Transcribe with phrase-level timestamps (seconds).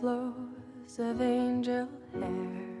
[0.00, 2.76] flows of angel hair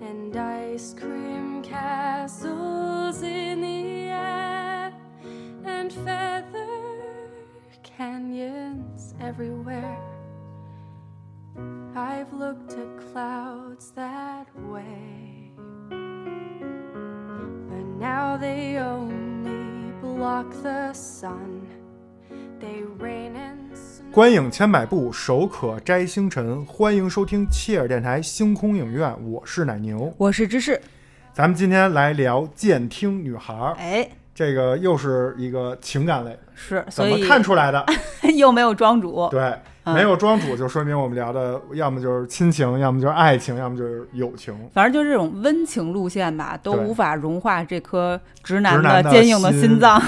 [0.00, 4.92] and ice cream castles in the air
[5.64, 7.30] and feather
[7.82, 9.98] canyons everywhere.
[11.94, 15.52] I've looked at clouds that way,
[15.90, 21.66] but now they only block the sun.
[22.60, 23.62] They rain and.
[24.12, 26.62] 观影千百步，手可摘星辰。
[26.66, 30.12] 欢迎收听切尔电台星空影院，我是奶牛。
[30.18, 30.78] 我是芝士，
[31.32, 37.86] 咱们今天来聊《监听女孩》，哎，这个又是一个情感类，是，怎么看出来的？
[38.36, 44.54] 又没有庄主，对，嗯没有庄主，就说明我们聊的要么就是亲情，要么就是爱情，要么就是友情。
[44.72, 50.00] 反正就是这种温情路线吧，都无法融化这颗直男的坚硬的心心脏。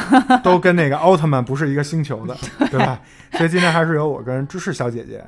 [0.44, 2.36] 都跟那个奥特曼不是一个星球的，
[2.70, 3.00] 对吧？
[3.32, 5.24] 所以今天还是由我跟芝士小姐姐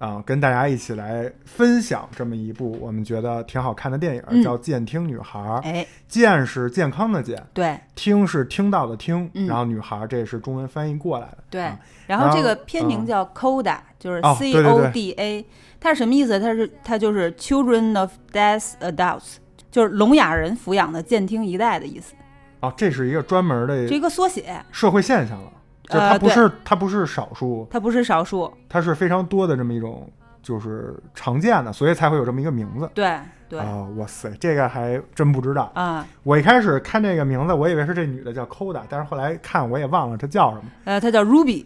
[0.00, 5.38] 啊、跟大家一起来分享这么一部我们觉得挺好看的电影，嗯叫《健听女孩》。
[5.60, 11.38] 哎，健是健康的健，对听是听到的听，嗯然后女孩这是中文翻译过来的。
[11.50, 15.44] 对啊，然后这个片名叫 Coda，就是哦 C 对对 O 对 D A，
[15.78, 16.40] 它是什么意思？
[16.40, 19.34] 它是它就是 Children of Deaf Adults，
[19.70, 22.14] 就是聋哑人抚养的健听一代的意思，
[22.60, 25.52] 哦，这是一个专门是一个缩写，社会现象了，
[25.90, 28.52] 就它不是、它不是少数，它不是少数。
[28.68, 30.08] 它是非常多的这么一种
[30.42, 32.88] 就是常见的，所以才会有这么一个名字。
[32.94, 33.18] 对
[33.50, 35.72] 对啊、哇塞，这个还真不知道。
[35.74, 40.62] 啊，我一开始看这个名字，我以为是这女的叫 Koda，但是后来看我也忘了她叫什么。
[40.84, 41.64] 呃，她叫 Ruby，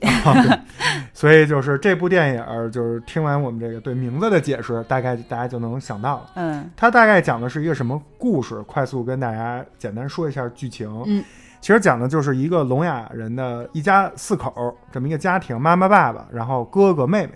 [1.13, 6.31] 所以就是这部电影，就是听完我们这个对名字的解释，大概大家就能想到了。
[6.37, 8.63] 嗯它大概讲的是一个什么故事？
[8.63, 10.91] 快速跟大家简单说一下剧情。
[11.07, 11.23] 嗯，
[11.65, 17.33] 其实讲的就是一个聋哑人的一家四口这么一个家庭，妈妈、爸爸，然后哥哥、妹妹。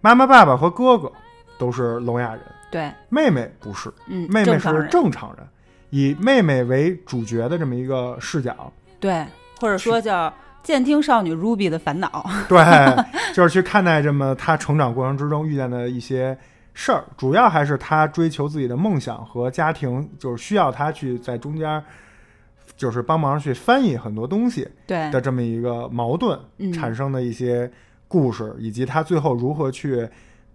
[0.00, 1.12] 妈妈、爸爸和哥哥
[1.58, 5.46] 都是聋哑人，对，妹妹不是，嗯，妹妹是正常人
[5.90, 8.72] 以妹妹为主角的这么一个视角。
[8.98, 9.22] 对，
[9.60, 12.24] 或者说叫监听少女 Ruby 的烦恼。
[12.48, 12.64] 对，
[13.34, 16.34] 就是去看待这么她成长过程之中遇见的一些
[16.72, 21.84] 事儿，主要还是她追求自己的梦想和家庭，就是需要她去在中间，
[22.82, 27.70] 就是帮忙去翻译很多东西对，的这么一个矛盾嗯产生的一些
[28.08, 30.08] 故事，以及他最后如何去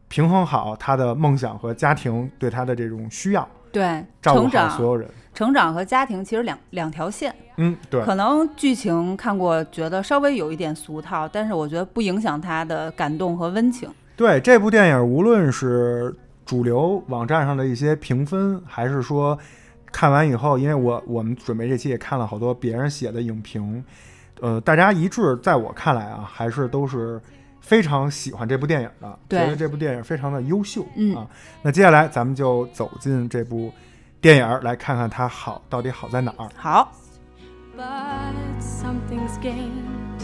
[0.09, 5.09] 平衡好他的梦想和家庭对他的这种需要，对，照顾成长、好所有人。
[5.33, 7.33] 成长和家庭其实两两条线。
[7.55, 13.89] 嗯，对，可能剧情看过，觉得稍微有一点俗套，但是我觉得不影响它的感动和温情。
[14.17, 16.13] 对这部电影，无论是
[16.45, 19.37] 主流网站上的一些评分，还是说
[19.97, 23.83] 看完以后，因为我我们准备这期也看了好多别人写的影评，
[24.39, 27.19] 呃，大家一致在我看来啊，还是都是
[27.61, 31.27] 非常喜欢这部电影的，对觉得这部电影非常的优秀、嗯啊。
[31.63, 33.73] 那接下来咱们就走进这部
[34.21, 36.47] 电影，来看看它好到底好在哪儿。
[36.55, 36.91] 好
[37.75, 40.21] ，But something's gained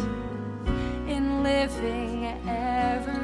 [1.07, 3.22] in living every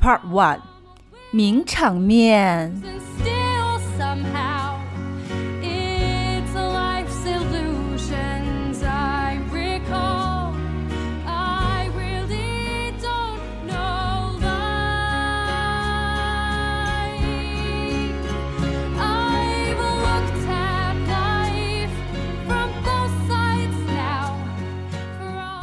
[0.00, 0.60] Part One，
[1.30, 2.82] 名场面。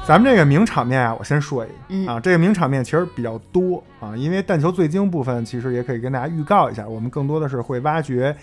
[0.07, 2.07] 咱们这个名场面啊，我先说一个、嗯。
[2.07, 8.33] 啊，这个名场面其实比较多啊，因为但求最精部分，其实也可以跟大家预告一下，我们更多的是会挖掘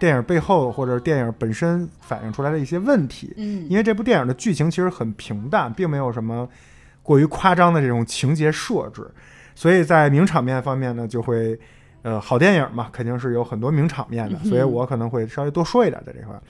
[0.00, 3.64] 电影背后或者电影本身反映出来的一些问题，嗯。
[3.70, 6.48] 因为这部电影的剧情其实很平淡，并没有什么
[7.04, 9.08] 过于夸张的这种情节设置，
[9.54, 11.56] 所以在名场面方面呢，就会
[12.02, 16.42] 呃，好电影嘛，肯定是有很多名场面的，所以我可能会稍微多说一点在这块儿。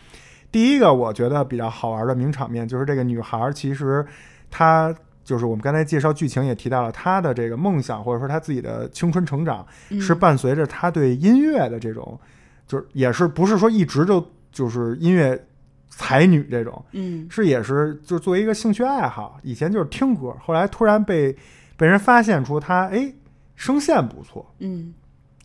[0.51, 4.05] 第一个我觉得比较好玩的名场面，就是这个女孩儿其实
[4.53, 4.95] 她。
[5.25, 12.19] 就是我们刚才介绍剧情也提到了他的这个梦想，或者说他自己的青春成长，嗯是伴随着他对音乐的这种，
[12.67, 15.41] 就是也是不是说一直就就是音乐
[15.89, 21.35] 才女这种，嗯是也是就作为一个兴趣爱好，以前就是听歌，后来突然被
[21.77, 23.15] 被人发现出他哎
[23.55, 24.93] 声线不错，嗯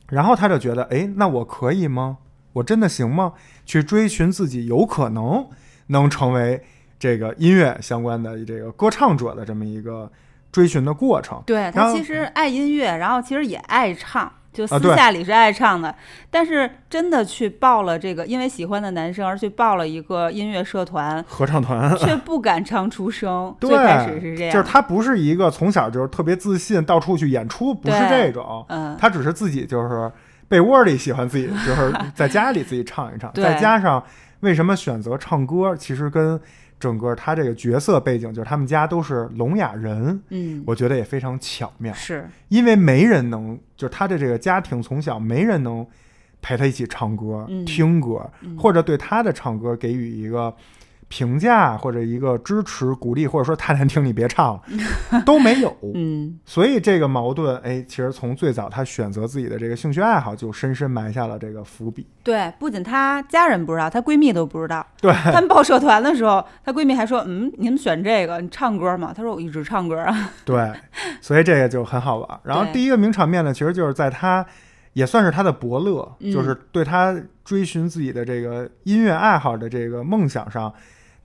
[0.09, 2.17] 然后他就觉得哎那我可以吗？
[2.53, 3.33] 我真的行吗？
[3.63, 5.47] 去追寻自己有可能
[5.85, 6.63] 能成为
[6.99, 10.11] 这个音乐相关的这个歌唱者的这么一个
[10.51, 11.41] 追寻的过程。
[11.45, 15.93] 对他其实爱音乐，然后其实也爱唱，就私下里是爱唱的，
[16.31, 21.95] 但是真的去报了这个，因为喜欢的男生而去报了一个音乐社团，合唱团。
[21.97, 23.55] 却不敢唱出声。
[23.61, 30.11] 对最开始是这样，就是他不是一个从小就是特别自信，到处去演出，不是这种，嗯，他只是自己就是
[30.47, 33.31] 被窝里喜欢自己，就是在家里自己唱一唱。
[33.35, 34.03] 再加上
[34.39, 36.39] 为什么选择唱歌，其实跟
[36.79, 41.93] 整个他这个角色背景，就是他们家都是聋哑人，嗯，我觉得也非常巧妙。
[41.93, 42.27] 是。
[42.49, 45.85] 因为没人能，就是他的这个家庭从小没人能
[46.41, 47.65] 陪他一起唱歌、嗯。
[47.65, 48.55] 听歌，嗯。
[48.57, 50.55] 或者对他的唱歌给予一个
[51.09, 55.75] 评价或者一个支持、鼓励，或者说太难听你别唱了， 都没有。
[55.95, 62.05] 嗯所以这个矛盾，哎，其实从最早他选择自己的这个兴趣爱好，就深深埋下了这个伏笔。
[62.23, 64.85] 对，不仅她家人不知道，她闺蜜都不知道。
[64.99, 70.31] 对，他们报社团的时候，她闺蜜还说：“嗯，你们选这个，你唱歌吗？”她说：“我一直唱歌啊。
[70.43, 70.71] 对，
[71.21, 72.39] 所以这个就很好玩。
[72.43, 74.45] 然后第一个名场面呢，其实就是在他
[74.91, 77.15] 也算是他的伯乐，嗯就是对他
[77.45, 80.73] 追寻自己的这个音乐爱好的这个梦想上，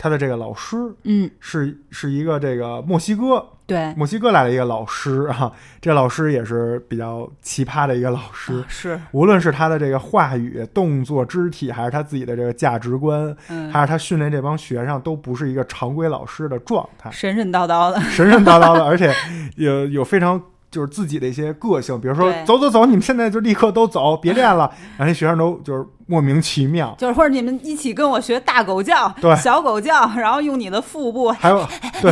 [0.02, 8.54] 他的这个老师”嗯，是是一个这个墨西哥对，墨西哥来的一个老师啊，这老师也是比较奇葩的一个老师。
[8.54, 17.08] 啊是，无论是他的这个话语、动作、肢体，还是他自己的这个价值观，嗯，还是他训练这帮学生，都不是一个常规老师的状态。
[17.12, 18.00] 神神叨叨的。
[18.00, 19.14] 神神叨叨的，而且
[19.54, 26.94] 有有非常就是自己的一些个性，比如说走走走，你们现在就立刻都走， 别练了，然后那学生都就是莫名其妙。
[26.98, 29.36] 就是或者你们一起跟我学大狗叫，对。
[29.36, 31.68] 小狗叫，然后用你的腹部，还有
[32.00, 32.10] 对，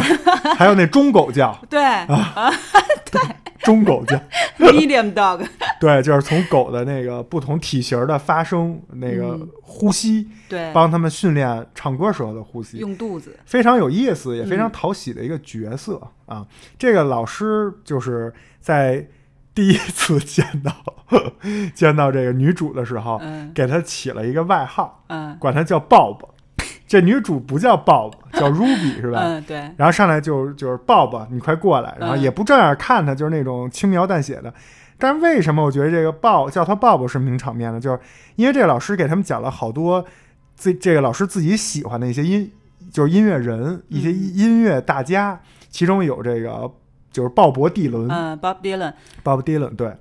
[0.57, 2.53] 还有那中狗叫， 对、啊
[3.63, 4.17] 中狗叫，
[4.59, 5.47] medium dog，
[5.81, 12.79] 对，就是从狗的那个不同体型的发声，那个嗯呼吸，对，帮他们训练唱歌时候的呼吸。
[12.79, 16.47] 用肚子，非常有意思，也非常嗯讨喜的一个角色、啊。
[16.79, 19.07] 这个老师就是在
[19.55, 20.73] 第一次见到
[21.75, 26.19] 见到这个女主的时候，嗯给她起了一个外号，嗯管她叫 Bob。
[26.91, 29.21] 这女主不叫 Bob， 叫 Ruby 是吧？
[29.23, 34.53] 嗯，对，然后上来就就是 Bob，你快过来，然后嗯也不正眼看他，就是那种轻描淡写的。
[34.99, 37.79] 但是为什么我觉得这个 Bob 叫他 Bob 是名场面呢？
[37.79, 38.01] 就是
[38.35, 40.05] 因为这个老师给他们讲了好多
[40.57, 42.51] 自这个老师自己喜欢的一些音，
[42.91, 46.69] 就是音乐人，一些嗯音乐大家，其中有这个
[47.13, 49.95] 就是鲍勃迪伦、嗯，Bob Dylan，Bob Dylan 对。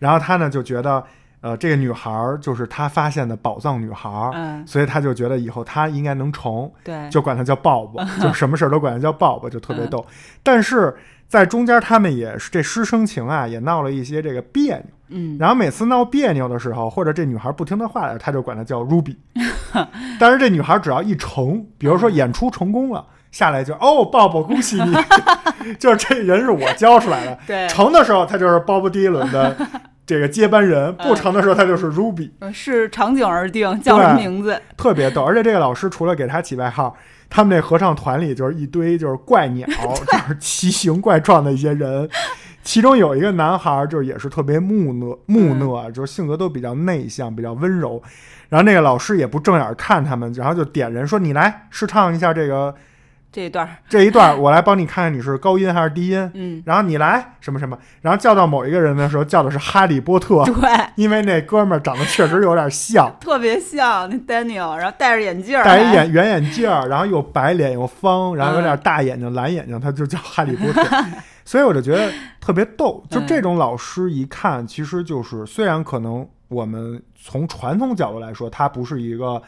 [0.00, 1.04] 然后他呢就觉得，
[1.42, 6.70] 呃，这个女孩儿就是他发现的宝藏女孩儿，嗯，所以他就觉得以后他应该能成。
[6.82, 10.06] 对，就管她叫鲍勃，就 什么事儿都管她叫鲍勃，就特嗯别逗。
[10.42, 10.96] 但是
[11.28, 14.84] 在中间，他们也是这师生情啊，也闹了一些这个别扭。
[15.08, 19.16] 嗯，然后每次闹别扭的时候，或者这女孩不听他话了，他就管她叫 Ruby。
[20.18, 23.04] 但是这女孩只要一成，比如说演出成功了。
[23.32, 24.94] 下来就哦，鲍勃，恭喜你！
[25.80, 27.38] 就是这人是我教出来的。
[27.46, 29.56] 对，成的时候，他就是鲍勃迪伦的
[30.04, 32.30] 这个接班人；嗯不成的时候，他就是 Ruby。
[32.40, 34.60] 嗯是场景而定，叫什么名字？
[34.76, 35.22] 特别逗。
[35.22, 36.96] 而且这个老师除了给他起外号，
[37.30, 42.08] 他们那合唱团里就是一堆就是怪鸟， 就是奇形怪状的一些人。
[42.64, 48.00] 其中有一个男孩，就是也是特别木讷木讷，就是性格都比较内向，比较温柔。
[48.48, 52.72] 然后那个老师也不正眼看他们，然后就点人说：“你来试唱一下这个
[53.32, 56.30] 这一段儿，这一段， 我来帮你看看你是高音还是低音。
[56.34, 60.52] 嗯，然后你来什么什么，然后叫到某一个人的时候，叫的是哈利波特，对，
[60.96, 63.10] 因为那哥们儿长得确实有点像。
[63.18, 70.82] 特别像那 Daniel，然后戴着眼镜儿，戴一眼圆眼镜儿，然后又白脸又方，然后有点大眼睛、蓝眼睛，他就叫哈利波特。
[71.44, 79.42] 所以我就觉得特别逗，就这种老师一看，其实就是虽然可能我们从传统角度来说，他不是一个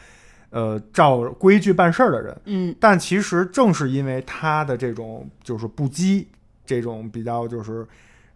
[0.49, 2.75] 呃照规矩办事儿的人，嗯。
[2.79, 6.25] 但其实正是因为他的这种就是不羁，
[6.65, 7.85] 这种比较就是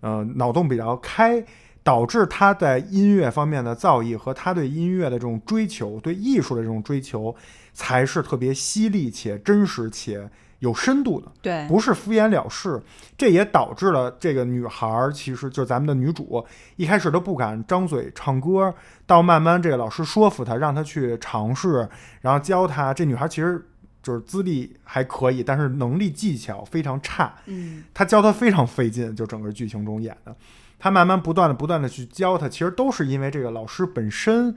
[0.01, 1.43] 呃脑洞比较开，
[1.83, 7.35] 导致他在音乐方面的造诣和他对音乐的这种追求，对艺术的这种追求，
[7.73, 12.81] 才是特别犀利且真实且有深度的，对，不是敷衍了事。
[13.17, 18.73] 这也导致了这个女孩儿，其实就是咱们的女主，一开始都不敢张嘴唱歌，
[19.05, 21.87] 到慢慢这个老师说服她，让她去尝试，
[22.21, 22.93] 然后教她。
[22.93, 23.65] 这女孩其实
[24.01, 30.35] 就是资历还可以，但是能力技巧非常差，嗯他教她非常费劲，就整个剧情中演的。
[30.77, 34.55] 她慢慢不断的不断的去教她，其实都是因为这个老师本身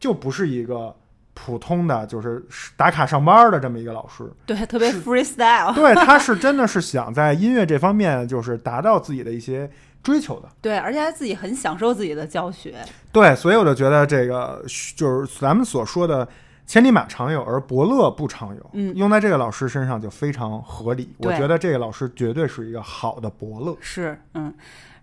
[0.00, 0.96] 就不是一个
[1.34, 2.44] 普通的，就是
[2.76, 4.30] 打卡上班的这么一个老师。
[4.44, 9.70] 对，特别 freestyle，对，他是真的是想在音乐这方面，就是达到自己的一些
[10.02, 10.48] 追求的。
[10.60, 12.74] 对，而且他自己很享受自己的教学，
[13.12, 14.62] 对，所以我就觉得这个
[14.96, 16.28] 就是咱们所说的
[16.66, 21.14] “千里马常有，而伯乐不常有”，嗯用在这个老师身上就非常合理。
[21.18, 23.76] 我觉得这个老师绝对是一个好的伯乐。
[23.80, 24.52] 是，嗯。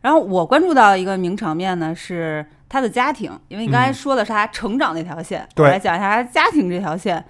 [0.01, 7.23] 然后我关注到一个名场面呢，是他的家庭，因为你刚才嗯说的是他成长那条线，来讲一下他家庭这条线，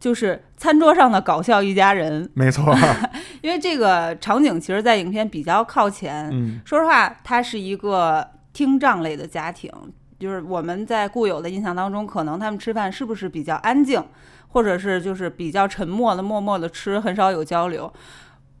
[0.00, 2.28] 就是餐桌上的搞笑一家人。
[2.34, 2.74] 没错，
[3.42, 6.28] 因为这个场景其实，在影片比较靠前。
[6.32, 9.70] 嗯说实话，它是一个听障类的家庭，
[10.18, 14.02] 就是我们在固有的印象当中，可能他们吃饭是不是比较安静，
[14.48, 17.92] 或者是就是比较沉默的、默默的吃，很少有交流。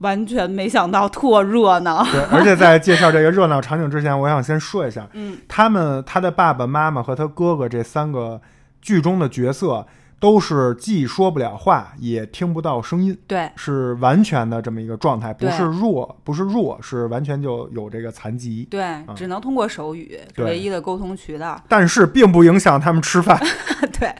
[0.04, 2.04] 完全没想到特热闹。
[2.12, 8.40] 对，而且在介绍这个热闹场景之前，我想先说一下，嗯，他们他的爸爸妈妈和他哥哥这三个
[8.82, 9.86] 剧中的角色
[10.20, 13.50] 都是既说不了话，也听不到声音，对。
[13.56, 18.84] 是完全的这么一个状态，不是弱，不是弱，是完全就有这个残疾，对，
[19.16, 21.60] 只能通过手语唯一的沟通渠道。
[21.68, 23.38] 但是并不影响他们吃饭，
[23.98, 24.14] 对，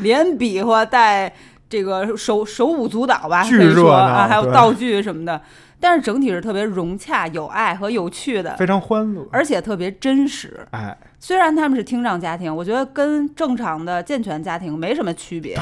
[0.00, 1.32] 连比划带
[1.74, 5.40] 这个手手舞足蹈吧，巨可以说啊，还有道具什么的。
[5.80, 10.64] 但是整体是特别融洽、有爱和有趣的，非常欢乐，而且特别真实。
[10.70, 15.58] 哎，虽然他们是听障家庭，我觉得跟正常的健全家庭没什么区别。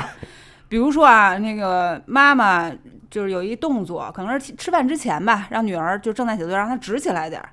[0.69, 2.71] 比如说啊，那个妈妈
[3.11, 7.49] 就是有一动作，可能是吃饭之前吧，让女儿就正在写作业，让她直起来点儿。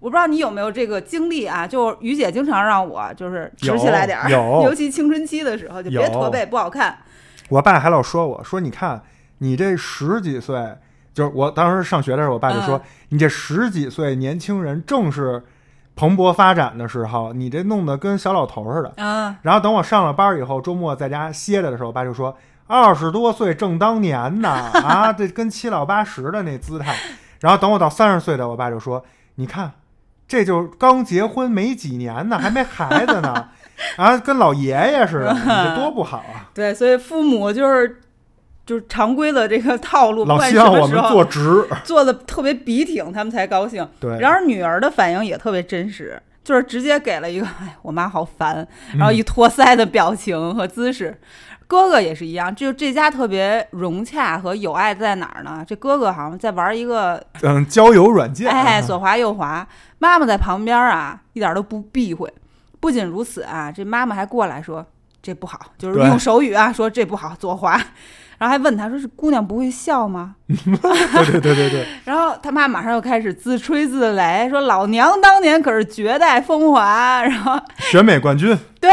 [0.00, 1.66] 我不知道你有没有这个经历啊？
[1.66, 4.28] 就于姐经常让我就是直起来点儿，
[4.62, 6.98] 尤其青春期的时候，就别驼背不好看。
[7.54, 9.00] 我爸还老说我说，你看
[9.38, 10.76] 你这十几岁，
[11.12, 12.80] 就是我当时上学的时候，我爸就说、嗯
[13.10, 15.40] 你这十几岁年轻人正是
[15.94, 18.92] 蓬勃发展的时候，你这弄得跟小老头似的。
[18.96, 26.96] 嗯，然后等我上了班以后，周末在家歇着的时候，我爸就说二十多岁正当年呢，啊，这跟七老八十的那姿态。
[27.38, 29.04] 然后等我到三十岁的，我爸就说，
[29.36, 29.70] 你看。
[30.26, 33.50] 这就刚结婚没几年呢，还没孩子呢，
[33.96, 36.48] 啊，跟老爷爷似的，你这多不好啊！
[36.54, 38.00] 对，所以父母就是
[38.66, 43.86] 就是常规的这个套路，不老管希望我们什么时候做直，坐的特别笔挺，他们才高兴。
[44.00, 51.16] 对，然而女儿的反应也特别真实，就是直接给了一个“哎，我妈好烦”，嗯然后一托腮的表情和姿势。
[51.66, 55.64] 哥哥也是一样，就这家特别融洽和有爱在哪儿呢？
[55.66, 59.66] 这哥哥好像在玩一个，嗯，交友软件，哎，左滑右滑，
[59.98, 62.32] 妈妈在旁边啊，一点都不避讳。
[62.84, 64.84] 不仅如此啊，这妈妈还过来说
[65.22, 67.80] 这不好，就是用手语啊说这不好，左滑，
[68.36, 70.34] 然后还问他说是姑娘不会笑吗？
[70.46, 77.22] 对对对对对，然后他妈马上又开始自吹自擂，说老娘当年可是绝代风华。
[77.22, 78.90] 然后选美冠军对，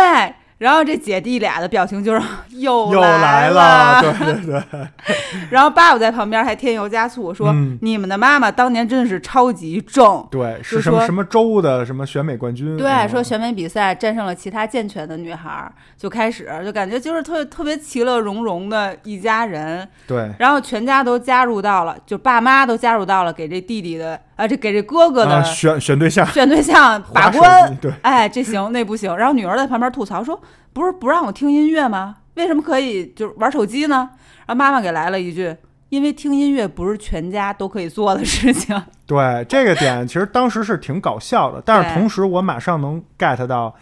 [0.62, 2.22] 然后这姐弟俩的表情就是
[2.54, 4.00] 又又来了。
[4.00, 4.88] 对对对，
[5.50, 13.10] 然后爸爸在旁边还添油加醋说：“嗯你们的妈妈当年真的是超级正。”对，是什么什么州的什么选美冠军，对，嗯。
[13.10, 29.16] 说选美比赛战胜了其他健全的女孩儿，就开始就感觉就是特特别其乐融融的一家人，对，然后全家都加入到了，就爸妈都加入到了给这弟弟的啊，这给这哥哥的啊选选对象，选对象把划手关，对，哎，这行那不行。
[29.16, 30.42] 然后女儿在旁边吐槽说
[30.74, 32.16] ：“不是不让我听音乐吗？
[32.34, 34.10] 为什么可以就是玩手机呢？”
[34.48, 35.56] 然后妈妈给来了一句
[35.90, 38.82] ：“因为听音乐不是全家都可以做的事情。
[39.06, 43.76] 对这个点，其实当时是挺搞笑的，但是同时我马上能 get 到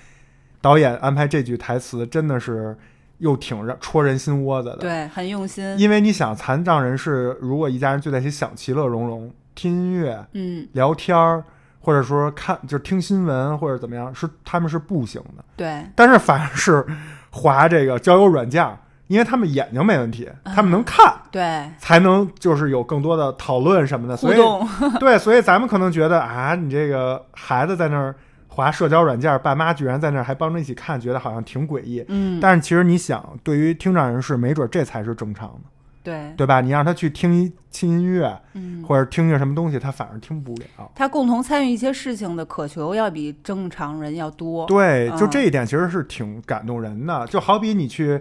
[0.59, 2.77] 导演安排这句台词真的是
[3.19, 4.77] 又挺让戳人心窝子”的。
[4.79, 5.79] 对，很用心。
[5.79, 11.43] 因为你想，残障人士如果一家人聚在一起想其乐融融，听音乐、嗯，聊天儿，
[11.81, 15.43] 或者说看就是听新闻或者怎么样，是他们是不行的。
[15.57, 16.85] 对但是反而是
[17.29, 24.15] 划这个交友软件儿，因为他们眼睛没问题，嗯他们能看，对，才能就是有更多的讨论什么的。
[24.15, 24.37] 所以。
[24.97, 28.15] 对，所以咱们可能觉得啊，你这个孩子在那儿
[28.47, 32.05] 滑社交软件儿，爸妈居然在那儿还帮着一起看，觉得好像挺诡异。
[32.07, 35.69] 嗯，但是其实你想，对于听障人士，没准这才是正常的，
[36.03, 36.61] 对，对吧？
[36.61, 40.91] 你让他去听一轻音乐，嗯，或者听个什么东西，他反而听不了。
[40.95, 44.65] 他共同参与一些事情的渴求要比正常人要多。
[44.65, 47.27] 对，就嗯这一点其实是挺感动人的。
[47.27, 48.19] 就好比你去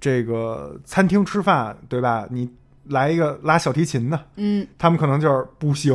[0.00, 2.26] 这个餐厅吃饭，对吧？
[2.30, 2.50] 你
[2.86, 5.94] 来一个拉小提琴的，嗯，他们可能就是不行，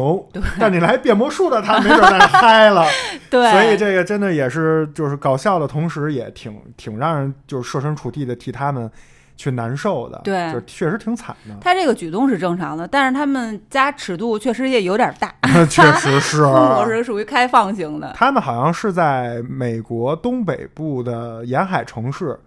[0.59, 2.85] 但你来变魔术的，他们没准在那嗨了。
[3.31, 8.89] 对，所以这个真的也是就是搞笑的同时，也挺挺让人就是设身处地的替他们
[9.35, 10.21] 去难受的。
[10.23, 11.55] 对就是确实挺惨的。
[11.61, 15.33] 他这个举动是正常的，但是他们家尺度确实也有点大，
[15.69, 16.43] 确实是。
[16.43, 18.13] 父母是属于开放型的。
[18.15, 22.39] 他们好像是在美国东北部的沿海城市，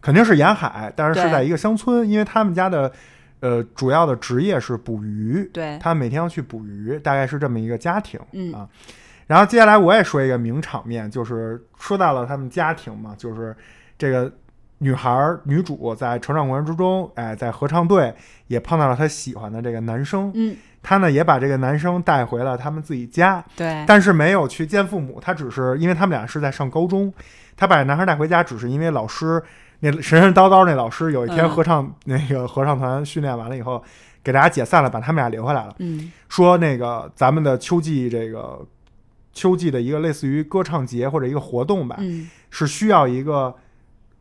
[0.00, 2.90] 肯定是沿海，但是是在一个乡村，因为他们家的
[3.40, 8.18] 呃主要的职业是捕鱼，对，他每天要去捕鱼，大概是这么一个家庭。
[8.32, 8.68] 嗯啊
[9.28, 13.56] 然后接下来我也说一个名场面，就是说到了他们家庭嘛，就是
[13.96, 14.30] 这个
[14.82, 18.12] 女孩儿女主在成长过程之中，哎，在合唱队
[18.48, 27.12] 也碰到了她喜欢的这个男生，嗯，她呢也把这个男生带回了他们自己家，对，但是没有去见父母，她只是因为他们俩是在上高中，
[27.56, 29.40] 她把男孩带回家，只是因为老师
[29.78, 31.50] 那神神叨叨那老师有一天嗯。
[31.50, 33.82] 合唱、那个合唱团训练完了以后，
[34.24, 35.74] 给大家解散了，把他们俩留回来了。
[35.78, 36.10] 嗯。
[36.28, 38.66] 说那个咱们的秋季这个
[39.32, 43.54] 秋季的一个类似于歌唱节或者一个活动吧，嗯，是需要一个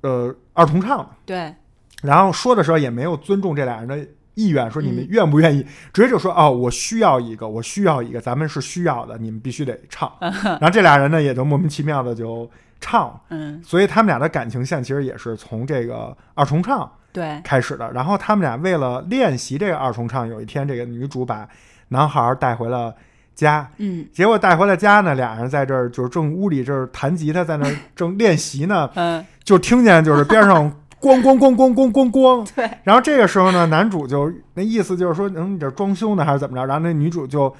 [0.02, 1.10] 呃二重唱的。
[1.26, 1.54] 对，
[2.02, 10.12] 然后说的时候也没有尊重这俩人的意愿，说你们嗯愿不愿意，直接就说哦，我需要一个，我需要一个，咱们是需要的，你们必须得唱。
[10.20, 17.92] 然后这俩人呢也就莫名其妙的就唱，嗯所以他们俩的感情线其实也是从这个二重唱对，开始的。
[17.92, 21.48] 然后他们俩为了练习这个二重唱，有一天这个女主把
[21.90, 22.96] 男孩带回了
[23.36, 32.48] 家，嗯结果带回了家呢，俩人在这儿就是正屋里这儿弹吉他，在那儿正练习呢， 嗯，就听见就是边上咣咣咣咣咣咣咣。
[32.56, 36.66] 对，然后这个时候呢，男主就那意思就是说，嗯，你这装修呢还是怎么着？
[36.66, 37.54] 然后那女主就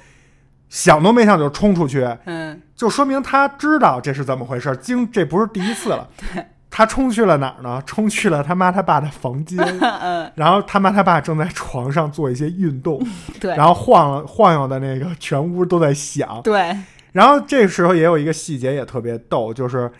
[0.68, 4.76] 想都没想就冲出去，嗯就说明他知道这是怎么回事。
[4.76, 7.82] 经这不是第一次了，对，他冲去了哪儿呢？
[7.84, 10.32] 冲去了他妈他爸的房间， 嗯。
[10.34, 12.98] 然后他妈他爸正在床上做一些运动，
[13.38, 16.40] 对，然后晃了晃悠的那个全屋都在响。
[16.42, 16.74] 对，
[17.12, 19.92] 然后这时候也有一个细节也特别逗，就是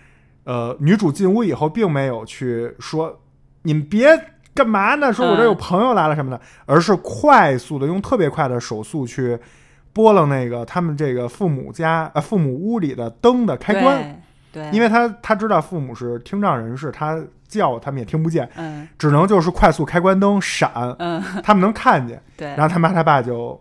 [0.45, 3.21] 呃，女主进屋以后并没有去说
[3.65, 4.09] 你们别
[4.55, 9.39] 干嘛呢，说我这有朋友来了什么的，而是快速的用特别快的手速去
[9.93, 14.22] 拨了那个他们这个父母家呃父母屋里的灯的开关，
[14.53, 17.19] 对，因为他他知道父母是听障人士，他
[17.49, 18.87] 叫他们也听不见，嗯。
[18.99, 22.49] 只能就是快速开关灯闪，嗯，他们能看见， 对。
[22.49, 23.59] 然，后他妈他爸就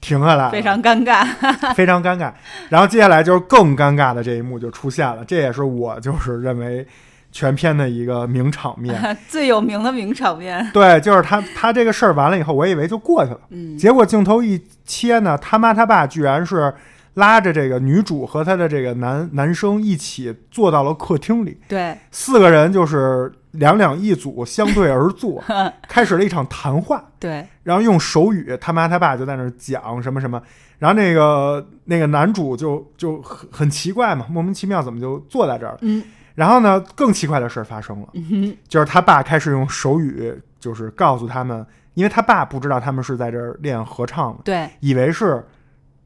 [0.00, 1.24] 停下来了，非常尴尬，
[1.74, 2.32] 非常尴尬。
[2.68, 6.86] 然后接下来就是更尴尬的这一幕就出现了，这也是我就是认为
[7.30, 9.16] 全片的一个名场面。
[9.28, 16.74] 最有名的名场面，对，就是他他这个事儿完了以后，我以为就过去了，嗯，结果镜头一切呢，他妈他爸居然是
[17.14, 25.42] 拉着这个女主和她的这个男男生一起坐到了客厅里，对，四个人就是两两一组相对而坐，
[25.88, 27.04] 开始了一场谈话。
[27.18, 30.42] 对，然后用手语，他妈他爸就在那儿讲什么什么，
[30.78, 35.78] 然后那个那个男主就就很很奇怪嘛，莫名其妙怎么就坐在这儿了？
[35.82, 36.02] 嗯。
[36.34, 45.44] 然后呢，更奇怪的事儿发生了，嗯，就是他爸开始用手语，就是告诉他们，因为他爸不知道他们是在这儿练合唱的，对，以为是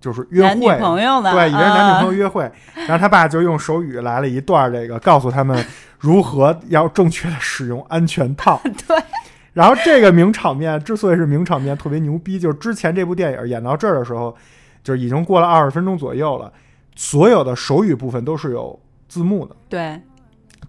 [0.07, 5.65] 就是约男女会，朋友呢，对，以为是男女朋友友，约会，然后他爸就用手语来了一段这个，告诉他们
[5.99, 8.61] 如何要正确的使用安全套。
[8.87, 8.97] 对。
[9.53, 14.37] 然后这个名场面之所以是名场面，特别牛逼，就是之前这部电影演到这儿的时候，
[14.85, 16.53] 就是已经过了二十分钟左右了，
[16.95, 20.01] 所有的手语部分都是有字幕的，对，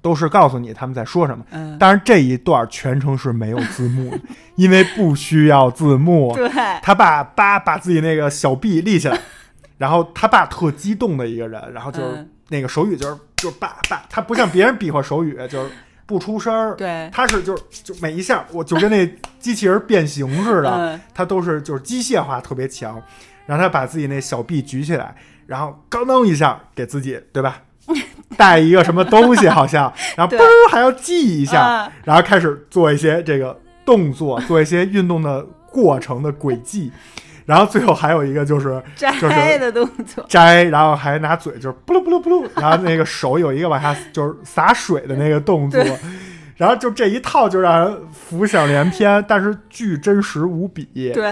[0.08, 1.44] 都是告诉你他们在说什么。
[1.52, 4.20] 嗯，但是这一段全程是没有字幕的，
[4.56, 6.34] 因为不需要字幕。
[6.34, 6.48] 对，
[6.82, 9.20] 他爸叭把自己那个小臂立起来，
[9.78, 15.70] 然后他爸特激动的一个人，然后就是嗯那个手语就是就是叭叭，他不像别人比划手语就是
[16.06, 19.06] 不出声儿，对，他是就是就每一下我就跟那
[19.40, 23.02] 机器人变形似的，嗯，他都是就是机械化特别强，
[23.46, 25.14] 然后他把自己那小臂举起来，
[25.46, 27.62] 然后咣当一下给自己对吧？
[28.36, 31.92] 带一个什么东西好像， 然后嘣儿还要记一下，啊。
[32.04, 36.92] 然后开始做一些这个动作，做一些运动的过程的轨迹，
[37.46, 45.82] 然后最后还有一个就是摘的动作，摘，然后还拿嘴就是布噜布噜布噜， 然后那个手有一个往下就是洒水的那个动作，
[46.58, 51.12] 然后就这一套就让人浮想联翩，但是巨真实无比。
[51.14, 51.32] 对，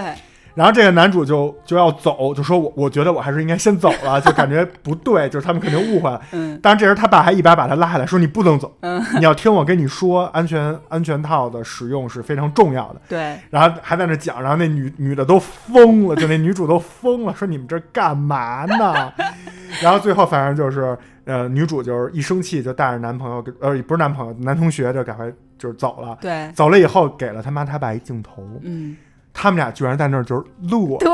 [0.56, 6.20] 然后这个男主就就要走，就说我我觉得我还是应该先走了， 就感觉不对，就是他们肯定误会了。
[6.32, 13.00] 嗯但是这时他爸还一把把他拉下来，说你不能走，嗯， 你要听我跟你说，安全安全套的使用是非常重要的。
[13.08, 19.12] 对，然后还在那讲，然后那女女的都疯了，就那女主都疯了，说你们这干嘛呢？
[19.82, 26.16] 然后最后反正就是，呃，女主就是一生气就带着男朋友，呃，不是男朋友，男同学就赶快就是走了。
[26.20, 28.96] 对，走了以后，给了他妈他爸一镜头，嗯，
[29.38, 31.12] 他们俩居然在那儿就是录，对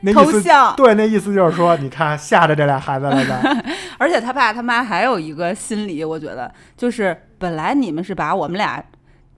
[0.00, 0.42] 那，意思
[0.76, 3.42] 对，那意思就是说，你看吓着这俩孩子了吧？
[3.98, 8.80] 而且他爸他妈还有一个心理，我觉得就是本来你们是把我们俩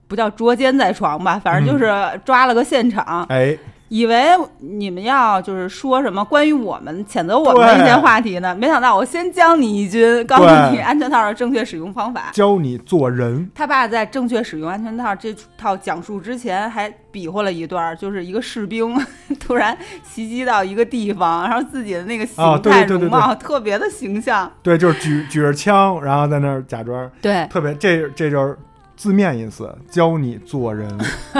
[0.07, 1.91] 不叫捉奸在床吧，反正就是
[2.23, 3.57] 抓了个现场，哎，
[3.89, 12.29] 以为你们要就是说什么关于我们谴责我们的一些话题呢，没想到我先教你一军，告诉你安全套的正确使用方法。
[12.33, 18.93] 教你做人，他爸在正确使用安全套这套讲述之前，还比划了一段，就是一个士兵
[19.39, 24.51] 突然袭击到一个地方，然后自己的那个形态对对对容貌特别的形象。
[24.61, 28.57] 对，就是举举着枪，然后在那儿假装，对，特别这这就是
[28.95, 30.89] 字面意思，教你做人。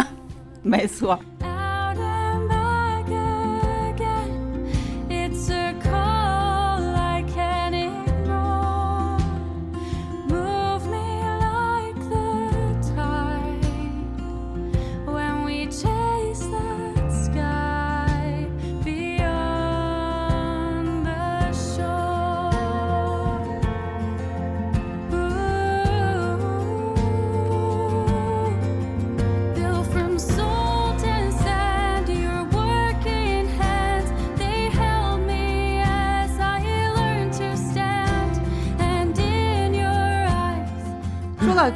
[0.64, 1.18] 没错，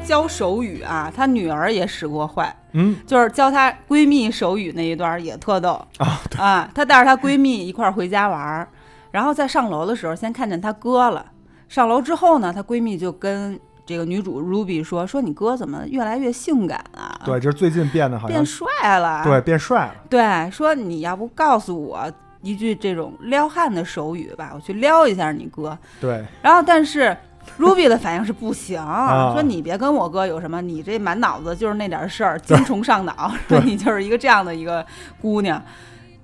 [0.06, 2.96] 教手语啊，她女儿也使过坏，嗯。
[3.06, 5.84] 就是教她闺蜜手语那一段也特逗。
[5.98, 8.67] 啊，啊，她带着她闺蜜一块儿回家玩儿，
[9.12, 11.26] 然后在上楼的时候先看见她哥了，
[11.67, 18.67] 上楼之后呢，她闺蜜就跟这个女主 Ruby 说说你哥怎么越来越性感啊，对，就是最近变得好像变帅
[19.00, 19.96] 了，对变帅了。
[20.10, 22.10] 对，说你要不告诉我
[22.41, 25.78] 一句这种撩汉的手语吧，我去撩一下你哥。
[26.00, 26.24] 对。
[26.41, 27.15] 然后但是
[27.60, 34.86] Ruby 的反应是不行，啊说你别跟我哥有什么，你这满脑子就是那点事儿，精虫上脑，说你就是一个这样的一个
[35.22, 35.62] 姑娘。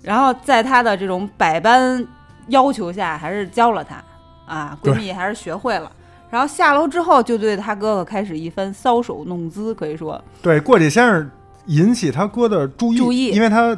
[0.02, 2.06] 然后在她的这种百般
[2.48, 4.04] 要求下，还是教了她
[4.46, 5.92] 啊，闺蜜还是学会了。
[6.30, 11.30] 然后下楼之后，就对她哥哥开始一番搔首弄姿，可以说，对，过去先是
[11.68, 13.78] 引起他哥的注意，注意因为他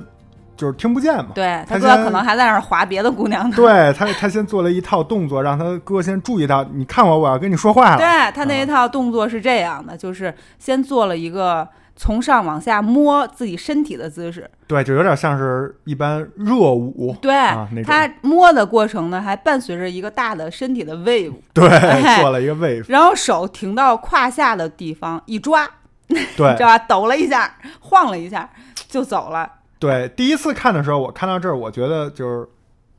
[0.60, 1.28] 就是听不见嘛。
[1.34, 3.56] 对他哥可能还在那儿划别的姑娘呢。
[3.56, 7.98] 对他，他先做了一套动作，让他哥先注意到，你看我，我要跟你说话了。
[7.98, 14.50] 对他那一套动作是这样的，就是先做了一个从上往下摸自己身体的姿势。
[14.67, 17.15] 对，就有点像是一般热舞。
[17.22, 22.84] 对、啊他摸的过程呢，还伴随着一个大的身体的 wave，对，哎做了一个 wave。
[22.89, 25.65] 然后手停到胯下的地方一抓，
[26.08, 26.78] 对知道吧？
[26.88, 28.50] 抖了一下，晃了一下
[28.88, 29.50] 就走了。
[29.80, 32.48] 对，第一次看的时候，我看到这儿，我觉得就是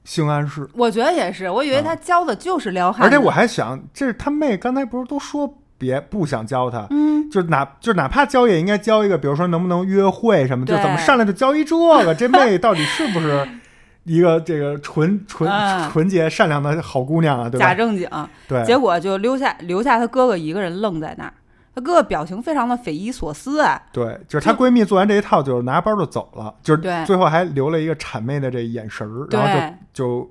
[0.05, 13.47] 性暗示，我觉得也是，我以为他教的就是撩汉的，而且我还想，这是他妹刚才不是都说别不想教他，嗯，就哪就哪怕教也应该教一个，比如说能不能约会什么，就怎么上来就教一这个，这妹到底是不是
[14.05, 15.90] 一个这个纯纯嗯。
[15.90, 17.51] 纯洁善良的好姑娘啊？
[17.51, 17.66] 对吧？
[17.66, 18.09] 假正经，
[18.49, 21.33] 对，结果就留下留下他哥哥一个人愣在那儿，
[21.74, 29.48] 他哥哥表情非常的匪夷所思啊，对，就是她闺蜜做完这一套，就是拿包就走了，就是最后还留了一个谄媚的这眼神儿，然后，
[29.92, 30.30] 就就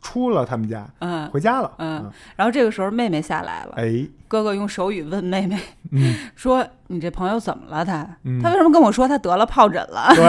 [0.00, 1.28] 出了他们家，嗯。
[1.30, 1.72] 回家了。
[1.78, 5.58] 嗯，然后这个时候妹妹下来了，哎，哥哥用手语问妹妹
[5.90, 8.06] 嗯， 说：“你这朋友怎么了他？
[8.22, 10.08] 嗯他为什么跟我说他得了疱疹了？
[10.14, 10.24] 对，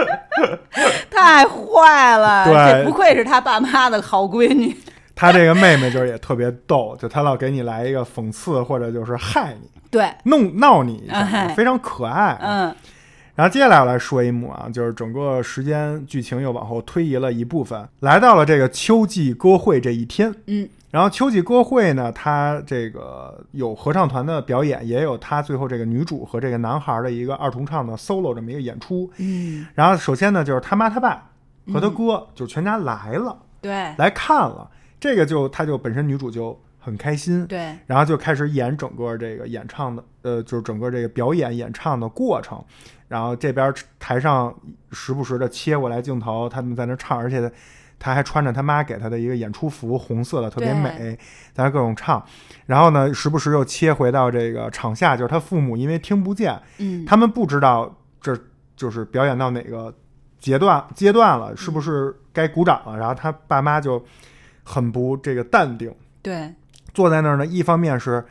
[1.10, 2.44] 太坏了！
[2.46, 4.74] 对这不愧是他爸妈的好闺女。
[5.14, 12.38] 她这个妹妹就是也特别逗，就他老给你来一个讽刺或者就是害你、对，弄闹你一下，哎非常可爱。
[12.40, 12.74] 嗯
[13.36, 20.32] 然后接下来我来说一幕啊，就是整个时间剧情又往后推移了一部分，来到了这个秋季歌会这一天。
[20.46, 29.10] 嗯，然后秋季歌会呢，它这个有合唱团的表演，也有它最后这个女主和这个男孩的一个二重唱的 solo 这么一个演出。
[29.16, 31.30] 嗯，然后首先呢，就是他妈他爸
[31.72, 34.70] 和他哥，就全家来了，对来看了。
[35.04, 42.64] 这个就他就本身女主就很开心，对，然后就开始演整个这个演唱的，呃，就是整个这个表演演唱的过程。
[43.06, 44.58] 然后这边台上
[44.92, 47.52] 时不时的切过来镜头，他们在那唱，而且
[47.98, 51.14] 他还穿着他妈给他的一个演出服，红色的，特别美，
[51.52, 52.24] 在那各种唱。
[52.64, 58.34] 然后呢，时不时又切回到这个场下，就是他父母因为听不见，嗯，他们不知道这
[58.74, 59.94] 就是表演到哪个
[60.38, 62.96] 阶段阶段了，是不是该鼓掌了？
[62.96, 64.02] 然后他爸妈就
[64.64, 66.52] 很不这个淡定，对。
[66.92, 68.24] 坐在那儿呢，一方面是，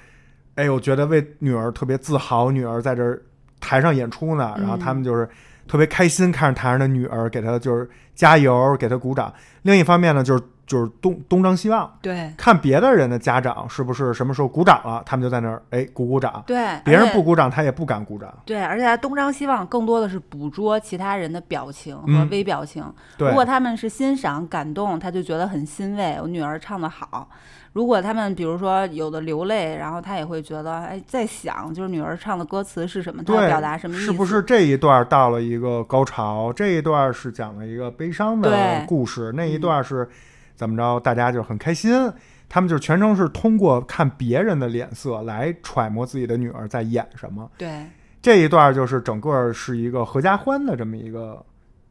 [0.55, 3.21] 哎我，觉得为女儿特别自豪，女儿在这儿
[3.59, 5.29] 台上演出呢，然后他们就是
[5.67, 9.33] 特别开心，看着台上的女儿，给她就是加油，给她鼓掌。
[9.63, 18.33] 另一方面呢，就是就是东东张西望，对看别的人的家长是不是什么时候鼓掌了，他们就在那儿哎鼓鼓掌，对，别人不鼓掌，他也不敢鼓掌。
[18.45, 22.83] 对，而且他东张西望，更多的是捕捉其他人的表情和嗯微表情。
[23.17, 27.27] 对如果他们是欣赏、感动，他就觉得很欣慰，我女儿唱得好。
[27.73, 34.05] 如果他们比如说有的流泪，然后他也会觉得，哎，在想就是女儿唱的歌词是什么，他要，表达什么意思？
[34.05, 36.53] 是不是这一段到了一个高潮？
[36.53, 40.07] 这一段是讲了一个悲伤的故事，那一段是
[40.55, 40.99] 怎么着？
[40.99, 42.11] 大家就很开心。
[42.49, 47.49] 他们就全程是通过看别人的脸色来揣摩自己的女儿在演什么。
[47.57, 47.87] 对
[48.21, 51.43] 这一段就是整个是一个合家欢的这么一个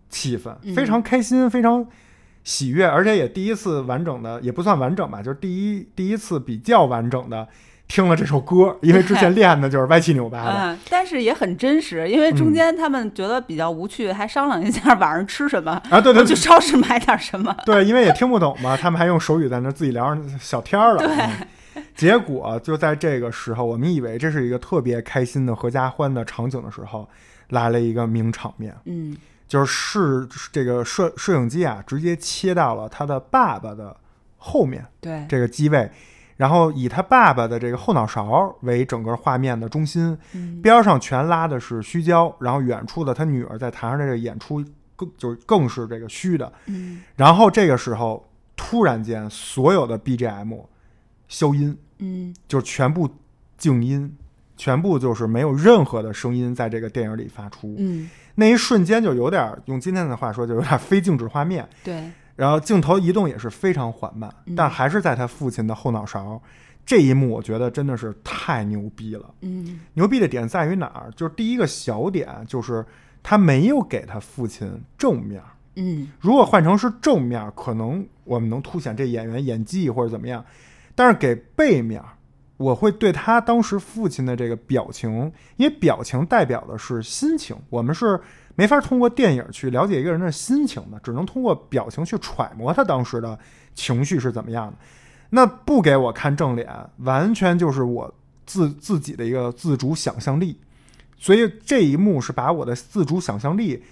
[0.08, 1.84] 气氛，嗯非常开心，非常
[2.44, 7.48] 喜悦，而且也第一次完整的，也不算完整吧，就是第一第一次比较完整的
[7.92, 10.52] 听了这首歌，因为之前练的就是歪七扭八的。
[10.72, 17.54] 嗯，但是也很真实，因为中嗯间他们觉得比较无趣，还商量一下晚上吃什么，啊，对对去超市买点什么。
[17.66, 21.02] 对，因为也听不懂嘛，他们还用手语在那自己聊上小天儿了。
[21.06, 21.82] 嗯。
[21.94, 27.06] 结果就在这个时候，我们以为这是一个特别开心的合家欢的场景的时候，
[27.50, 29.14] 来了一个名场面，嗯。
[29.46, 33.94] 就是视这个摄摄影机啊，直接切到了他的爸爸的
[34.38, 35.90] 后面对，这个机位，
[36.42, 44.60] 然后以他爸爸的这个后脑勺为整个画面的中心，嗯边上全拉的是虚焦，然后远处的他女儿在台上这个演出
[44.96, 46.52] 更就更是这个虚的。
[46.66, 50.64] 嗯然后这个时候突然间所有的 BGM
[51.28, 53.08] 消音，嗯就全部
[53.56, 54.12] 静音，
[54.56, 57.76] 全部就是没有任何的声音在这个电影里发出。
[57.78, 61.68] 嗯，那一瞬间就有点儿用今天的话说，就有点儿非静止画面。
[61.84, 62.10] 对，
[62.42, 66.42] 然后镜头移动也是非常缓慢，嗯但还是在他父亲的后脑勺。
[66.84, 69.32] 这一幕我觉得真的是太牛逼了。
[69.42, 71.08] 嗯牛逼的点在于哪儿？
[71.14, 72.84] 就是第一个小点，就是
[73.22, 75.40] 他没有给他父亲正面。
[75.76, 80.44] 嗯如果换成是正面，可能我们能凸显这演员演技或者怎么样，
[80.96, 82.02] 但是给背面，
[82.56, 88.20] 我会对他当时父亲的这个表情，因为表情代表的是心情，我们是
[88.54, 93.38] 没法通过电影去了解一个人的心情的，只能通过表情去揣摩他当时的
[93.74, 94.74] 情绪是怎么样的。
[95.30, 98.12] 那不给我看正脸，完全就是我
[98.44, 100.58] 自自己的一个自主想象力，
[101.16, 103.82] 所以这一幕是把我的自主想象力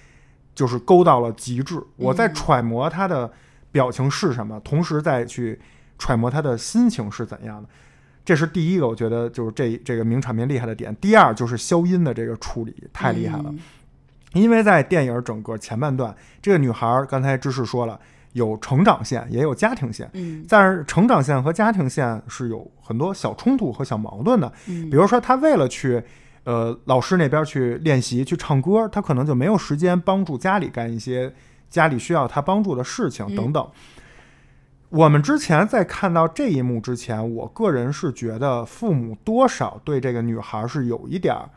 [0.54, 1.82] 就是勾到了极致。
[1.96, 3.32] 我在揣摩他的
[3.72, 5.58] 表情是什么，同时再去
[5.98, 7.68] 揣摩他的心情是怎样的。
[8.22, 10.94] 这是第一个，我觉得就是这这个名场面厉害的点。
[10.96, 13.54] 第二就是消音的这个处理太厉害了，
[14.32, 17.98] 因为在电影整个前半段，这个女孩儿刚才知识说了，
[18.32, 20.08] 有成长线，也有家庭线。
[20.14, 24.52] 嗯但是成长线和家庭线是有很多小冲突和小矛盾的。
[24.66, 26.02] 嗯比如说，她为了去
[26.44, 31.34] 呃老师那边去练习去唱歌，她可能就没有时间帮助家里干一些
[31.68, 33.68] 家里需要她帮助的事情等等。
[34.90, 41.48] 我们之前在看到这一幕之前，我个人是觉得父母多少对这个女孩是有一点儿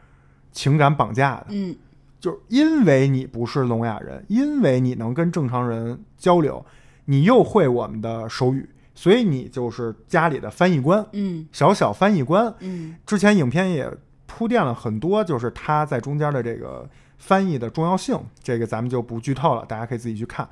[0.51, 1.45] 情感绑架的。
[1.49, 1.75] 嗯
[2.23, 6.65] 就是因为你不是聋哑人，因为你能跟正常人交流，
[7.03, 12.55] 你又会我们的手语，所以你就是家里的翻译官，嗯小小翻译官。
[12.59, 13.91] 嗯之前影片也
[14.25, 20.47] 铺垫了很多，就是他在中间的这个翻译的重要性，这个咱们就不剧透了，大家可以自己去看。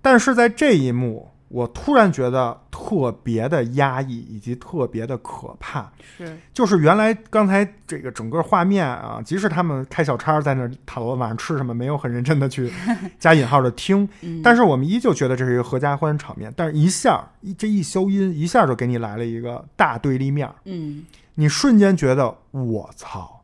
[0.00, 5.90] 但是在这一幕，我突然觉得特别的压抑，以及特别的可怕。
[6.18, 12.72] 是就是原来刚才这个整个画面啊，即使他们开小差在那儿讨论晚上吃什么，没有很认真的去
[13.18, 16.52] 加引号的听，嗯但是我们依旧觉得这是一个合家欢场面。
[16.56, 21.04] 但是一下一这一消音，一下就给你来了一个大对立面儿，嗯
[21.34, 23.42] 你瞬间觉得我操，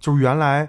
[0.00, 0.68] 就是原来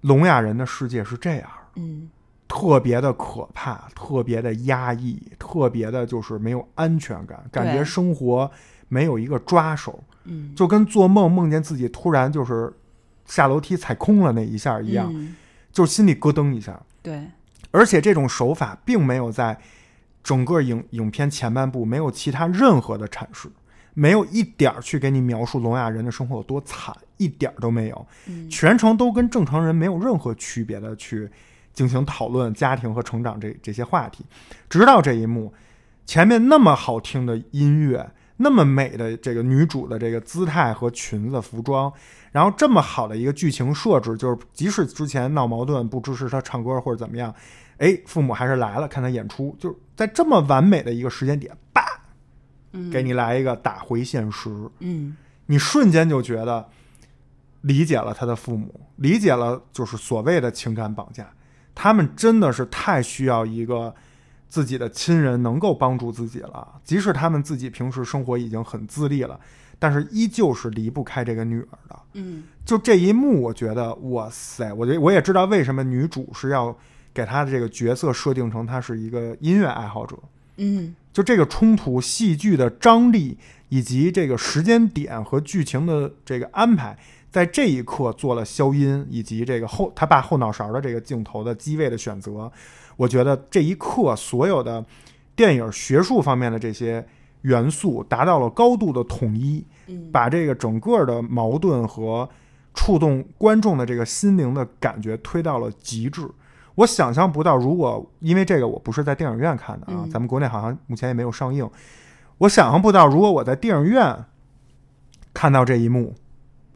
[0.00, 2.10] 聋哑人的世界是这样，嗯
[2.54, 8.50] 特别的可怕，特别的压抑，特别的就是没有安全感，感觉生活
[8.88, 10.04] 没有一个抓手。
[10.24, 12.70] 嗯就跟做梦梦见自己突然就是
[13.24, 15.34] 下楼梯踩空了那一下一样，嗯
[15.72, 16.78] 就心里咯噔一下。
[17.00, 17.26] 对
[17.70, 19.58] 而且这种手法并没有在
[20.22, 23.48] 整个影影片前半部没有其他任何的阐释，
[23.94, 31.30] 没有一点儿去给你描述聋哑人的生活有多惨，一点儿都没有，嗯全程都跟正常人没有任何区别的去
[31.72, 34.24] 进行讨论家庭和成长这这些话题，
[34.68, 35.52] 直到这一幕，
[36.04, 41.92] 前面那么好听的音乐，那么美的这个女主的这个姿态和裙子服装，
[42.30, 47.34] 然后这么好的一个剧情设置，就是即使之前闹矛盾不支持她唱歌或者怎么样，
[47.78, 51.84] 哎，父母还是来了看她演出，就是在这么完美的一个时间点，叭，
[52.72, 52.90] 嗯。
[52.90, 55.16] 给你来一个打回现实，嗯。
[55.46, 56.66] 你瞬间就觉得
[57.62, 61.28] 理解了他的父母，理解了就是所谓的情感绑架，
[61.74, 63.94] 他们真的是太需要一个
[64.48, 69.38] 自己的亲人能够帮助自己了，即使他们自己平时生活已经很自立了，
[69.78, 71.98] 但是依旧是离不开这个女儿的。
[72.14, 72.44] 嗯。
[72.64, 76.76] 就这一幕，我觉得哇塞，我觉得我也知道为什么女主是要
[77.12, 80.16] 给她的这个角色设定成她是一个音乐爱好者，
[80.58, 80.94] 嗯。
[81.12, 83.36] 就这个冲突、戏剧的张力，
[83.68, 86.96] 以及这个时间点和剧情的这个安排，
[87.32, 92.52] 在这一刻做了消音，以及这个后他爸后脑勺的这个镜头的机位的选择。
[92.96, 94.84] 我觉得这一刻所有的
[95.34, 97.04] 电影学术方面的这些
[97.40, 102.28] 元素达到了高度的统一，嗯把这个整个的矛盾和
[102.74, 106.28] 触动观众的这个心灵的感觉推到了极致。
[106.74, 111.68] 我想象不到，如果因为这个我不是在电影院看的啊，嗯咱们国内好像目前也没有上映。
[112.38, 114.24] 我想象不到，如果我在电影院
[115.34, 116.14] 看到这一幕，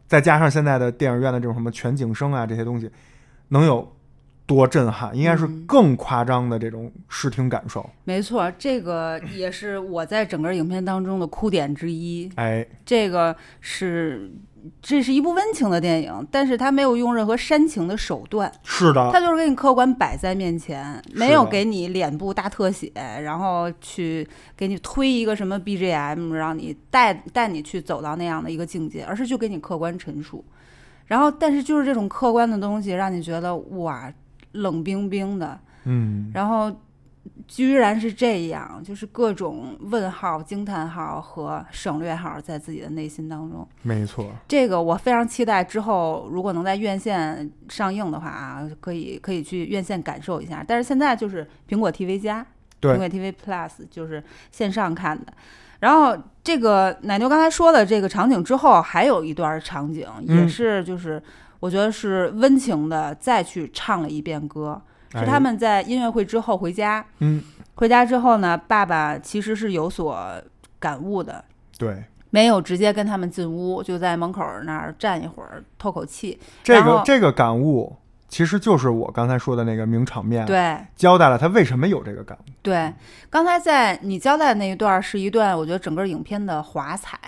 [0.07, 2.91] 再加上现在的电影院的这种什么全景声啊这些东西，
[3.49, 3.93] 能有
[4.47, 5.17] 多震撼？
[5.17, 7.89] 应该是嗯更夸张的这种视听感受。
[8.05, 12.31] 没错，这个也是我在整个影片当中的哭点之一。
[12.37, 14.31] 哎，这个是
[14.83, 24.27] 这是一部温情的电影，但是他没有用任何煽情的手段，是的，他就是给你客观摆在面前，没有给你脸部大特写，然后去
[24.57, 30.45] 给你推一个什么 BGM，让你带带你去走到那样的一个境界，而是就给你客观陈述。
[31.07, 34.13] 然后，但是就是这种客观的东西，让你觉得哇，
[34.53, 36.75] 冷冰冰的，嗯，然后
[37.49, 43.67] 居然是这样，就是各种问号、惊叹号和省略号在自己的内心当中。
[43.83, 50.65] 没错，这个我非常期待之后如果能在院线上映的话啊，可以可以去院线感受一下。
[50.67, 52.45] 但是现在就是苹果 TV 加，
[52.81, 55.33] 对苹果 TV Plus 就是线上看的。
[55.81, 61.23] 然后这个奶牛刚才说的这个场景之后，还有一段场景也嗯是就是
[61.61, 64.81] 我觉得是温情的，再去唱了一遍歌。
[65.13, 67.43] 是哎他们在音乐会之后回家，嗯，
[67.75, 70.19] 回家之后呢，爸爸其实是有所
[70.79, 71.45] 感悟的，
[71.79, 76.39] 对，没有直接跟他们进屋，就在门口那儿站一会儿透口气。
[76.63, 77.97] 这个这个感悟
[78.29, 82.51] 其实就是我刚才说的那个名场面，对交代了他为什么有这个感悟。
[82.61, 82.93] 对，
[83.31, 87.19] 刚才在你交代的那一段是一段，我觉得整个影片的华彩，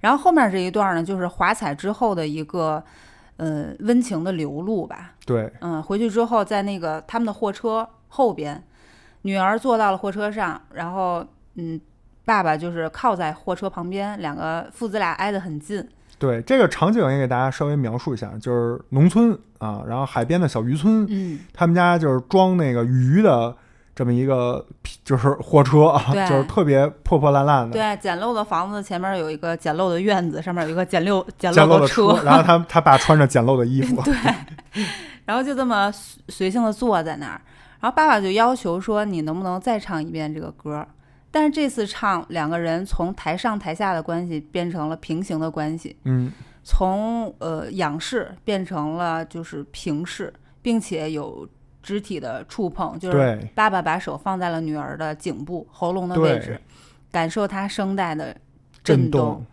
[0.00, 2.82] 然后后面这一段呢，就是华彩之后的一个
[3.40, 5.14] 呃温情的流露吧。
[5.24, 8.62] 对，嗯，回去之后，在那个他们的货车后边，
[9.22, 11.24] 女儿坐到了货车上，然后
[11.54, 11.80] 嗯，
[12.26, 15.88] 爸爸就是靠在货车旁边，两个父子俩挨得很近。
[16.18, 23.56] 对，这个场景也给大家稍微描述一下，就是农村啊，然后海边的小渔村，嗯，他们家就是装那个鱼的
[24.00, 24.64] 这么一个
[25.04, 27.74] 就是货车啊，就是特别破破烂烂的。
[27.74, 34.14] 对，简陋的房子前面有一个简陋的院子，上面有一个简陋简简陋的车，然后他他爸穿着简陋的衣服， 对，
[35.26, 37.42] 然后就这么随随性的坐在那儿，
[37.78, 40.82] 然后爸爸就要求说：“你能不能再唱一遍这个歌？”
[41.30, 46.32] 但是这次唱，两个人从台上台下的关系变成了平行的关系，嗯，
[46.64, 50.32] 从呃仰视变成了就是平视，
[50.62, 51.46] 并且有
[51.82, 56.60] 肢体的触碰，就是爸爸把手放在了女儿的颈部、喉咙的位置，
[57.10, 58.36] 感受她声带的
[58.82, 59.44] 震动，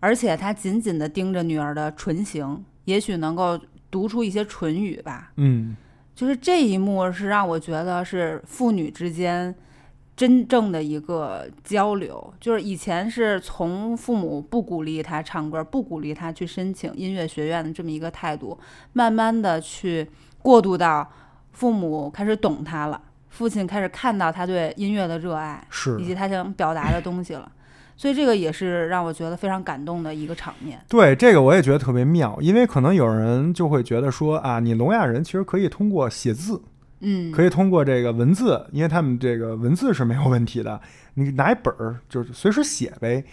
[0.00, 3.58] 而且他紧紧地盯着女儿的唇形，也许能够
[3.90, 5.32] 读出一些唇语吧。
[5.36, 5.76] 嗯，
[6.14, 9.54] 就是这一幕是让我觉得是父女之间
[10.14, 12.34] 真正的一个交流。
[12.38, 18.58] 就是以前是从父母不鼓励他唱歌，不鼓励他去申请音乐学院的这么一个态度，
[18.92, 20.08] 慢慢的去
[20.42, 21.10] 过渡到
[21.56, 27.50] 父母开始懂他了，父亲开始看到他对音乐的热爱，是以及他想表达的东西了。
[27.96, 30.78] 所以这个也是让我觉得非常感动的一个场面。
[30.86, 36.60] 对这个我也觉得特别妙，因为可能有人就会觉得说啊，你聋哑人其实可以通过写字，
[37.00, 40.78] 嗯，可以通过这个文字，因为他们这个文字是没有问题的，
[41.14, 43.24] 你拿一本儿就是随时写呗。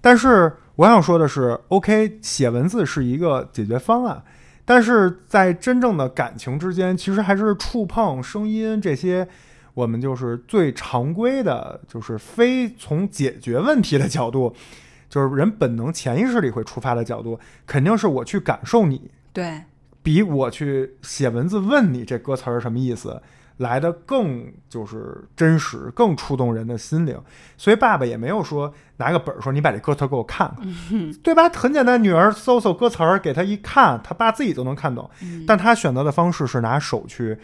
[0.00, 4.22] 但是我想说的是，OK，写文字是一个解决方案，
[4.64, 9.26] 但是在真正的感情之间，其实还是触碰、声音这些，
[9.74, 14.54] 我们就是最常规的，就是非从解决问题的角度，
[15.10, 19.62] 就是人本能潜意识里会出发的角度，肯定是我去感受你，对，
[20.02, 23.20] 比我去写文字问你这歌词儿什么意思
[23.58, 27.20] 来的更就是真实，更触动人的心灵。
[27.56, 31.48] 所以爸爸也没有说拿个本儿说你把这歌词儿给我看看，对吧？
[31.48, 35.08] 很简单，女儿搜搜歌词儿给他一看，他爸自己都能看懂。
[35.22, 37.38] 嗯但他选择的方式是拿手去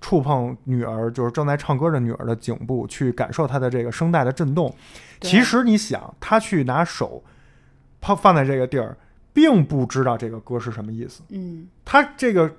[0.00, 4.74] 触碰女儿，就是正在唱歌的女儿的颈部，去感受她的这个声带的震动。
[5.20, 7.24] 其实你想，他去拿手
[8.02, 8.94] 放放在这个地儿，
[9.32, 11.22] 并不知道这个歌是什么意思。
[11.30, 12.54] 嗯，他这个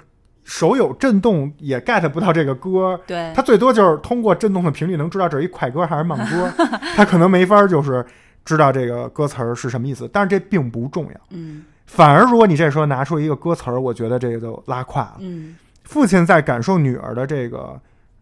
[0.45, 2.97] 手有震动，也 get 不到这个歌。
[3.05, 6.49] 对，他最多就是通过震动的频率能知道这是一快歌还是慢歌，
[6.95, 8.05] 他可能没法就是
[8.45, 10.09] 知道这个歌词儿是什么意思。
[10.13, 15.17] 但是这并不重要，嗯反而如果你这时候拿出一个歌词儿，我觉得这个就拉胯了。
[15.19, 17.79] 嗯父亲在感受女儿的这个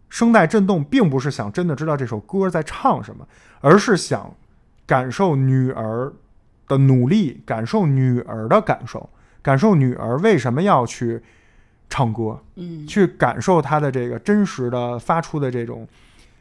[0.10, 3.26] 声带震动，并不是想真的知道这首歌在唱什么，
[3.62, 4.34] 而是想
[4.86, 6.12] 感受女儿
[6.68, 9.10] 的努力，感受女儿的感受，
[9.42, 11.22] 感受女儿为什么要去
[11.90, 15.88] 唱歌，嗯去感受他的这个真实的发出的这种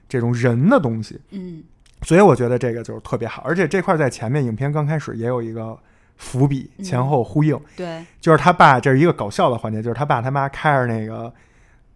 [0.08, 1.20] 这种人的东西。
[1.30, 1.62] 嗯
[2.04, 5.78] 所以我觉得这个就是特别好，而且这块在前面影片刚开始也有一个
[6.16, 7.56] 伏笔，嗯前后呼应。
[7.76, 11.32] 对，就是他爸，这是一个搞笑的环节，就是他爸他妈开着那个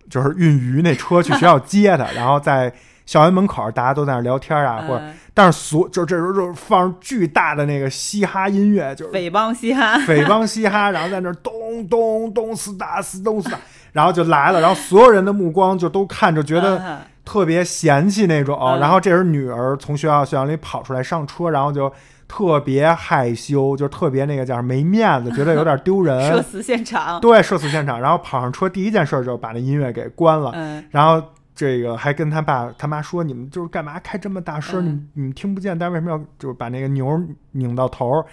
[0.08, 2.72] 就是运鱼那车去学校接他，然后在
[3.06, 13.58] 校园门口大家都在那聊天啊，或者嗯但是所就这时候就放巨大的那个嘻哈音乐，就是匪帮嘻哈，匪帮嘻哈，然后在那儿咚咚咚斯达斯咚斯达，
[13.92, 18.58] 然后就来了，然后所有人的目光就都看着，觉得嗯特别嫌弃那种。
[18.60, 21.92] 嗯然后这时候女儿从学校学校里跑出来上车，然后就
[22.26, 26.42] 特别害羞，就特别那个叫没面子，觉得有点丢 社人。
[26.42, 31.22] 死现场，对，社死现场，然后跑上车第一件事就是把那音乐给关了，嗯然后
[31.56, 34.80] 这个还跟他爸他妈说：“你们就是干嘛开这么大声？
[34.80, 34.84] 嗯。
[34.84, 37.20] 你们你们听不见，但是为什么要就是把那个牛
[37.52, 38.24] 拧到头？”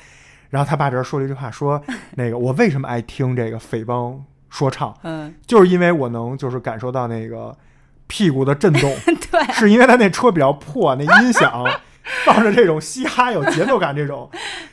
[0.51, 1.81] 然后他爸这儿说了一句话，说
[2.15, 7.57] ：“那个我为什么爱听这个匪帮说唱，嗯，就是因为我能就是感受到那个
[8.05, 8.93] 屁股的震动，
[9.31, 11.65] 对，是因为他那车比较破，那音响
[12.25, 14.29] 放着这种嘻哈有节奏感这种，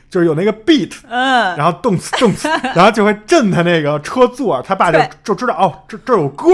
[0.09, 6.47] 就是有那个 beat，嗯，然后动次动次，然后就会震他那个车座，他爸就就知道哦，这这有歌，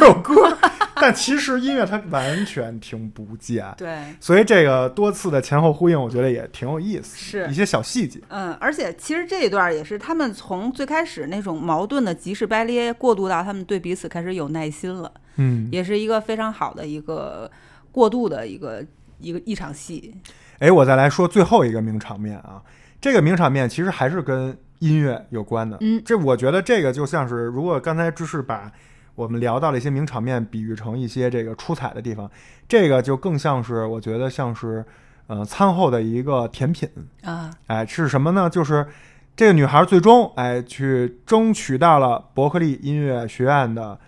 [0.00, 0.56] 这有歌，
[1.00, 3.96] 但其实音乐他完全听不见，对。
[4.20, 17.48] 所以这个多次的前后呼应，我觉得也挺有意思，是一些小细节，嗯，而且其实这一段也是他们从最开始那种矛盾的急事掰咧，过渡到他们对彼此开始有耐心了，嗯，也是一个非常好的一个
[17.92, 18.84] 过渡的一个
[19.18, 20.14] 一个一场戏。
[20.58, 22.62] 哎，我再来说最后一个名场面啊，
[23.00, 28.70] 这个名场面其实还是跟音乐有关的，嗯这我觉得这个就像是，如果刚才只是把
[29.14, 32.30] 我们聊到了一些名场面，比喻成一些这个出彩的地方，
[32.68, 34.84] 这个就更像是我觉得像是，
[35.26, 36.88] 呃，餐后的一个甜品，
[37.22, 38.48] 啊，哎，是什么呢？
[38.48, 38.86] 就是
[39.34, 43.98] 这个女孩最终哎去争取到了伯克利音乐学院的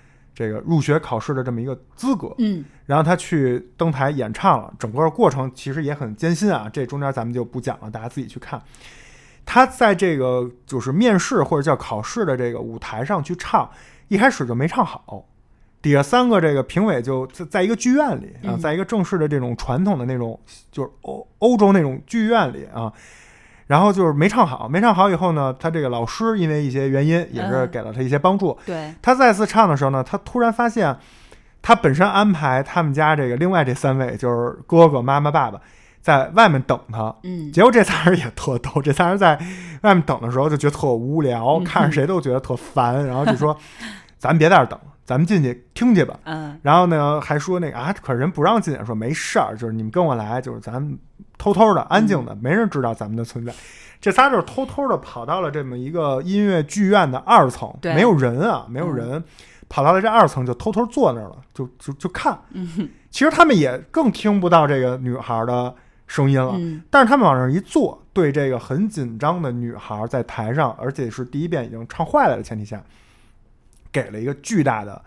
[0.41, 8.59] 这个入学考试的这么一个资格，嗯然后他去登台演唱了，整个过程其实也很艰辛啊，这中间咱们就不讲了，大家自己去看。
[9.45, 13.69] 他在这个就是面试或者叫考试的这个舞台上去唱，
[14.09, 15.27] 一开始就没唱好，
[15.83, 20.41] 底下三个这个评委就在在一个剧院里啊，嗯在一个正式的这种传统的那种
[20.73, 22.91] 就是欧欧洲那种剧院里啊，
[23.71, 27.71] 然后就是没唱好，没唱好以后呢，他这个老师因为一些原因也是嗯。
[27.71, 30.97] 给了他一些帮助，对，他再次唱的时候呢，他突然发现，
[31.63, 35.61] 他本身安排他们家这个另外这三位，就是哥哥、妈妈、爸爸，
[36.03, 37.15] 在外面等他。
[37.23, 37.53] 嗯。
[37.53, 39.39] 结果这仨人也特逗， 这仨人在
[39.83, 41.65] 外面等的时候就觉得特无聊，嗯。
[41.65, 43.57] 看着谁都觉得特烦，然后就说
[44.19, 44.77] ：“咱别在这儿等。
[44.81, 46.57] 了，咱们进去听去吧。”嗯。
[46.63, 50.97] 然后呢，还说那个啊，可是人不让进，说没事儿，就是你们跟我来，就是咱们
[51.37, 53.53] 偷偷的、安静的，没人知道咱们的存在。
[54.01, 57.93] 这仨就是偷偷的跑到了这么一个音乐剧院的二层，对。
[57.93, 59.23] 没有人啊，没有人，
[59.69, 62.39] 跑到了这二层就偷偷坐那儿了，就就就看。
[62.53, 62.89] 嗯。
[63.11, 65.75] 其实他们也更听不到这个女孩的
[66.07, 66.81] 声音了，嗯。
[66.89, 72.81] 但是他们往那儿一坐，对这个很紧张的女孩在台上，而且是第一遍已经唱坏了的前提下，
[73.93, 75.01] 给了一个巨大的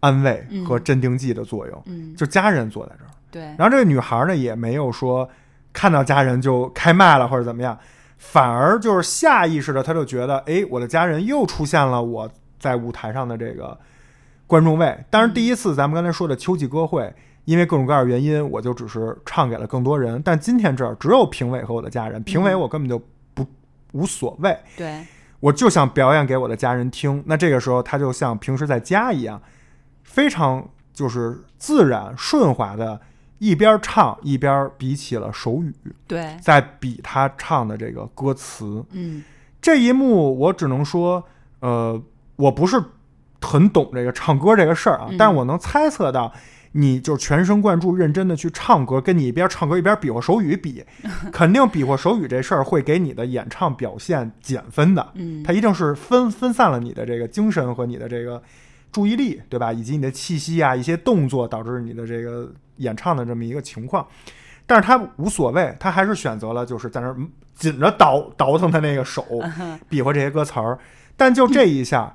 [0.00, 1.82] 安慰和镇定剂的作用。
[1.86, 5.28] 嗯，就家人坐在这儿，对，然后这个女孩呢也没有说
[5.72, 7.78] 看到家人就开麦了或者怎么样，
[8.18, 13.78] 反而就是下意识的，她就觉得，哎，我的家人又出现了我在舞台上的这个
[14.46, 14.96] 观众位。
[15.10, 17.12] 当然，第一次咱们刚才说的秋季歌会，
[17.44, 22.98] 因为各种各样的原因，我就只是唱给了更多人，但今天这儿只有评委和我的家人，评委我根本就
[23.34, 23.46] 不
[23.92, 24.56] 无所谓。
[24.76, 25.06] 对，
[25.40, 27.22] 我就想表演给我的家人听。
[27.26, 29.40] 那这个时候，他就像平时在家一样，
[30.02, 33.00] 非常就是自然顺滑的，
[33.38, 35.74] 一边唱一边比起了手语，
[36.06, 38.84] 对，在比他唱的这个歌词。
[38.92, 39.22] 嗯
[39.60, 41.24] 这一幕，我只能说，
[41.60, 42.00] 呃，
[42.36, 42.80] 我不是
[43.40, 46.32] 很懂这个唱歌这个事儿啊，嗯但是我能猜测到。
[46.76, 50.84] 你就全神贯注、认真的去唱歌，跟你一边唱歌一边比划手语比，
[51.32, 55.12] 肯定比划手语这事儿会给你的演唱表现减分的。
[55.14, 58.42] 嗯，它一定是分分散了你的这个精神和你的这个
[58.92, 59.72] 注意力，对吧？
[59.72, 64.06] 以及你的气息啊，一些动作导致你的这个演唱的这么一个情况。
[64.66, 67.16] 但是他无所谓，他还是选择了就是在那儿
[67.54, 69.24] 紧着倒倒腾他那个手，
[69.88, 70.78] 比划这些歌词儿。
[71.16, 72.14] 但就这一下，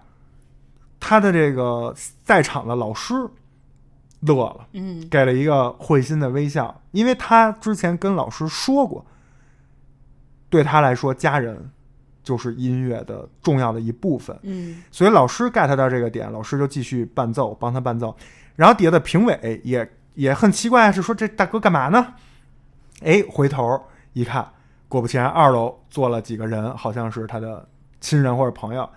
[0.99, 3.15] 他的这个在场的老师
[4.21, 4.67] 乐了。
[4.73, 9.05] 嗯给了一个会心的微笑，因为他之前跟老师说过，
[10.49, 11.69] 对他来说，家人
[12.23, 14.37] 就是音乐的重要的一部分。
[14.43, 18.15] 嗯所以老师 get 到这个点，老师就继续伴奏，帮他伴奏。
[18.55, 22.13] 然后底下的评委也也很奇怪，是说这大哥干嘛呢？
[23.01, 23.81] 哎，回头
[24.13, 24.47] 一看，
[24.87, 27.67] 果不其然，二楼坐了几个人，好像是他的
[27.99, 28.87] 亲人或者朋友。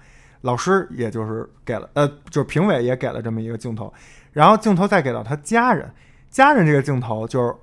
[0.42, 3.90] 老师也就是给了，呃，就是评委也给了这么一个镜头，
[4.35, 5.91] 然后镜头再给到他家人，
[6.28, 7.55] 家人这个镜头就是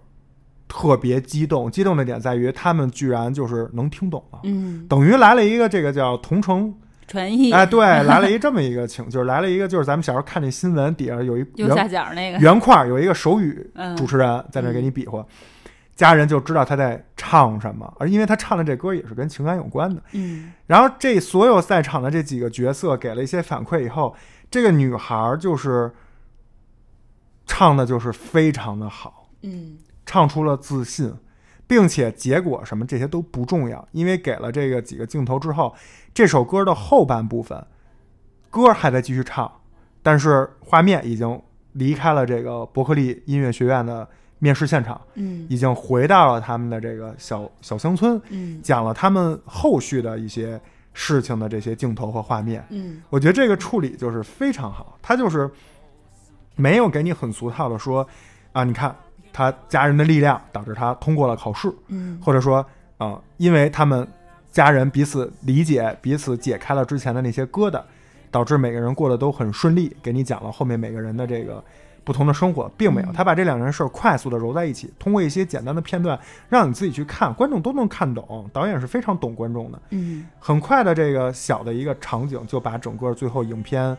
[0.68, 6.74] 特别激动，激动的点在于他们居然就是能听懂了，嗯，等于来了一个这个叫同城
[7.06, 15.26] 传译，哎，对，来了一这么一个情，就是来了一个，就是咱们小时候看那新闻底下有一右下圆角那个，圆块儿有一个手语嗯，主持人在那给你比划，
[15.94, 20.02] 家人就知道他在唱什么，而因为他唱的这歌也是跟情感有关的。
[20.14, 20.54] 嗯。
[20.68, 24.16] 然后这所有在场的这几个角色给了一些反馈以后，
[24.50, 25.92] 这个女孩儿就是
[27.52, 29.78] 唱的就是非常的好，嗯。
[30.06, 31.14] 唱出了自信，
[31.68, 35.76] 并且结果什么这些都不重要，因为给了这个几个镜头之后，
[36.14, 37.62] 这首歌的后半部分，
[38.50, 39.52] 歌还在继续唱，
[40.02, 41.42] 但是画面已经
[41.74, 44.08] 离开了这个伯克利音乐学院的
[44.40, 45.46] 面试现场，嗯。
[45.50, 50.60] 已经回到了他们的这个小小乡村，嗯讲了他们后续的一些
[50.94, 52.66] 事情的这些镜头和画面。
[52.70, 53.02] 嗯。
[53.10, 55.50] 我觉得这个处理就是非常好，他就是
[56.56, 58.08] 没有给你很俗套的说
[58.52, 58.96] 啊，你看
[59.34, 62.66] 他家人的力量导致他通过了考试，嗯或者说
[62.98, 64.08] 啊、因为他们
[64.52, 67.82] 家人彼此理解、彼此解开了之前的那些疙瘩，
[68.30, 69.96] 导致每个人过得都很顺利。
[70.04, 71.64] 给你讲了后面每个人的这个
[72.04, 78.48] 不同的生活，并没有，嗯他把这两件事儿快速的揉在一起，通过一些简单的片段，让你自己去看，观众都能看懂。
[78.54, 83.98] 导演是非常懂观众的，嗯很快的这个小的一个场景就把整个最后影片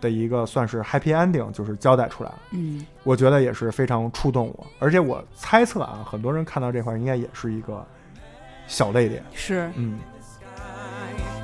[0.00, 2.38] 的一个算是 happy ending 就是交代出来了。
[2.52, 7.84] 嗯我觉得也是非常触动我，而且我猜测啊，很多人看到这块应该也是一个
[8.66, 9.22] 小泪点。
[9.32, 9.98] 是嗯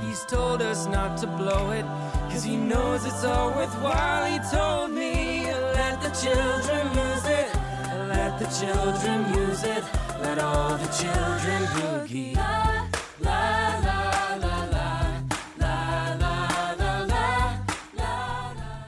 [0.02, 1.84] ，He's told us not to blow it,
[2.30, 4.26] cause he knows it's all worthwhile.
[4.26, 7.48] He told me, let the children use it,
[8.08, 9.84] let the children use it,
[10.22, 12.36] let all the children boogie.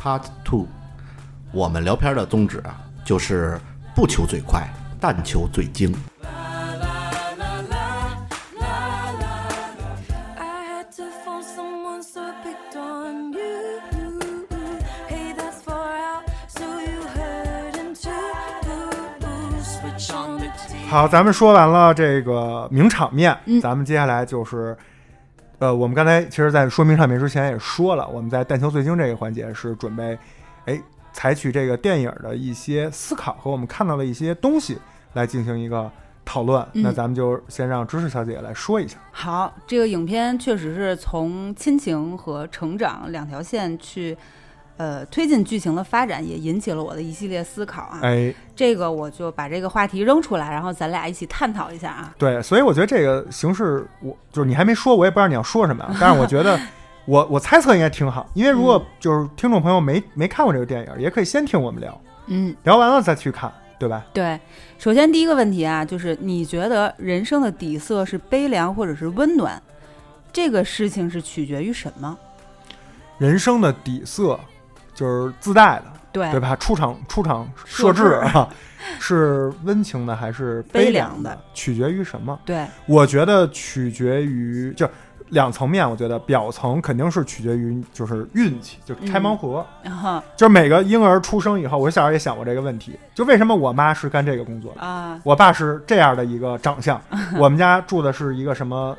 [0.05, 0.67] Part Two，
[1.51, 2.77] 我们聊片的宗旨啊，
[3.07, 3.59] 就是
[3.97, 4.69] 不求最快，
[5.01, 5.97] 但求最精。
[20.91, 24.77] 好，咱们说完了这个名场面，嗯咱们接下来就是，
[25.59, 30.19] 呃，我们刚才其实，在说明上面之前也说了，我们在但求最精这个环节是准备，
[30.67, 30.81] 哎，
[31.13, 34.79] 采取这个电影的一些思考和我们看到的一些东西
[35.13, 35.91] 来进行一个
[36.25, 36.61] 讨论。
[36.73, 38.99] 嗯那咱们就先让知识小姐来说一下。
[39.13, 44.17] 好，这个影片确实是从亲情和成长两条线去，
[44.77, 48.01] 呃，推进剧情的发展，也引起了我的一系列思考啊。
[48.03, 52.13] 哎，这个我就把这个话题扔出来，然后咱俩一起探讨一下啊。
[52.19, 55.95] 对，所以我觉得这个形式，我就是你还没说，我也不知道你要说什么啊。
[56.01, 56.59] 但是我觉得
[57.05, 64.05] 我我猜测应该挺好，因为如果就是听众朋友没 没看过这个电影，也可以先听我们聊，嗯，聊完了再去看，对吧？
[64.13, 64.39] 对。
[64.77, 69.63] 首先第一个问题啊，就是你觉得人生的底色是悲凉或者是温暖，
[70.33, 72.19] 这个事情是取决于什么？
[73.19, 74.39] 人生的底色
[74.95, 76.31] 就是自带的，对。
[76.31, 76.55] 对吧？
[76.57, 78.49] 出厂出厂设置啊，
[79.01, 81.39] 是温情的还是悲凉凉的？
[81.53, 82.39] 取决于什么？
[82.45, 84.89] 对，我觉得取决于就
[85.31, 89.65] 两层面，我觉得表层肯定是取决于就是运气，就开盲盒。
[90.37, 97.01] 就是每个婴儿出生以后，我小时候也想过这个问题，就为什么我妈是干这个工作的，啊，我爸是这样的一个长相，
[97.37, 98.97] 我们家住的是一个什么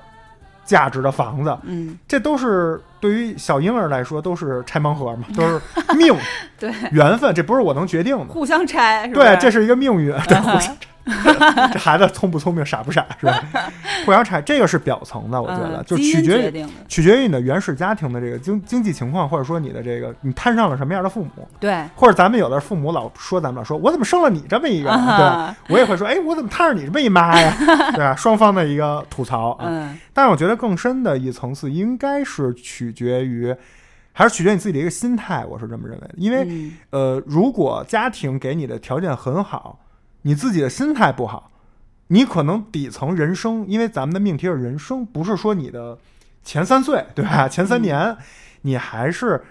[0.65, 5.61] 价值的房子，嗯，这都是对于小婴儿来说都是拆盲盒嘛，都是
[5.95, 6.11] 命
[6.57, 8.25] 对，缘分，这不是我能决定的。
[8.25, 10.75] 互相拆，是吧对，这是一个命运，对，互相拆。
[11.71, 13.43] 这孩子聪不聪明，傻不傻，是吧？
[14.07, 27.53] 互相拆，这个是表层的，我觉得嗯就取决于取决于你的原始家庭的这个经经济情况，或者说你的这个你摊上了什么样的父母，对，或者咱们有的父母老说咱们老说，我怎么生了你这么一个，对我也会说，哎，我怎么摊上你这么一妈呀，
[27.93, 28.15] 对吧？
[28.15, 29.65] 双方的一个吐槽啊。
[29.67, 33.55] 嗯但是我觉得更深的一层次应该是取决于，
[34.13, 36.15] 还是取决于你自己的一个心态，我是这么认为的。
[36.17, 39.85] 因为、嗯呃，如果家庭给你的条件很好，
[40.23, 41.51] 你自己的心态不好，
[42.07, 45.97] 你可能底层人生，因为咱们的命题是人生，不是说你的
[46.43, 47.47] 前三岁，对吧？
[47.47, 48.15] 前三年
[48.61, 49.43] 你还是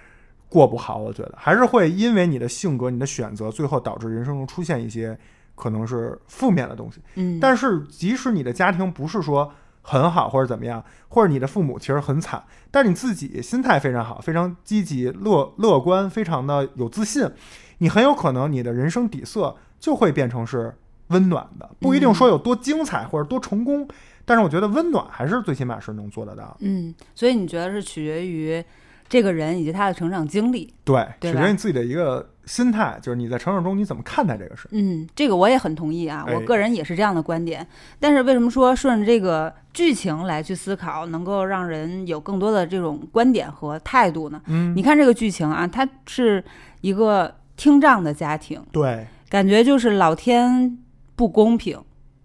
[0.49, 5.17] 过不好，我觉得还是会因为你的性格、你的选择，最后导致人生中出现一些
[5.55, 7.01] 可能是负面的东西。
[7.17, 9.53] 嗯，但是即使你的家庭不是说
[9.87, 17.31] 很好或者怎么样，或者你的父母其实很惨，但是你自己心态非常好，非常积极、乐乐观，非常的有自信，
[17.79, 20.75] 你很有可能你的人生底色就会变成是
[21.09, 23.87] 温暖的，不一定说有多精彩或者多成功，
[24.25, 26.57] 但是我觉得温暖还是最起码是能做得到。
[26.61, 28.65] 嗯，所以你觉得是取决于
[29.09, 30.73] 这个人以及他的成长经历。
[30.85, 34.69] 对，取决于你自己的一个心态，就是你在成长中你怎么看待这个事。
[34.73, 37.67] 嗯，这个我也很同意啊，哎我个人也是这样的观点。
[37.99, 44.41] 但是为什么说顺着这个剧情来去思考，能够让人有更多的这种观点和态度呢？
[44.47, 46.43] 嗯你看这个剧情啊，它是
[46.81, 50.79] 一个听障的家庭，对，感觉就是老天
[51.17, 51.81] 不公平，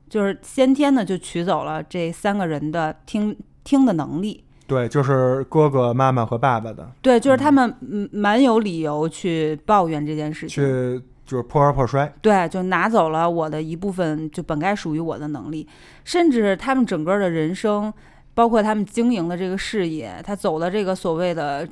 [0.09, 4.43] 就是先天的就取走了这三个人的听听的能力。
[4.70, 10.49] 对，就是哥哥、妈妈和爸爸的，对，就是他们嗯蛮有理由去抱怨这件事情。
[10.49, 12.13] 去就是破罐破摔。
[12.22, 15.67] 对，就拿走了我的一部分，就本该属于我的能力，
[16.03, 17.91] 甚至他们整个的人生，
[18.36, 21.67] 包括他们经营的这个事业，他走的这个所谓的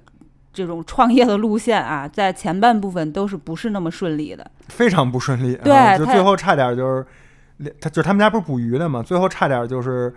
[0.51, 4.49] 这种创业的路线啊，在前半部分都是不是那么顺利的。
[4.69, 7.05] 非常不顺利，对啊就最后差点就是，
[7.57, 10.11] 连他就是他们家不是捕鱼的嘛，最后差点就是。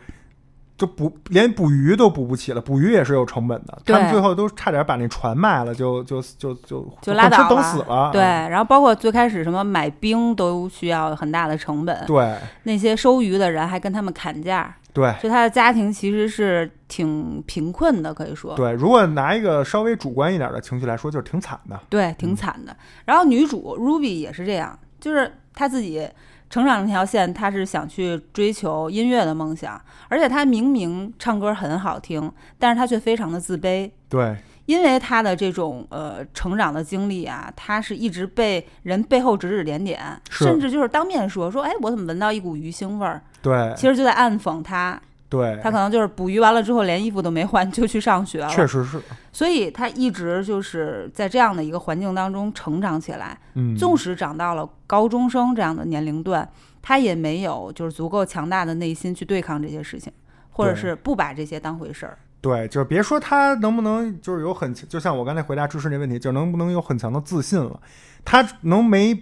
[0.81, 3.79] 就捕连捕鱼都捕不起了，捕鱼也是有成本的。
[3.85, 8.09] 他们最后都差点把那船卖了，就就就就就拉倒等了死了。
[8.11, 18.57] 对，然后包括最开始什么买冰都需要很大的成本，对那些收鱼的人还跟他们砍价，对就他的家庭其实是挺贫困的，可以说。
[18.57, 21.79] 对，如果拿一个稍微主观一点的情绪来说，就是挺惨的。
[21.91, 22.75] 对，挺惨的。
[23.05, 26.09] 然后女主 Ruby 也是这样，就是她自己
[26.51, 33.91] 成长那条线，他是想去追求音乐的梦想，而且他明明唱歌很好听，但是他却非常的自卑。
[34.09, 34.37] 对
[34.67, 43.21] 因为他的这种呃成长的经历啊，他是一直被人背后指指点点，甚至就是当面说说，哎，我怎么闻到一股鱼腥味儿？
[43.43, 45.01] 对其实就在暗讽她，
[45.31, 49.01] 对，他可能就是捕鱼完了之后连衣服都没换就去上学了，确实是，
[49.31, 53.39] 所以他一直就是在这样的一个环境当中成长起来。
[53.55, 56.47] 嗯，纵使长到了高中生这样的年龄段，
[56.83, 60.13] 他也没有就是足够强大的内心去对抗这些事情，
[60.51, 62.19] 或者是不把这些当回事儿。
[62.41, 67.79] 对，就是别说他能不能，就是有很，就像我刚才回答芝士那问题，就能不能有很强的自信了，
[68.25, 69.15] 他能没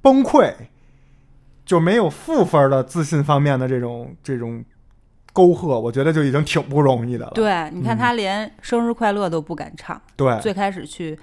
[0.00, 0.54] 崩溃，
[1.64, 4.64] 就没有负分的自信方面的这种这种
[5.36, 7.32] 沟壑，我觉得就已经挺不容易的了。
[7.34, 11.18] 对，你看嗯他连生日快乐都不敢唱，对最开始去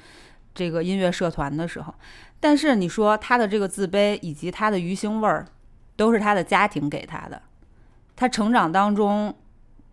[0.53, 1.91] 这个音乐社团的时候，
[2.39, 5.47] 但是你说他的这个自卑以及他的鱼腥味儿，
[5.95, 7.41] 都是他的家庭给他的，
[8.15, 9.33] 他成长当中。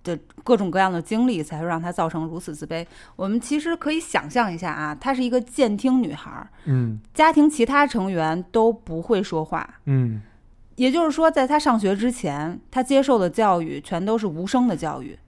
[0.02, 2.86] 的各种各样的经历，才会让他造成如此自卑。
[3.16, 10.22] 我们其实可以想象一下啊，她是一个健听女孩儿，嗯家庭其他成员都不会说话，嗯，
[10.80, 15.18] 也就是说，在他上学之前，他接受的教育全都是无声的教育。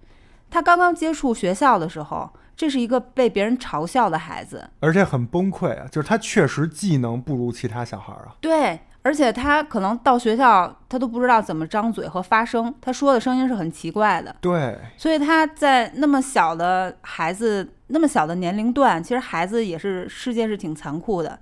[0.48, 8.32] 他刚刚接触学校的时候，这是一个被别人嘲笑的孩子，而且很崩溃啊，就是他确实技能不如其他小孩儿啊。
[8.40, 21.38] 对，而且他可能到学校，他都不知道怎么张嘴和发声，他说的声音是很奇怪的，对所以他在那么小的孩子，那么小的年龄段，其实孩子也是世界是挺残酷的，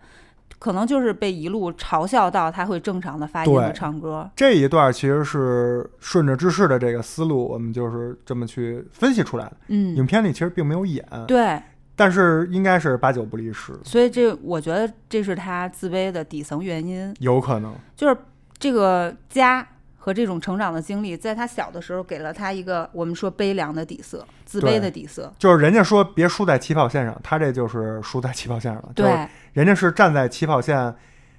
[0.61, 4.31] 可能就是被一路嘲笑到他会正常的发音和唱歌。
[4.37, 9.57] 这一段其实是顺着芝士的这个思路，我们就是这么去分析出来的。
[9.69, 11.59] 嗯影嗯，片里其实并没有演，对，
[11.97, 17.75] 但是应该是八九不离十，所以这我觉得这是他自卑的底层原因，有可能。
[17.97, 18.17] 就是
[18.59, 19.67] 这个家
[20.03, 25.31] 和这种成长的经历，在他小的时候给了他一个我们说悲凉的底色，自卑的底色。
[25.39, 28.89] 就是人家说别输在起跑线上，他这就是输在起跑线上了。
[28.97, 30.95] 就是对，人家是站在起跑线，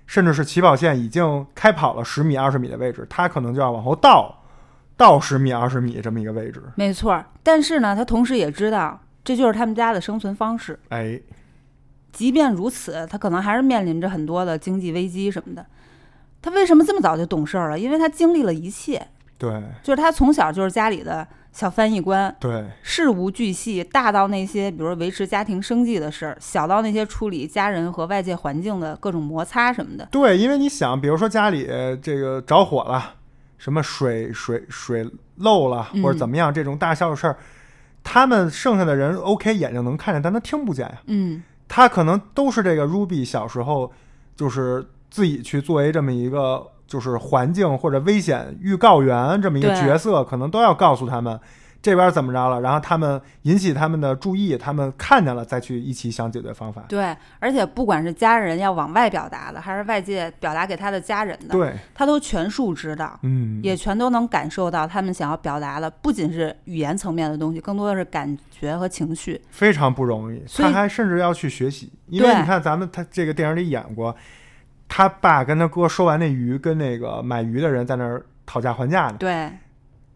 [0.06, 4.44] 甚至是起跑线已经开跑了十米、二十米的位置，他可能就要往后倒，
[4.96, 6.62] 倒十米、二十米这么一个位置。
[6.76, 7.26] 没错儿。
[7.42, 10.80] 但是呢，他同时也知道这就是他们家的生存方式。
[10.90, 11.20] 哎，
[12.12, 15.66] 即便如此，他可能还是面临着很多的经济危机什么的。
[16.42, 17.78] 他为什么这么早就懂事儿了？
[17.78, 30.08] 因为他经历了一切，对就是他从小就是家里的小翻译官，对事无巨细，大到那些比如说维持家庭生计的事儿，小到那些处理家人和外界环境的各种摩擦什么的。
[30.12, 31.70] 对，因为你想，比如说家里
[32.02, 33.16] 这个着火了，
[33.58, 37.38] 什么水水水漏了，嗯或者怎么样，这种大小的事儿，
[38.04, 41.02] 他们剩下的人 OK 眼睛能看见，但他听不见呀。
[41.08, 43.92] 嗯，他可能都是这个 Ruby 小时候
[44.36, 51.40] 就是自己去作为这么一个就是环境或者危险预告员这么一个角色，可能都要告诉他们
[51.82, 56.84] 这边怎么着了，然后他们引起他们的注意，他们看见了再去一起想解决方法。
[56.88, 63.20] 对，而且不管是家人要往外表达的，还是外界表达给他的家人的，对，他都全数知道。
[63.24, 69.42] 嗯，也全都能感受到他们想要表达的，不仅是语言层面的东西，更多的是感觉和情绪。
[69.50, 74.16] 非常不容易，他还甚至要去学习，因为你看咱们他这个电影里演过，
[74.94, 79.16] 他爸跟他哥收完那鱼，跟那个买鱼的人在那儿讨价还价呢。
[79.18, 79.50] 对，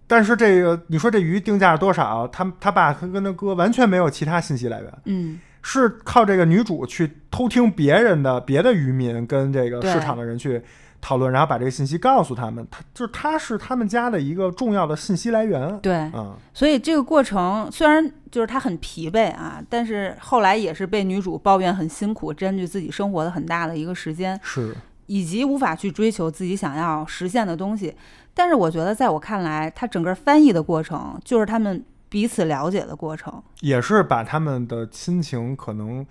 [0.06, 2.28] 但是这个你说这鱼定价是多少？
[2.28, 10.62] 他他爸跟跟他哥完全没有其他信息来源，嗯，是靠这个女主去偷听别人的别的渔民跟这个市场的人去
[11.06, 12.68] 讨论，然后把这个信息告诉他们。
[12.72, 15.80] 他就是他是他们家的一个重要的信息来源。
[15.82, 24.76] 对，嗯，所以这个过程虽然就是他很疲惫啊，但是后来也是被女主抱怨很辛苦，占据自己生活的很大的一个时间，是
[25.06, 27.96] 以及无法去追求自己想要实现的东西。
[28.34, 33.44] 但是我觉得，在我看来，他整个翻译的过程就是他们彼此了解的过程。
[33.62, 36.04] 也是把他们的亲情可能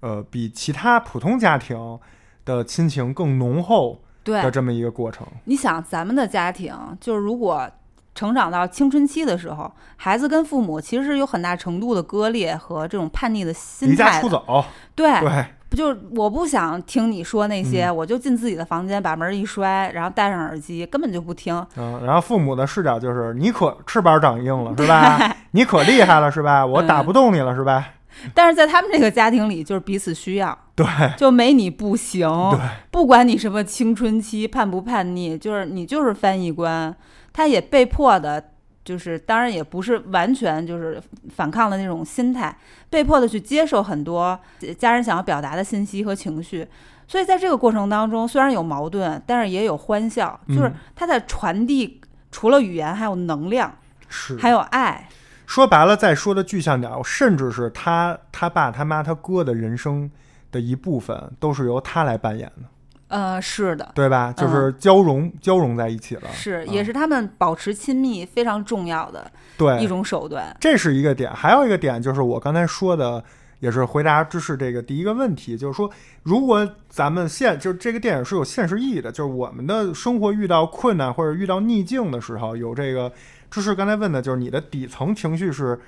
[0.00, 1.98] 呃比其他普通家庭
[2.44, 5.26] 的亲情更浓厚对的，这么一个过程。
[5.44, 7.68] 你想咱们的家庭，就是如果
[8.14, 14.20] 成长到青春期的时候，孩子跟父母其实是有很大程度的割裂和这种叛逆的心态离家。
[14.20, 14.64] 出走，
[14.94, 21.54] 对，对，不就我不想听你说那些，嗯我就进自己的房间，把门一摔，然后戴上耳机，根本就不听。
[21.76, 25.34] 嗯，然后父母的视角就是你可翅膀长硬了 是吧？
[25.52, 26.64] 你可厉害了是吧？
[26.66, 27.88] 我打不动你了是吧？
[28.34, 30.86] 但是在他们这个家庭里，就是彼此需要，对
[31.16, 32.28] 就没你不行。
[32.50, 32.60] 对，
[32.90, 36.94] 不管你什么青春期叛不叛逆，就是你就是翻译官，
[37.32, 38.50] 他也被迫的，
[38.84, 41.00] 就是当然也不是完全就是
[41.34, 42.56] 反抗的那种心态，
[42.90, 44.38] 被迫的去接受很多
[44.78, 46.66] 家人想要表达的信息和情绪。
[47.08, 52.00] 所以在这个过程当中，虽然有矛盾，但是也有欢笑，就是嗯他在传递
[52.30, 53.76] 除了语言，还有能量，
[54.08, 54.36] 是。
[54.36, 55.08] 还有爱。
[55.52, 60.10] 说白了，再说的具象点儿，甚至是他他爸他妈他哥的人生
[60.50, 62.62] 的一部分，都是由他来扮演的，
[63.08, 64.32] 呃，是的，对吧？
[64.32, 70.56] 就是交融、交融在一起了，是，嗯也是他们保持亲密非常重要的对一种手段。
[70.58, 73.22] 这是一个点，还有一个点就是我刚才说的，
[73.60, 75.90] 也是回答知识这个第一个问题，就是说，
[76.22, 83.12] 如果咱们现就是这个电影是有现实意义的，就是我们的生活遇到困难或者遇到逆境的时候，有这个
[83.52, 85.78] 知识刚才问的就是你的底层情绪是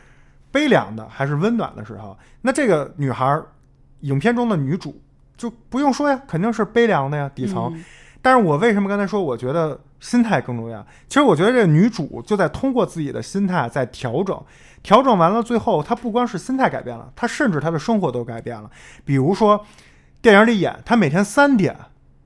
[0.52, 3.46] 悲凉的还是温暖的时候，那这个女孩儿，
[4.00, 5.00] 影片中的女主
[5.36, 7.72] 就不用说呀，肯定是悲凉的呀，底层。
[7.74, 7.82] 嗯
[8.24, 10.82] 但是我为什么刚才说我觉得心态更重要？
[11.08, 14.42] 其实我觉得这个女主就在通过自己的心态在调整，
[14.82, 18.70] 调整完了，最后她不光是心态改变了，她甚至她的生活都改变了。
[19.04, 19.66] 比如说，
[20.22, 21.76] 电影里演她每天三点，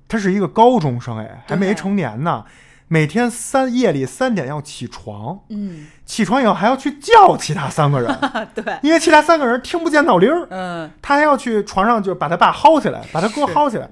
[0.07, 2.45] 她是一个高中生哎，还没成年呢，
[2.89, 8.19] 每天三夜里三点要起床，嗯，起床以后还要去叫其他三个人，
[8.55, 13.89] 对，因为其他三个人听不见闹铃儿，嗯，他还要去床上就把他爸薅起来，把他哥薅起来，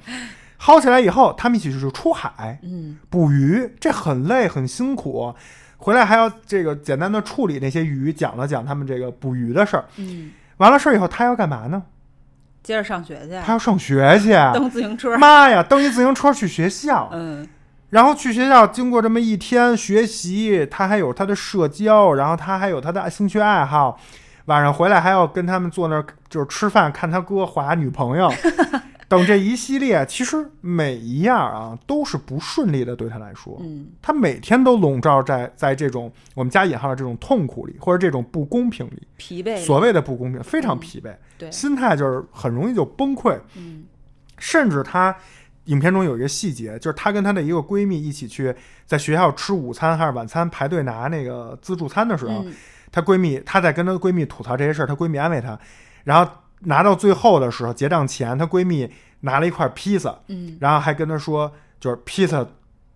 [0.61, 2.59] 薅起来以后，他们一起就是出海。
[2.63, 5.35] 嗯，捕鱼，这很累很辛苦，
[5.77, 9.85] 回来还要这个简单的处理那些鱼，讲了讲他们这个捕鱼的事儿。
[9.97, 11.83] 嗯，完了事儿以后，他要干嘛呢？
[12.63, 14.33] 接着上学去，他要上学去。
[14.55, 17.47] 蹬自行车，妈呀，蹬一自行车去学校，嗯，
[17.91, 23.99] 然后去学校，经过这么一天学习，他还有他的社交，然后他还有他的兴趣爱好，
[24.47, 28.29] 晚上回来还要跟他们坐那儿就是吃饭，看他哥划女朋友，
[29.09, 43.85] 等这一系列，其实每一样啊都是不顺利的，对他来说，嗯，他每天都笼罩在在这种我们加引号的这种痛苦里，或者这种不公平里，疲惫，所谓的不公平，非常嗯疲惫，对，心态就是很容易就崩溃，嗯，
[44.39, 45.17] 甚至她
[45.67, 48.55] 影片中有一个细节，就是她跟她的一个闺蜜一起去
[48.85, 52.53] 在学校吃午餐还是晚餐排队拿那个自助餐的时候，嗯
[52.93, 55.59] 她闺蜜她在跟她闺蜜吐槽这些事儿，她闺蜜安慰她，
[56.05, 58.91] 然后拿到最后的时候结账前，她闺蜜
[59.21, 62.47] 拿了一块披萨，嗯，然后还跟她说，就是披萨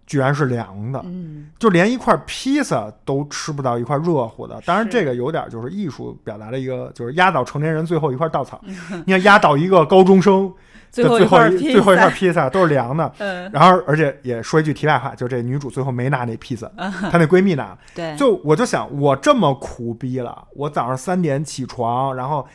[0.07, 1.01] 居然是凉的。
[1.05, 8.61] 嗯，就连一块披萨都吃不到一块热乎的，当然这个有点就是艺术表达的一个，就是压倒成年人最后一块稻草。
[9.05, 10.51] 你看压倒一个高中生
[10.91, 13.13] 最后的最后一最后一块，披萨都是凉的。
[13.19, 17.77] 嗯，然后，而且也说一句题外话，就这女主最后没拿那披萨，她那闺蜜拿。
[17.95, 22.47] 对，就我就想，我这么苦逼了，我早上三点起床，然后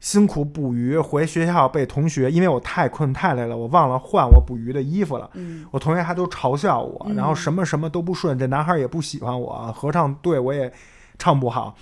[0.00, 5.28] 辛苦捕鱼，回学校被同学，因为我太困太累了，我忘了换我捕鱼的衣服了。
[5.34, 10.72] 嗯，我同学还都嘲笑我，嗯然后什么什么都不顺，这男孩也不喜欢我，合唱队我也
[11.18, 11.76] 唱不好，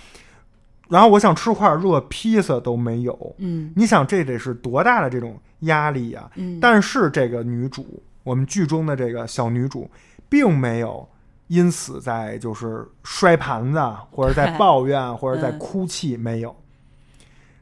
[0.89, 3.35] 然后我想吃块热披萨都没有。
[3.39, 9.89] 嗯，你想这得是多大的这种压力呀、嗯，但是这个女主，我们剧中的这个小女主，
[10.29, 11.07] 并没有
[11.47, 13.79] 因此在就是摔盘子，
[14.11, 16.55] 或者在抱怨，或者在嗯哭泣，没有。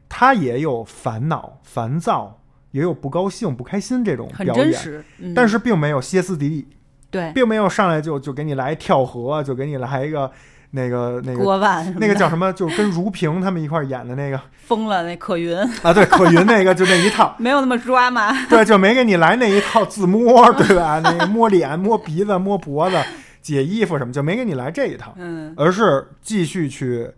[0.07, 2.39] 她也有烦恼、烦躁，
[2.71, 5.33] 也有不高兴、不开心这种表演，嗯。
[5.33, 6.67] 但是并没有歇斯底里，
[7.11, 10.31] 对，并没有上来就就给你来跳河，就给你来一个
[10.71, 17.35] 那个那个锅碗什么的那个叫什么，就跟如萍他们一块儿演的那个 疯了，那可云啊，对，可云那个就那一套。
[17.39, 20.99] 没有那么抓嘛，对，就没给你来那一套自摸，对吧？
[21.03, 22.97] 那个摸脸、摸鼻子、摸脖子、
[23.41, 27.09] 解衣服什么，就没给你来这一套，嗯而是继续去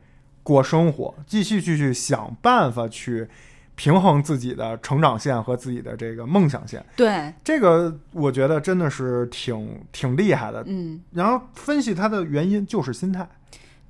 [0.43, 3.27] 过生活，继续去去想办法去
[3.75, 6.83] 平衡自己的成长线和自己的这个梦想线。
[6.95, 10.63] 对，这个我觉得真的是挺挺厉害的。
[10.67, 13.27] 嗯，然后分析它的原因就是心态，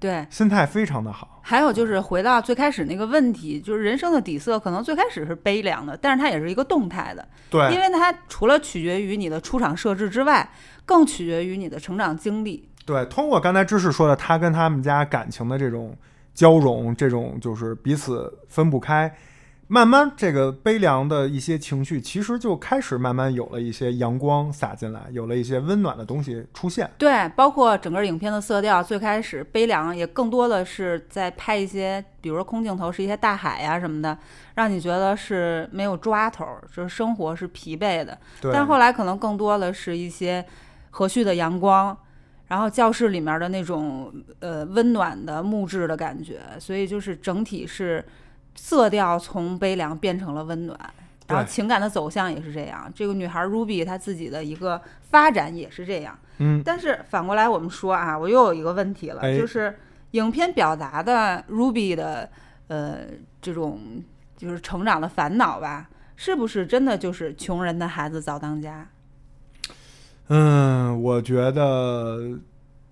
[0.01, 0.27] 对。
[0.29, 1.39] 心态非常的好。
[1.43, 10.49] 还有就是回到最开始那个问题，就是人生的底色可能最开始是悲凉的，但是它也是一个动态的，对因，为它除了取决于你的出场设置之外，
[10.85, 12.69] 更取决于你的成长经历。
[12.85, 15.95] 对，通过刚才知识说的，他跟他们家感情的这种
[16.33, 19.13] 交融，这种就是彼此分不开，
[19.73, 26.91] 慢慢这个悲凉的一些情绪，其实就开始慢慢有了一些阳光洒进来，有了一些温暖的东西出现。
[26.97, 34.17] 对，包括整个影片的色调，最开始悲凉，也更多的是在拍一些，比如说空镜头是一些大海呀、什么的，
[34.55, 36.45] 让你觉得是没有抓头，
[36.75, 38.17] 就是生活是疲惫的。
[38.41, 40.45] 对，但后来可能更多的是一些
[40.89, 41.97] 和煦的阳光，
[42.49, 48.03] 然后教室里面的那种呃温暖的木质的感觉，所以就是整体是
[48.55, 50.77] 色调从悲凉变成了温暖，
[51.27, 52.91] 然后情感的走向也是这样。
[52.93, 56.17] 这个女孩 Ruby 她自己的一个发展也是这样。
[56.37, 59.77] 嗯，但是反过来我们说啊，我又有一个问题了，哎就是
[60.11, 62.29] 影片表达的 Ruby 的
[62.67, 62.99] 呃
[63.41, 63.79] 这种
[64.35, 68.87] 就是成长的烦恼吧，是不是真的就是穷人的孩子早当家？
[70.27, 72.39] 嗯，我觉得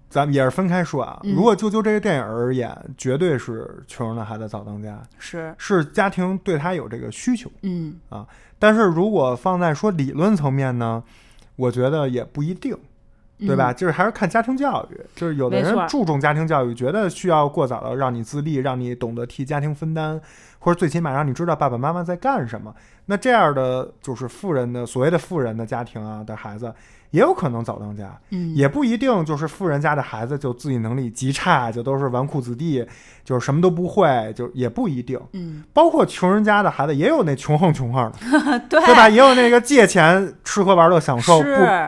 [0.10, 1.20] 咱们也是分开说啊。
[1.24, 7.50] 嗯如果就就这个电影而言，绝对是穷人的孩子早当家，是，是家庭对他有这个需求。
[7.62, 8.28] 嗯啊
[8.62, 11.02] 但是如果放在说理论层面呢，
[11.56, 12.78] 我觉得也不一定，
[13.38, 13.72] 对吧？
[13.72, 20.20] 就是还是看家庭教育，就是有的人注重家庭教育，觉得需要过早的让你自立，让你懂得替家庭分担，
[20.60, 22.76] 或者最起码让你知道爸爸妈妈在干什么。
[23.06, 26.74] 那这样的就是富人的所谓的富人的家庭啊的孩子，
[27.12, 32.86] 也有可能早当家，嗯，也不一定就是富人家的孩子就自理能力极差，就都是纨绔子弟，
[33.24, 35.20] 就是什么都不会，就也不一定。
[35.34, 39.10] 嗯，包括穷人家的孩子，也有那穷横穷横的， 对对吧？
[39.10, 41.48] 也有那个借钱吃喝玩乐享受，不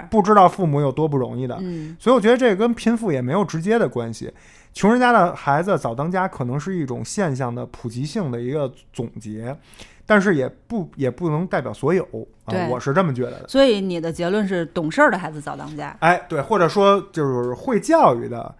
[0.09, 1.57] 不知道父母有多不容易的。
[1.61, 4.31] 嗯所以我觉得这个跟贫富也没有直接的关系。
[4.73, 9.55] 穷人家的孩子早当家，可能是一种现象的普及性的一个总结，
[10.11, 12.03] 但是也不也不能代表所有
[12.43, 13.47] 啊对，我是这么觉得的。
[13.47, 15.95] 所以你的结论是懂事儿的孩子早当家。
[16.01, 18.53] 哎，对，或者说就是会教育的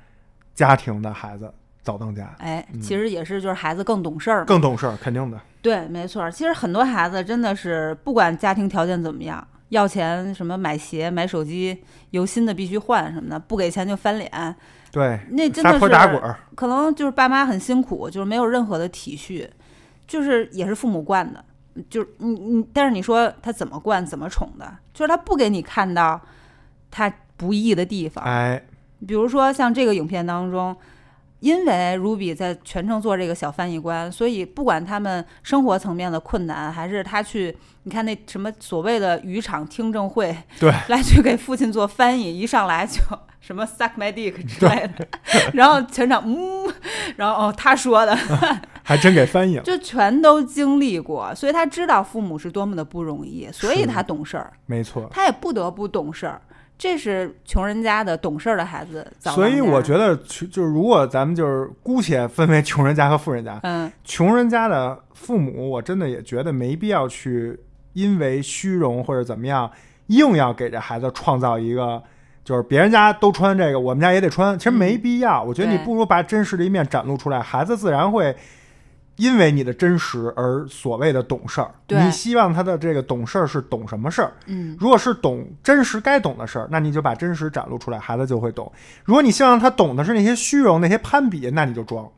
[0.56, 4.46] 家庭的孩子早当家，哎，嗯其实也是就是孩子更懂事儿嘛。
[4.46, 5.38] 更懂事儿，肯定的。
[5.62, 6.32] 对，没错儿。
[6.32, 14.56] 其实很多孩子真的是不管家庭条件怎么样，要钱什么买鞋、买手机，有新的必须换什么的，不给钱就翻脸，
[14.90, 19.46] 对，那真的是泼打滚，可能就是爸妈很辛苦，就是没有任何的体恤，
[20.12, 21.42] 就是也是父母惯的，
[21.90, 26.20] 就是你你，但是你说他怎么惯怎么宠的，就是他不给你看到
[26.90, 28.62] 他不易的地方，哎，
[29.08, 30.76] 比如说像这个影片当中，
[31.42, 43.02] 因为 Ruby 在全程做这个小翻译官，所以不管他们生活层面的困难，还是他去，你看那什么所谓的渔场听证会，对， 来去给父亲做翻译，一上来就
[43.42, 45.08] 什么 suck my dick 之类的，
[45.54, 46.72] 然后全场嗯，
[47.16, 48.16] 然后哦他说的，
[48.84, 55.10] 还真给翻译了，就全都经历过，所以他知道父母是多么的不容易，所以他懂事儿，没错。
[55.12, 56.40] 他也不得不懂事儿。
[56.82, 59.34] 这是穷人家的懂事儿的孩子早。
[59.34, 67.56] 所以我觉得，穷就是如果咱们就是姑且分为穷人家和富人家，嗯，穷人家的父母，我真的也觉得没必要去
[67.94, 69.70] 因为虚荣或者怎么样，
[70.08, 72.02] 硬要给这孩子创造一个。
[72.44, 75.44] 就是别人家都穿这个，我们家也得穿，其实没必要。
[75.44, 78.36] 我觉得你不如把真实的一面展露出来，孩子自然会
[79.22, 81.72] 因为你的真实而所谓的懂事儿。
[81.88, 84.34] 你希望他的这个懂事儿是懂什么事儿？
[84.48, 88.72] 嗯，如果是懂真实该懂的事儿，那你就把真实展露出来，孩子就会懂。
[89.04, 92.10] 如果你希望他懂的是那些虚荣、那些攀比，那你就装，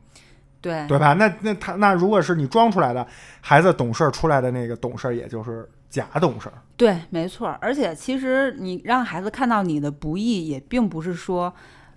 [0.62, 1.12] 对对吧？
[1.12, 3.06] 那那他那如果是你装出来的，
[3.42, 6.54] 孩子懂事儿出来的那个懂事儿，也就是假懂事儿。
[6.76, 7.58] 对，没错儿。
[7.60, 11.52] 而且其实你让孩子看到你的不易，也并不是说，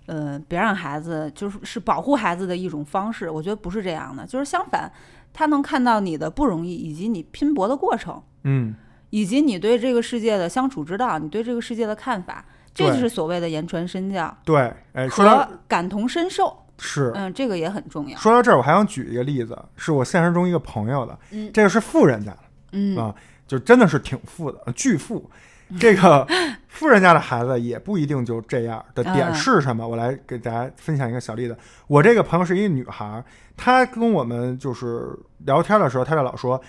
[0.08, 3.28] 呃，别让孩子就是是保护孩子的一种方式。
[3.30, 4.90] 我觉得不是这样的，就是相反，
[5.32, 8.74] 他能看到你的不容易，以及你拼搏的过程，嗯，
[9.10, 12.44] 以及你对这个世界的相处之道，你对这个世界的看法，
[12.74, 16.64] 这就是所谓的言传身教对，哎，说感同身受。
[16.80, 18.16] 是嗯，这个也很重要。
[18.16, 22.38] 说到这儿，我还想举一个例子，是我现实中一个朋友的，嗯这个是富人家的，
[22.70, 23.12] 嗯啊
[23.48, 25.28] 就真的是挺富的，巨富。
[25.78, 26.26] 这个
[26.68, 29.86] 富人家的孩子也不一定就这样的点嗯是什么？
[29.86, 31.56] 我来给大家分享一个小例子。
[31.86, 33.24] 我这个朋友是一个女孩儿，
[33.56, 36.60] 她跟我们就是聊天的时候，她就老说，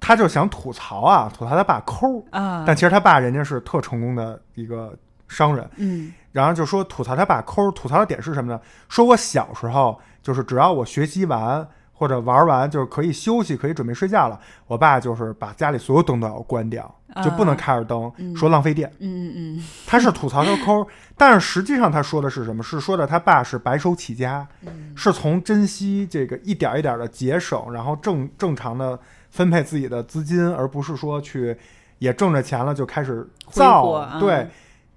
[0.00, 4.96] 她就想吐槽啊，吐槽她爸抠儿，啊，但其实她爸人家是特成功的一个
[5.28, 8.58] 商人，嗯然后就说吐槽他爸抠儿，吐槽的点是什么呢？
[8.88, 11.68] 说我小时候就是只要我学习完
[12.02, 14.36] 或或者玩完就是可以休息，可以准备睡觉了，
[14.66, 16.92] 我爸就是把家里所有灯都要关掉，
[17.22, 18.90] 就不能开着灯，嗯说浪费电。
[18.98, 20.84] 嗯嗯嗯， 他是吐槽他抠，
[21.16, 22.60] 但是实际上他说的是什么？
[22.60, 28.98] 是说的他爸是白手起家，嗯是从珍惜这个一点一点的节省，然后正正常的
[29.30, 31.56] 分配自己的资金，而不是说去
[32.00, 33.90] 也挣着钱了就开始造。
[33.92, 34.48] 啊对，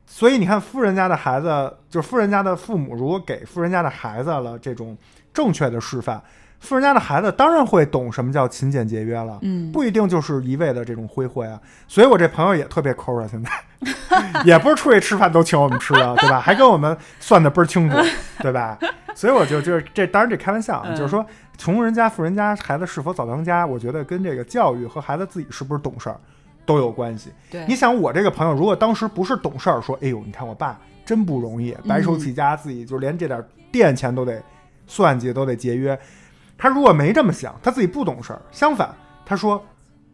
[0.07, 4.97] 所以你看富人家的孩子，就是富人家的父母，如果给富人家的孩子了这种
[5.33, 6.21] 正确的示范，
[6.59, 9.37] 富人家的孩子当然会懂什么叫勤俭节约了。
[9.41, 13.51] 嗯，不一定就是一味的这种挥霍呀，所以我这朋友也特别抠啊，现在
[14.43, 16.39] 也不是出去吃饭都请我们吃啊，对吧？
[16.39, 17.97] 还跟我们算的倍儿清楚，
[18.39, 18.77] 对吧？
[19.13, 21.25] 所以我就就是这，当然这开玩笑啊，嗯就是说
[21.57, 26.19] 穷人家、富人家孩子是否早当家，我觉得跟这个教育和孩子自己是不是懂事儿
[26.65, 27.31] 都有关系。
[27.51, 33.41] 对，你想，我这个朋友如果当时不是懂事儿，说，哎呦，你看我爸真不容易，白手起家，自己就连这点
[33.71, 34.41] 店钱都得
[34.87, 35.97] 算计，都得节约。
[36.57, 38.95] 他如果没这么想，他自己不懂事儿，相反，
[39.25, 39.63] 他说，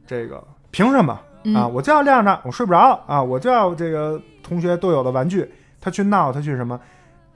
[0.05, 1.67] 这个凭什么嗯啊？
[1.67, 6.79] 我就要晾着，我睡不着啊，我就要这个同学都有的玩具，他去闹，他去什么？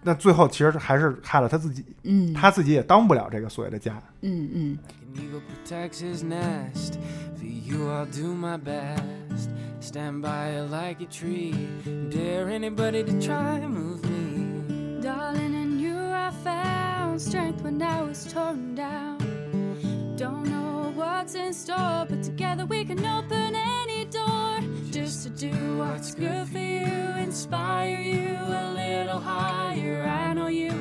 [0.01, 3.99] 那最后其实还是害了他自己，嗯他自己也当不了这个所谓的家。
[4.21, 4.77] 嗯嗯
[15.35, 15.74] An
[16.15, 19.17] I found strength when I was torn down.
[20.17, 24.59] Don't know what's in store, but together we can open any door.
[24.91, 26.95] Just to do what's good for you,
[27.27, 30.03] inspire you a little higher.
[30.03, 30.71] I know you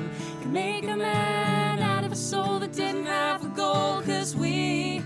[0.41, 5.03] can make a man out of a soul that didn't have a goal, cause we,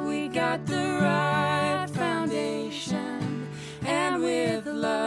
[0.00, 3.48] we got the right foundation.
[3.84, 5.03] And with love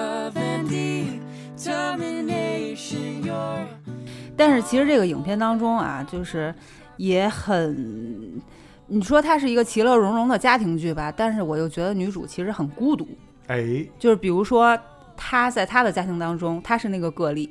[4.38, 6.54] 但是其实这个影片当中啊，就是
[6.98, 8.40] 也很，
[8.86, 13.08] 你说它是一个其乐融融的家庭剧吧，但是我又觉得女主其实很孤独。
[13.48, 14.78] 哎就是比如说，
[15.16, 17.50] 她在她的家庭当中，她是那个个例，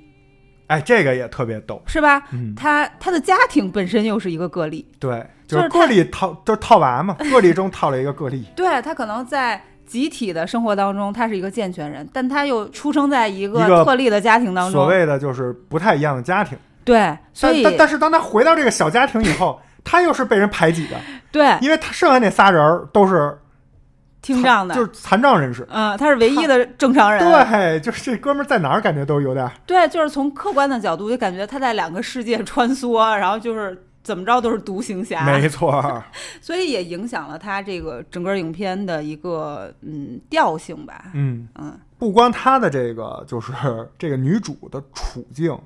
[0.69, 2.23] 哎，这个也特别逗，是吧？
[2.33, 8.45] 嗯，她她的家庭本身又是一个个例，对，就是个例套就是套娃嘛，个例中套了一个个例。
[8.55, 9.61] 对她可能在。
[9.87, 14.73] 集体的生活当中，她是一个健全人，但她又出生在一个特例的家庭当中。
[14.73, 20.97] 所谓的就是不太一样的家庭，对，所以但但但是当他回到这个小家庭以后，他又是被人排挤的，
[21.33, 23.37] 对因为他剩下那仨人儿都是
[24.23, 25.67] 听障的，就是残障人士。
[25.71, 27.21] 嗯，他是唯一的 正常人。
[27.23, 36.03] 对，就是这哥们儿在哪儿感觉都有点儿对，就是从客观的角度，就感觉他在两个世界穿梭，然后就是怎么着都是独行侠，没错儿。
[36.41, 41.07] 所以也影响了他这个整个影片的一个嗯调性吧。
[41.15, 43.53] 嗯，嗯不光他的这个就是
[43.99, 45.57] 这个女主的处境，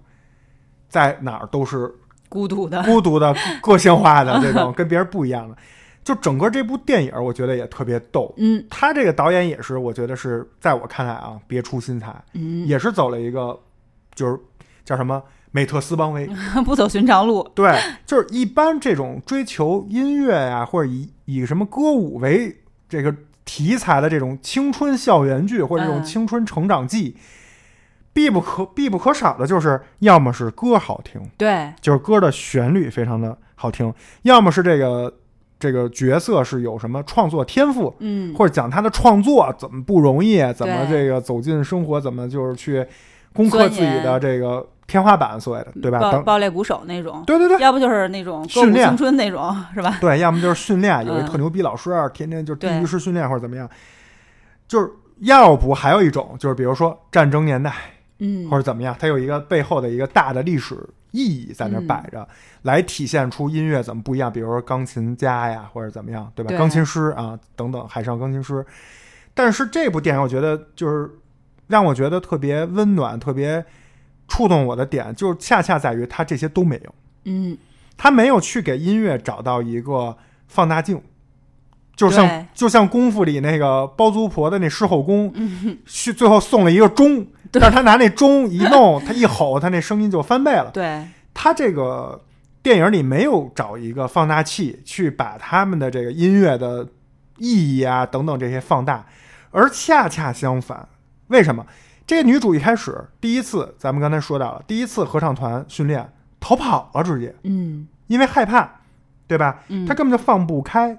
[0.90, 1.90] 在哪儿都是
[2.28, 5.56] 孤独的，孤独的、 个性化的这种跟别人不一样的。
[6.02, 8.34] 就整个这部电影，我觉得也特别逗。
[8.38, 13.58] 嗯他这个导演也是，我觉得是在我看来啊，别出心裁，嗯，也是走了一个
[14.14, 14.38] 就是
[14.84, 16.28] 叫什么美特斯邦威。
[16.64, 17.46] 不走寻常路。
[17.54, 23.14] 对，就是一般这种追求音乐呀、或者以以什么歌舞为这个
[23.44, 27.14] 题材的这种青春校园剧或者这种嗯青春成长记，
[28.12, 33.92] 必不可必不可少的就是要么是歌好听，对，就是歌的旋律非常的好听，
[34.22, 35.12] 要么是这个
[35.58, 42.84] 这个角色是有什么创作天赋，嗯，或者讲他的创作怎么不容易，怎么这个走进生活，怎么就是去
[43.32, 46.00] 攻克自己的这个天花板，所谓的对吧？
[46.00, 47.60] 爆等爆裂鼓手那种，对对对。
[47.60, 49.98] 要不就是那种训练青春那种，是吧？
[50.00, 53.68] 对，要么就是训练， 有一嗯特牛逼老师，天天就地对狱式训练或者怎么样，
[54.66, 54.90] 就是
[55.20, 57.72] 要不还有一种就是比如说战争年代
[58.20, 60.76] 嗯，或者怎么样，它有一个背后的一个大的历史
[61.10, 62.26] 意义在那摆着，
[62.62, 66.48] 来体现出音乐怎么不一样，比如说钢琴家呀或者怎么样，对吧？
[66.50, 68.64] 对钢琴师啊等等，海上钢琴师。
[69.34, 71.10] 但是这部电影我觉得就是
[71.66, 73.64] 让我觉得特别温暖、特别
[74.28, 76.94] 触动我的点，就是恰恰在于它这些都没有。
[77.24, 77.56] 嗯，
[77.96, 80.16] 他没有去给音乐找到一个
[80.48, 81.00] 放大镜，
[82.08, 90.70] 就像就像功夫里那个包租婆的那狮吼功，嗯去最后送了一个钟，但是他拿那钟一弄，他一吼，他那声音就翻倍了。
[90.72, 92.22] 对，他这个
[92.62, 96.86] 电影里没有找一个放大器去把他们的这个音乐的
[97.36, 99.04] 意义啊等等这些放大，
[99.50, 100.88] 而恰恰相反，
[101.26, 101.66] 为什么？
[102.06, 108.68] 这个女主一开始第一次，咱们刚才说到了，第一次合唱团训练逃跑了，直接嗯因为害怕，
[109.28, 109.60] 对吧？
[109.68, 110.98] 嗯，他根本就放不开，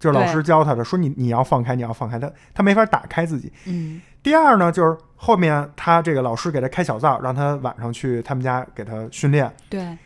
[0.00, 3.52] 就是老师教他的，说你你要放开，你要放开，他他没法打开自己。
[3.66, 4.00] 嗯。
[4.22, 9.96] 第二呢，就是后面他这个老师给他开小灶，让他晚上去他们家给他训练，对，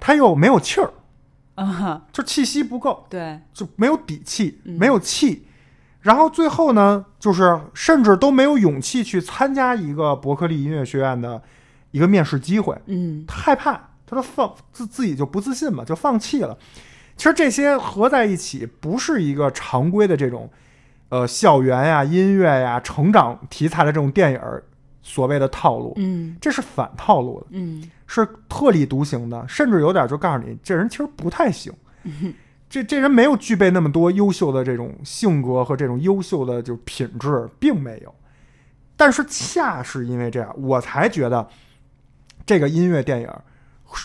[0.00, 0.90] 他又没有气儿，
[1.54, 4.78] 啊，就气息不够，对，就没有底气，嗯。
[4.78, 5.46] 没有气。
[6.00, 11.42] 然后最后呢，就是甚至都没有勇气去参加一个伯克利音乐学院的
[11.90, 13.24] 一个面试机会，嗯。
[13.26, 13.72] 他害怕，
[14.06, 16.56] 他说放自自己就不自信嘛，就放弃了。
[17.16, 20.50] 其实这些合在一起，不是一个常规的这种，
[21.08, 24.62] 呃，校园呀、音乐呀、成长题材的这种电影儿
[25.02, 31.72] 所谓的套路，嗯这是反套路的，嗯是特立独行的，甚至有点就告诉你，这人其实不太行。
[32.68, 38.14] 这这人没有具备那么多优秀的这种性格和这种优秀的就品质，并没有。
[38.96, 41.48] 但是恰是因为这样，我才觉得
[42.44, 43.28] 这个音乐电影，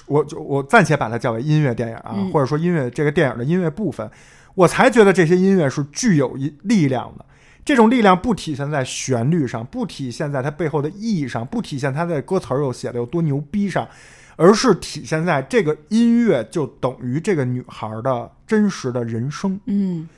[0.07, 4.09] 我就我暂且把它叫为音乐电影啊，嗯或者说音乐这个电影的音乐部分，
[4.55, 7.25] 我才觉得这些音乐是具有一力量的。
[7.63, 13.87] 这种力量不体现在旋律上，不体现在它背后的意义上，不体现它在歌词儿又写的有多牛逼上，
[14.35, 19.59] 而是体现在这个音乐就等于这个女孩的真实的人生。
[19.67, 20.09] 嗯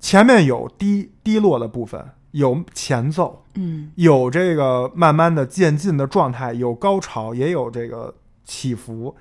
[0.00, 8.12] 前面有低低落的部分，有前奏，嗯有这个慢慢的渐进的状态，有高潮，也有这个
[8.44, 9.14] 起伏。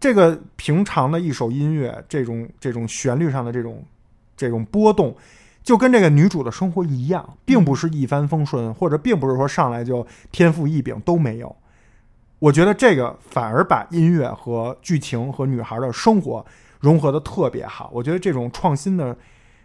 [0.00, 3.84] 这个平常的一首音乐，这种这种旋律上的这种
[4.36, 5.16] 这种波动，
[5.64, 11.56] 就跟这个女主的生活一样，并不是一帆风顺，或者并不是说上来就天赋异禀都没有。
[12.38, 16.46] 我觉得这个反而把音乐和剧情和女孩的生活
[16.78, 17.90] 融合的特别好。
[17.92, 19.16] 我觉得这种创新的、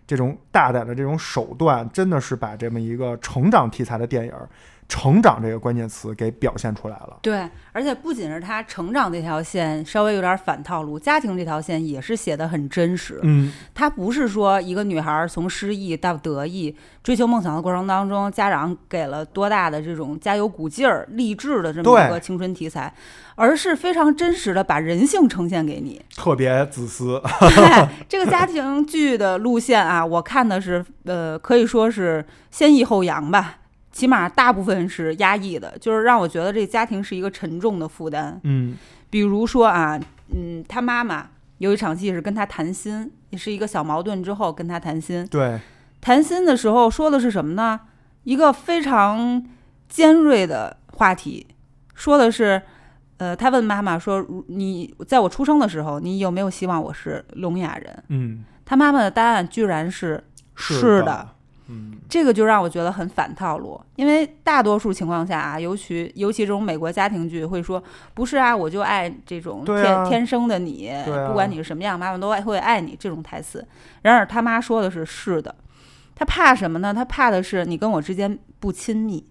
[0.07, 4.34] 这种大胆的这种手段，真的是把这么一个成长题材的电影
[4.94, 7.18] “成长”这个关键词给表现出来了。
[7.24, 13.20] 对，而且不仅是他成长这条线稍微有点反套路，家庭这条线也是写的很真实。
[13.24, 22.94] 嗯，他不是说一个女孩从失意到得意，追求梦想的过程当中，家长给了多大的这种加油鼓劲儿、励志的这么一个青春题材，
[23.34, 26.00] 而是非常真实的把人性呈现给你。
[26.16, 27.20] 特别自私。
[27.41, 33.56] 对这个家庭剧的路线啊，我看的是呃，可以说是先抑后扬吧。
[33.94, 38.38] 起码大部分是压抑的，就是让我觉得这家庭是一个沉重的负担。
[38.44, 38.76] 嗯
[39.10, 39.98] 比如说啊，
[40.36, 41.30] 嗯，他妈妈
[41.60, 45.26] 有一场戏是跟他谈心，也是一个小矛盾之后跟他谈心。
[45.28, 45.62] 对，
[46.02, 47.80] 谈心的时候说的是什么呢？
[48.24, 49.46] 一个非常
[49.88, 51.46] 尖锐的话题，
[51.94, 52.60] 说的是，
[53.18, 60.24] 呃，他问妈妈说：“如你在我出生的时候，你有没有希望我是聋哑人嗯，？”他妈妈的答案居然是
[60.56, 61.32] 是是的，
[61.68, 67.82] 嗯，这个就让我觉得很反套路，因为大多数情况下啊，尤其尤其这种美国家庭剧会说，
[68.14, 70.91] 不是啊，我就爱这种天、天生的你，
[71.28, 73.66] 不管你是什么样，妈妈都爱会爱你这种台词。
[74.01, 75.55] 然而他妈说的是是的，
[76.14, 76.93] 他怕什么呢？
[76.93, 79.26] 他怕的是你跟我之间不亲密，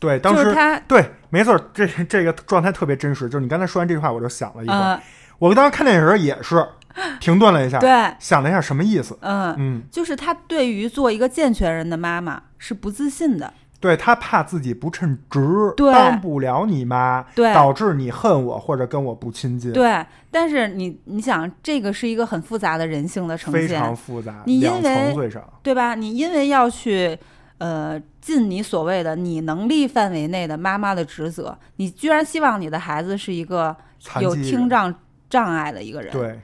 [0.00, 3.28] 对，当时就是他对，没错，这这个状态特别真实。
[3.28, 4.78] 就是你刚才说完这句话，我就想了一会儿。
[4.80, 5.02] 呃
[5.38, 6.66] 我当时看电影的时候也是
[7.20, 9.16] 停顿了一下，对，想了一下什么意思。
[9.20, 15.40] 嗯、嗯，就是他对于做一个健全人的妈妈是不自信的，对他怕自己不称职，
[15.76, 20.04] 对当不了你妈，对导致你恨我或者跟我不亲近，对。
[20.30, 25.58] 但是你你想，这个是一个很复杂的人性的呈现非，常复杂，你因两层为最少。
[25.62, 25.94] 对吧？
[25.94, 27.18] 你因为要去
[27.56, 33.74] 呃尽你所谓的你能力范围内的妈妈的职责，你居然希望你的孩子是一个
[34.20, 34.94] 有听障
[35.30, 36.38] 障碍的一个人，对，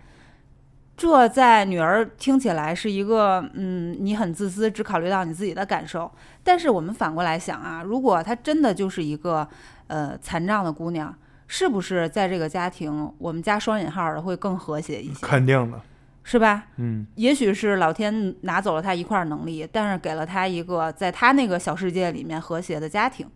[0.97, 6.11] 这在女儿听起来是一个嗯，你很自私，只考虑到你自己的感受。
[6.43, 9.47] 但是我们反过来想啊，如果她真的就是一个
[9.89, 11.15] 呃残障的姑娘，
[11.49, 15.81] 是不是在这个家庭，我们加双引号的会更和谐一些，肯定的。
[16.27, 16.65] 是吧？
[16.77, 23.27] 嗯，也许是老天拿走了她一块儿能力，但是给了她一个在她那个小世界里面和谐的家庭，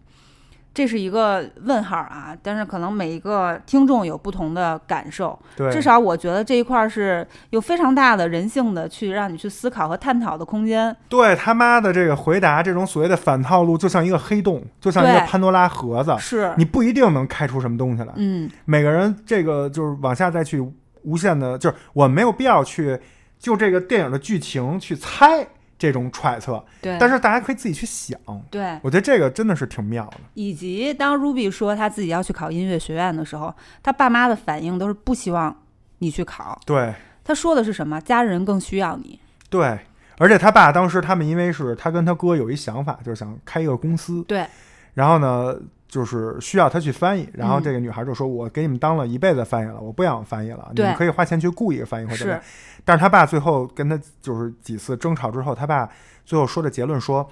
[0.79, 2.33] 这是一个问号啊。
[2.41, 10.97] 但是可能每一个听众有不同的感受，对，至少我觉得这一块儿是有非常大的人性的去让你去思考和探讨的空间。
[11.09, 18.13] 对他妈的这个回答，这种所谓的反套路，就像一个黑洞，就像一个潘多拉盒子，是，你不一定能开出什么东西来。
[18.15, 20.65] 嗯，每个人这个就是往下再去
[21.03, 22.97] 无限的，就是我没有必要去
[23.37, 25.45] 就这个电影的剧情去猜
[25.79, 28.19] 这种揣测，对，但是大家可以自己去想。
[28.51, 30.17] 对，我觉得这个真的是挺妙的。
[30.35, 35.57] 以及当 Ruby 说他自己要去考音乐学院的时候，他爸妈的反应都是不希望
[35.99, 36.61] 你去考。
[36.67, 36.93] 对
[37.23, 38.01] 他说的是什么？
[38.01, 39.21] 家人更需要你。
[39.49, 39.79] 对，
[40.19, 44.47] 而且他爸当时他们因为是他跟他哥有一想法，就是想开一个公司，对，
[44.95, 45.55] 然后呢，
[45.89, 47.63] 就是需要他去翻译，然后嗯。
[47.63, 52.43] 这个女孩就说：“我给你们当了一辈子翻译了，我不想翻译了，你们可以花钱去雇一个翻译或者怎么样，
[52.85, 55.89] 但是他爸最后跟他就是几次争吵之后，他爸
[56.25, 57.29] 最后说的结论说，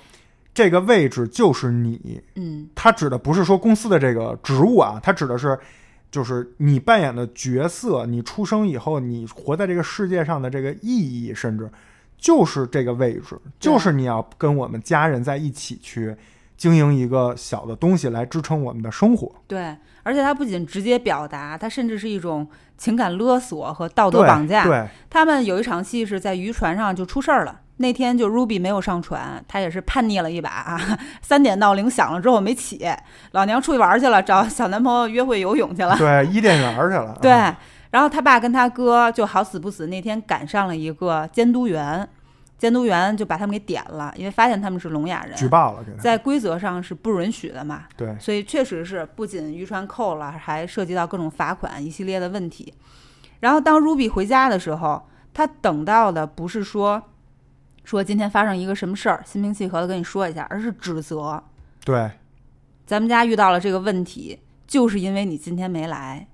[0.53, 2.21] 这个位置就是你。
[2.35, 5.59] 嗯，他指的不是说公司的这个职务啊，他指的是
[6.11, 11.71] 就是你扮演的角色，你出生以后，你活在这个世界上的这个意义，甚至
[12.17, 16.17] 就是这个位置，就是你要跟我们家人在一起去
[16.57, 19.31] 经营一个小的东西来支撑我们的生活。
[19.47, 22.47] 对，而且它不仅直接表达，它甚至是一种
[22.79, 24.65] 情感勒索和道德绑架。
[24.65, 27.61] 对，他们有一场戏是在渔船上就出事儿了。
[27.79, 30.81] 那天就 Ruby 没有上船，他也是叛逆了一把啊。
[31.21, 32.89] 三点闹铃响了之后没起，
[33.33, 35.95] 老娘出去玩去了，找小男朋友约会游泳去了。
[35.99, 37.19] 对，伊甸园儿去了。
[37.21, 37.59] 对啊，
[37.91, 42.09] 然后他爸跟他哥就好死不死，那天赶上了一个监督员，
[42.59, 45.85] 监督员就把他们给点了，因为发现他们是聋哑人，举报了。
[45.99, 47.85] 在规则上是不允许的嘛。
[47.97, 52.73] 对，所以确实是不仅渔船扣了，还涉及到各种罚款一系列的问题。
[53.41, 57.03] 然后当 Ruby 回家的时候，他等到的不是说
[57.85, 61.43] 说今天发生一个什么事儿，心平气和的跟你说一下，而是指责
[61.85, 62.11] 对，
[62.87, 66.27] 咱们家遇到了这个问题，就是因为你今天没来。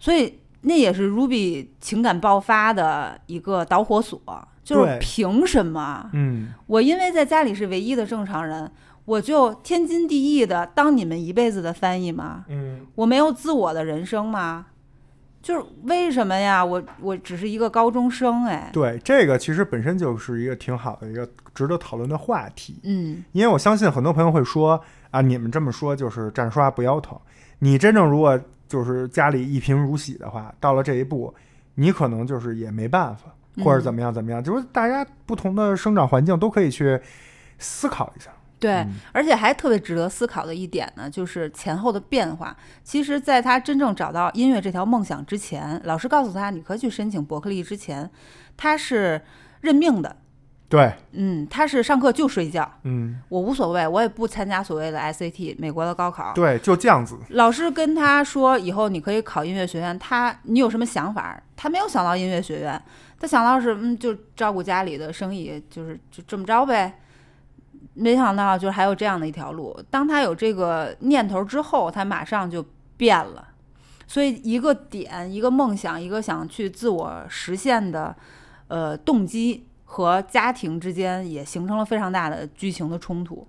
[0.00, 4.20] 所以那也是 Ruby 情感爆发的一个导火索，
[4.76, 6.10] 就是凭什么？
[6.12, 8.70] 嗯，我因为在家里是唯一的正常人，
[9.06, 12.44] 我就天经地义的当你们一辈子的翻译吗？
[12.48, 14.66] 嗯，我没有自我的人生吗？
[15.40, 16.62] 就是为什么呀？
[16.62, 22.78] 我我只是一个高中生，哎，对，这个其实本身就是一个挺好的一个值得讨论的话题。
[22.82, 24.78] 嗯，因为我相信很多朋友会说
[25.10, 27.18] 啊，你们这么说就是站刷不腰疼。
[27.60, 28.38] 你真正如果
[28.68, 31.32] 就是家里一贫如洗的话，到了这一步，
[31.76, 33.32] 你可能就是也没办法，
[33.64, 37.00] 或者怎么样怎么样，就是大家不同的生长环境都可以去
[37.58, 38.30] 思考一下。
[38.60, 42.56] 对，嗯而且还特别值得思考的一点呢，就是前后的变化。
[42.82, 48.10] 其实，在他真正找到音乐这条梦想之前，老师告诉他你可以去申请伯克利之前，
[48.56, 49.22] 他是
[49.60, 50.16] 认命的。
[50.68, 56.32] 对，嗯，他是上课就睡觉，嗯，我无所谓，我也不参加所谓的 SAT 美国的高考。
[56.34, 57.16] 对，就这样子。
[57.30, 59.98] 老师跟他说，以后你可以考音乐学院。
[59.98, 61.40] 他，你有什么想法？
[61.56, 62.82] 他没有想到音乐学院，
[63.18, 67.00] 他想到是，嗯，就照顾家里的生意，就是就这么着呗。
[67.94, 69.76] 没想到就是还有这样的一条路。
[69.90, 72.64] 当他有这个念头之后，他马上就
[72.96, 73.48] 变了。
[74.06, 78.14] 所以，一个点，一个梦想，一个想去自我实现的，
[78.68, 83.46] 呃，动机和家庭之间也形成了非常大的剧情的冲突。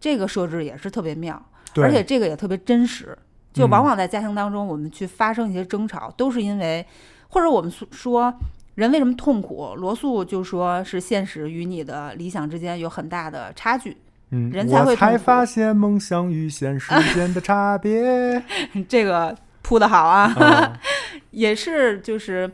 [0.00, 1.40] 这个设置也是特别妙。
[1.76, 3.16] 而且这个也特别真实，
[3.52, 6.84] 就嗯往往在家庭当中，我们去发生一些争吵，都是因为，
[7.28, 8.34] 或者我们说说
[8.80, 13.94] 人为什么痛苦，罗素就说是现实与你的理想之间有很大的差距，
[14.30, 18.42] 嗯，人才会才发现梦想与现实间的 差别。
[18.88, 20.80] 这个铺的好啊，啊
[21.30, 22.50] 也是就是，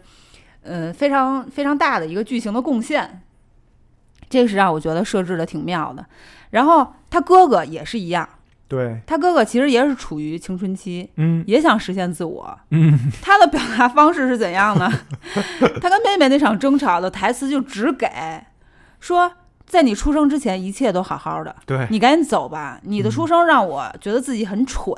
[0.62, 3.22] 呃，非常非常大的一个剧情的贡献，
[4.28, 6.04] 这个是让我觉得设置的挺妙的。
[6.50, 8.28] 然后他哥哥也是一样，
[8.68, 14.90] 对，他哥哥其实也是处于青春期，嗯也想实现自我，嗯， 他的表达方式是怎样呢？
[15.80, 18.08] 他跟妹妹那场争吵的台词就只给
[18.98, 19.30] 说，
[19.64, 22.80] 在你出生之前一切都好好的，对，你赶紧走吧。
[22.82, 24.94] 你的出生让我觉得自己很蠢，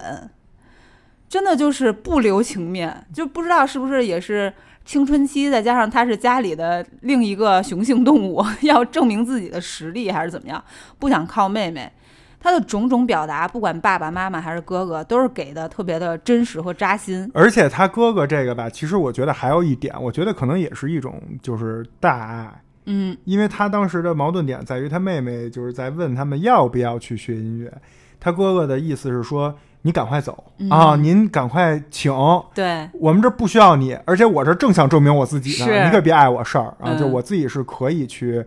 [1.28, 4.51] 真的就是不留情面，就不知道是不是也是
[4.86, 10.65] 青春期，再加上他是家里的另一个雄性动物， 要证明自己的实力还是怎么样，
[10.99, 11.93] 不想靠妹妹。
[12.40, 17.28] 他的种种表达，不管爸爸妈妈还是哥哥，都是给的特别的真实和扎心。
[17.35, 27.73] 而且他哥哥这个吧，其实我觉得还有一点，我觉得可能也是一种就是大爱，嗯，因为他当时的矛盾点在于他妹妹就是在问他们要不要去学音乐，
[28.20, 30.70] 他哥哥的意思是说你赶快走、嗯。
[30.70, 32.12] 啊，您赶快请，
[32.55, 36.98] 对，我们这不需要你，而且我这正想证明我自己呢，你可别碍我事儿啊，嗯。
[36.98, 38.44] 就我自己是可以去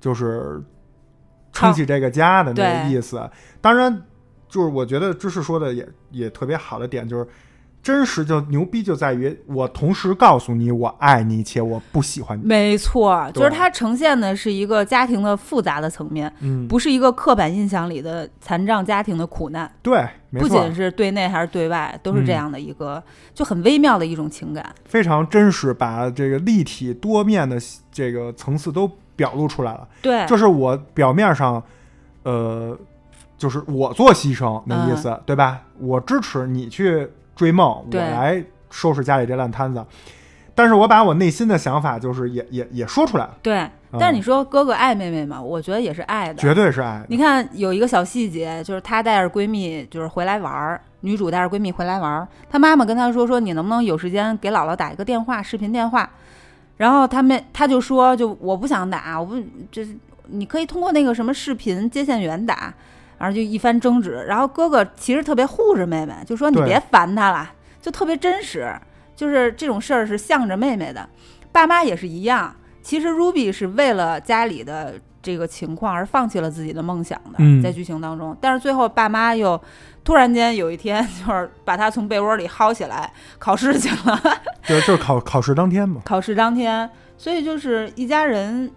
[0.00, 0.62] 就是
[1.56, 3.28] 撑起这个家的那个意思。
[3.60, 4.02] 当然，
[4.48, 7.26] 就是我觉得芝士说的也也特别好的点就是。
[7.82, 23.00] 真实就牛逼就在于我同时告诉你我爱你且我不喜欢你，没错，就是它呈现的是一个家庭的复杂的层面，嗯，不是一个刻板印象里的残障家庭的苦难，对，没不，仅是对内还是对外，都是这嗯样的一个、
[23.32, 24.74] 就很微妙的一种情感。
[24.86, 27.56] 非常真实，把这个立体多面的
[27.92, 29.88] 这个层次都表露出来了。
[30.02, 31.60] 对，就是我表面上，
[32.22, 32.78] 呃，
[33.36, 35.62] 就是我做牺牲那意思，对吧？
[35.80, 39.84] 我支持你去追梦，我来收拾家里这烂摊子。
[40.54, 43.68] 但是我把我内心的想法，就是也也也说出来了，对。
[43.98, 46.34] 但是你说哥哥爱妹妹嘛，我觉得也是爱的。
[46.34, 47.06] 绝对是爱的。
[47.08, 56.08] 你看有一个小细节，就是她带着闺蜜就是回来玩儿，女主带着闺蜜回来玩儿，她妈妈跟她说说你能不能有时间给姥姥打一个电话，视频电话。
[56.76, 59.86] 然后他们他就说就我不想打，我不这
[60.26, 62.74] 你可以通过那个什么视频接线员打，
[63.18, 64.24] 然后就一番争执。
[64.28, 67.52] 然后哥哥其实特别护着妹妹，就说你别烦他了。
[67.80, 68.72] 就特别真实。
[69.14, 71.08] 就是这种事儿是向着妹妹的，
[71.50, 72.54] 爸妈也是一样。
[72.82, 74.92] 其实 Ruby 是为了家里的
[75.26, 78.36] 这个情况而放弃了自己的梦想的，嗯在剧情当中。
[78.40, 79.60] 但是最后爸妈又
[80.04, 84.20] 突然间有一天 就是把他从被窝里薅起来考试去了，
[84.62, 86.00] 就就是考考试当天嘛。
[86.04, 86.88] 考试当天，
[87.18, 88.70] 所以就是一家人，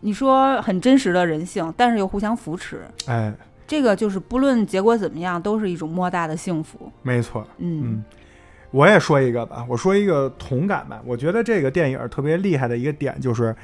[0.00, 2.80] 你说很真实的人性，但是又互相扶持。
[3.06, 3.30] 哎，
[3.66, 6.90] 这个就是不论结果怎么样，都是一种莫大的幸福。
[7.02, 7.46] 没错。
[7.58, 8.04] 嗯嗯，
[8.70, 11.00] 我也说一个吧，我说一个同感吧。
[11.04, 13.54] 我觉得这个电影特别厉害的一个点就是，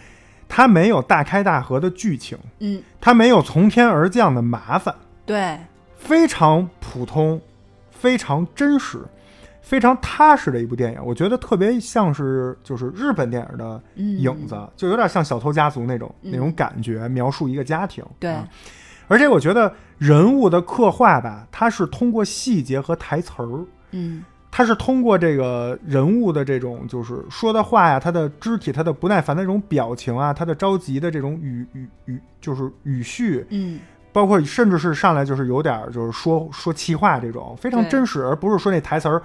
[0.49, 4.95] 它没有大开大合的剧情，嗯，它没有从天而降的麻烦，
[5.27, 5.59] 对，
[5.97, 7.41] 非常普通，
[7.91, 9.01] 非常真实，
[9.61, 11.01] 非常踏实的一部电影。
[11.05, 18.05] 我觉得特别像是就是日本电影的嗯，影子，就有点像《小偷家族》那种、嗯那种感觉，描述一个家庭。
[18.19, 18.49] 对啊
[19.11, 23.65] 而且我觉得人物的刻画吧，它是通过细节和台词儿。
[23.93, 33.79] 嗯他是通过这个人物的这种就是说的话呀，他的肢体，他的不耐烦的这种表情啊，他的着急的这种语语语就是语序，嗯，
[34.13, 39.23] 包括甚至是上来就是有点儿就是说说气话这种非常真实，而不是说那台词儿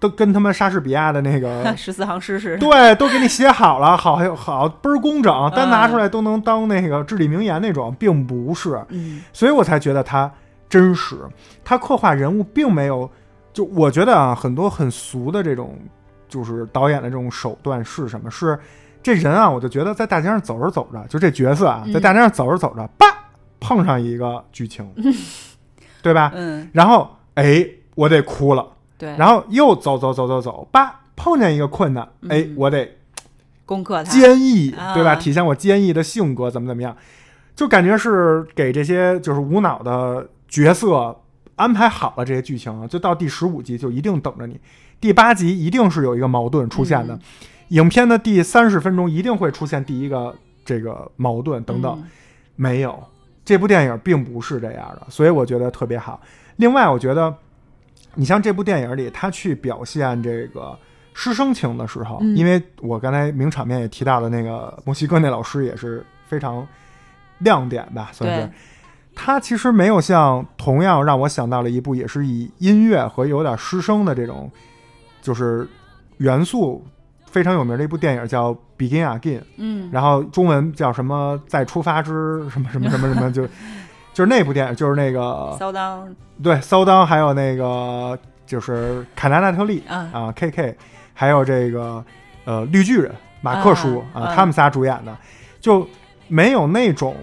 [0.00, 2.58] 都跟他们莎士比亚的那个 十四行诗似的。
[2.58, 8.84] 对都给你写好了，好有好倍儿工整，单拿嗯出来都能当那个至理名言那种，并不是。
[8.88, 10.30] 嗯所以我才觉得他
[10.68, 11.16] 真实，
[11.64, 13.08] 他刻画人物并没有，
[13.54, 15.78] 就我觉得啊，很多很俗的这种，
[16.28, 18.30] 就是导演的这种手段是什么？
[18.30, 18.58] 是
[19.02, 23.06] 这人啊，我就觉得在大街上走着走着，就这角色啊，嗯在大街上走着走着，叭
[23.60, 24.86] 碰上一个剧情，
[26.02, 26.32] 对吧？
[26.34, 27.64] 嗯，然后哎，
[27.94, 28.66] 我得哭了，
[28.98, 32.96] 对，然后又走走走走走，叭碰见一个困难，哎嗯，我得
[33.64, 34.10] 攻克它。
[34.10, 35.14] 坚毅，啊对吧？
[35.14, 36.96] 体现我坚毅的性格，怎么怎么样，
[37.54, 41.14] 就感觉是给这些就是无脑的角色
[41.56, 44.60] 安排好了这些剧情，就到第十五集就一定等着你，
[45.00, 47.20] 第八集一定是有一个矛盾出现的，嗯。
[47.68, 52.10] 影片的第三十分钟一定会出现第一个这个矛盾等等，嗯。
[52.56, 53.02] 没有，
[53.44, 56.20] 这部电影并不是这样的，所以我觉得特别好。
[56.56, 57.34] 另外，我觉得
[58.14, 60.78] 你像这部电影里，他去表现这个
[61.14, 62.36] 师生情的时候，嗯。
[62.36, 66.66] 因为我刚才名场面也提到了，那个墨西哥那老师也是非常
[67.38, 68.50] 亮点吧，算是
[69.14, 69.22] 对。
[69.24, 74.50] 他其实没有像同样让我想到了一部也是以音乐和有点师生的这种
[75.22, 75.66] 就是
[76.18, 76.84] 元素
[77.26, 79.40] 非常有名的一部电影，叫《Begin Again》。
[79.56, 83.44] 嗯，然后中文叫什么“再出发之什么什么什么什么”，就
[84.12, 88.16] 就是那部电影，就是那个 骚当对骚当，还有那个
[88.46, 90.76] 就是凯南纳特利啊啊，K K，
[91.12, 92.04] 还有这个
[92.44, 95.16] 呃绿巨人马克叔啊啊他们仨主演的，
[95.60, 95.88] 就
[96.28, 97.16] 没有那种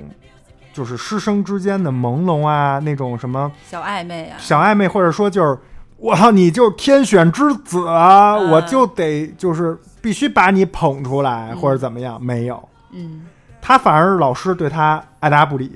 [0.74, 5.58] 就是师生之间的朦胧啊，那种什么小暧昧啊，小暧昧，或者说就是
[5.98, 8.52] 我操，你就是天选之子啊，嗯。
[8.52, 12.70] 我就得就是必须把你捧出来，嗯或者怎么样，没有。
[12.92, 13.26] 嗯，
[13.62, 15.72] 他反而老师对他爱答不理，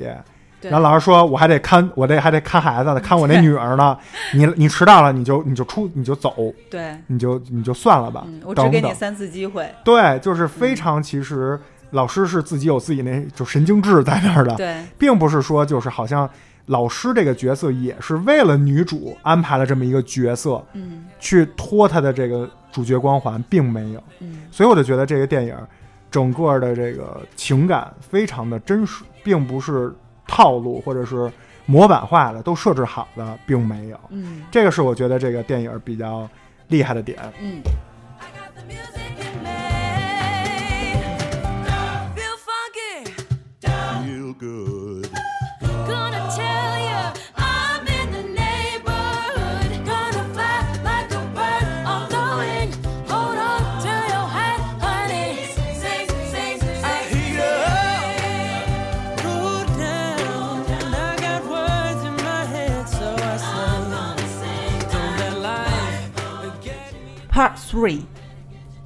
[0.62, 3.96] 然后老师说我还得看，我得还得看孩子呢，看我那女儿呢。
[4.34, 6.34] 你你迟到了，你就你就出你就走，
[6.72, 8.24] 对，你就你就算了吧。
[8.26, 11.60] 嗯，我只给你三次机会，对，就是非常其实
[11.91, 16.30] 老师是自己有自己那就神经质在那儿的，对，并不是说就是好像
[16.66, 24.03] 老师这个角色也是为了女主安排了这么一个角色嗯去拖她的这个主角光环，并没有。
[24.20, 25.56] 嗯所以我就觉得这个电影
[26.10, 29.94] 整个的这个情感非常的真实，并不是
[30.28, 31.32] 套路或者是
[31.66, 33.99] 模板化的，都设置好的，并没有。
[34.10, 36.28] 嗯这个是我觉得这个电影比较
[36.70, 37.20] 厉害的点。
[37.40, 37.62] 嗯，
[44.35, 45.11] good.
[45.61, 47.03] Gonna tell you
[47.37, 49.71] I'm in the neighborhood.
[49.87, 52.71] Gonna fly like a bird on the wing.
[53.09, 55.29] Hold on to your hat, honey.
[55.55, 57.19] Sing, sing, I sing.
[57.19, 63.37] heat up, cool down, and I got words in my head, so I
[64.41, 64.62] say,
[64.93, 66.05] don't let life
[66.62, 67.12] get me.
[67.31, 68.03] Part Three，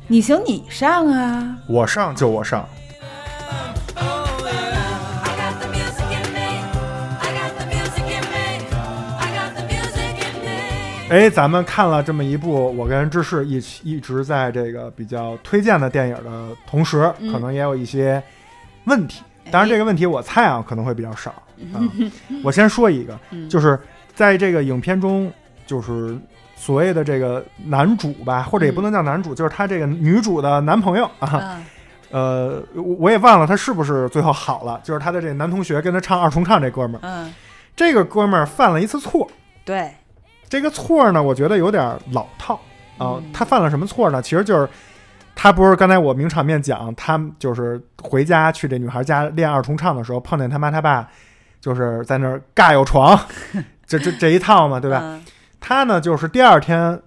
[0.09, 1.59] 你行你上啊！
[1.69, 2.69] 我上就我上，
[11.10, 17.32] 哎，咱们看了这么一部我跟芝士一起一直在这个比较推荐的电影的同时，嗯。
[17.34, 18.22] 可能也有一些
[18.86, 19.24] 问题。
[19.52, 21.32] 当然，这个问题我猜啊可能会比较少。
[21.74, 21.82] 啊。
[22.44, 23.50] 我先说一个， 嗯。
[23.50, 23.80] 就是
[24.14, 25.32] 在这个影片中，
[25.66, 26.16] 就是
[26.56, 31.28] 所谓的这个男主吧，或者也不能叫男主，就是他这个女主的男朋友啊。
[31.28, 31.64] 啊，
[32.12, 37.34] 呃，我我也忘了他是不是最后好了，就是他的这个男同学跟他唱二重唱这哥们儿，嗯，
[37.76, 39.28] 这个哥们儿犯了一次错，
[39.64, 39.92] 对，
[40.50, 42.60] 这个错呢，我觉得有点老套。
[42.98, 44.22] 啊、嗯他犯了什么错呢？
[44.22, 44.68] 其实就是
[45.34, 51.08] 他不是刚才我名场面讲，他就是回家去这女孩家练二重唱的时候，碰见他妈他爸，
[51.62, 53.18] 就是在那儿尬有床，
[53.88, 55.00] 这这这一套嘛，对吧？
[55.02, 55.24] 嗯
[55.62, 56.98] 他呢，就是第二天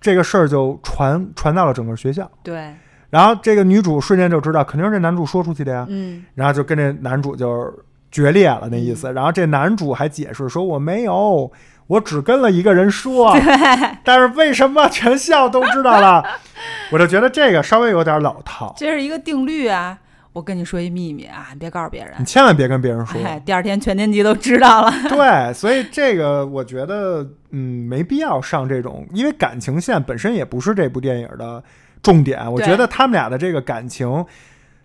[0.00, 2.72] 这个事儿就传传到了整个学校，对，
[3.10, 7.72] 然后这个女主瞬间就知道肯定是这男主说出去的呀，嗯然后就跟这男主就
[8.10, 9.12] 决裂了那意思。
[9.12, 11.50] 然后这男主还解释说我没有，
[11.88, 13.36] 我只跟了一个人说，
[14.04, 16.24] 但是为什么全校都知道了？
[16.92, 19.98] 我就觉得这个稍微有点老套，这是一个定律啊。
[20.34, 22.24] 我跟你说一秘密啊，你别告诉别人你。
[22.24, 23.20] 千万别跟别人说。
[23.24, 24.92] 哎，第二天全年级都知道了。
[25.08, 31.60] 对，所以这个我觉得，嗯，没必要上这种，因为感情线本身也不是这部电影的
[32.02, 32.52] 重点。
[32.52, 34.24] 我觉得他们俩的这个感情，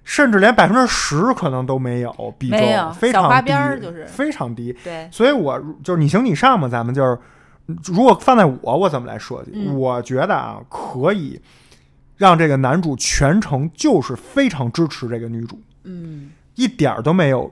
[0.03, 4.75] 甚至连百分之十可能都没有比重，非常低，边就是非常低。
[4.83, 7.17] 对，所以我就是你行你上嘛，咱们就是，
[7.85, 9.51] 如果放在我，我怎么来设计？
[9.53, 11.39] 嗯我觉得啊，可以
[12.17, 17.51] 让这个男主全程就是非常支持这个女主，嗯一点儿都没有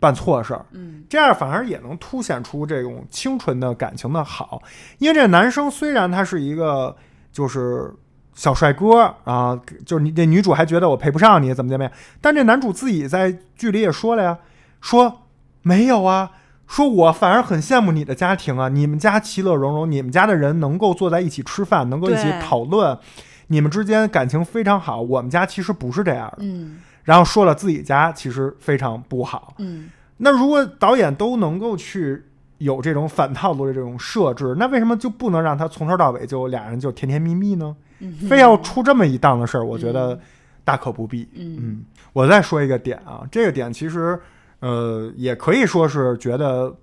[0.00, 0.66] 办错事儿。
[0.72, 4.60] 嗯这样反而也能凸显出这种清纯的感情的好，
[4.98, 6.94] 因为这男生虽然他是一个
[7.30, 7.94] 就是
[8.34, 14.38] 小帅哥啊，就是你这女主还觉得我配不上你怎么怎么样，但这男主自己在剧里也说了呀，
[14.80, 15.22] 说
[15.62, 16.32] 没有啊，
[16.66, 22.98] 说我反而很羡慕你的家庭啊，你们家其乐融融，你们家的人能够坐在一起吃饭，能够一起讨论，
[23.46, 26.78] 你们之间感情非常好，我们家其实不是这样的，嗯。
[27.04, 29.54] 然后说了自己家其实非常不好。
[29.58, 29.90] 嗯。
[30.16, 32.24] 那如果导演都能够去
[32.58, 37.74] 有这种反套路的这种设置，那为什么就不能让他从头到尾就俩人就甜甜蜜蜜呢？
[38.00, 40.18] 嗯，非要出这么一档子事儿，我觉得
[40.64, 41.28] 大可不必。
[41.34, 44.18] 嗯嗯，我再说一个点啊，这个点其实
[44.60, 46.74] 呃也可以说是觉得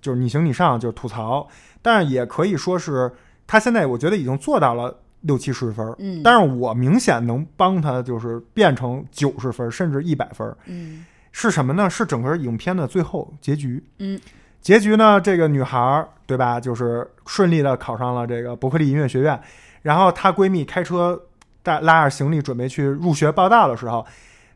[0.00, 1.46] 就是你行你上，就是吐槽，
[1.80, 3.10] 但是也可以说是
[3.46, 10.56] 他现在我觉得已经做到了六七十分儿，嗯但是我明显能帮他就是变成九十分儿甚至一百分儿。
[10.66, 11.04] 嗯
[11.34, 11.88] 是什么呢？
[11.88, 13.82] 是整个影片的最后结局。
[13.98, 14.20] 嗯，
[14.62, 19.38] 结局呢，这个女孩儿对吧，就是顺利的考上了这个伯克利音乐学院，
[19.82, 21.20] 然后她闺蜜开车
[21.62, 24.06] 带拉着行李准备去入学报道的时候，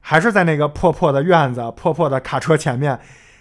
[0.00, 2.98] 还是在那个破破的院子、破破的卡车前面，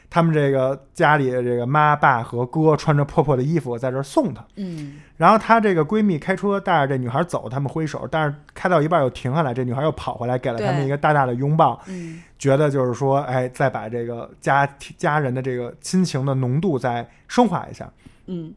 [0.09, 4.43] 他们这个家里的这个妈爸和哥穿着破破的衣服在这儿送她。
[4.55, 11.81] 嗯然后她这个闺蜜开车带着这女孩走，他们挥手，但是开到一半又停下来，这女孩又跑回来，给了他们一个大大的拥抱。
[11.87, 17.89] 嗯觉得就是说，哎，再把这个家家人的这个亲情的浓度再升华一下。
[18.27, 18.53] 嗯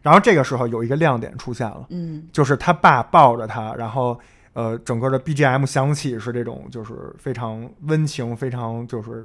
[0.00, 4.18] 然后这个时候有一个亮点出现了，嗯就是他爸抱着她，然后
[4.54, 9.24] 呃，整个的 BGM 响起是这种就是非常温情、非常就是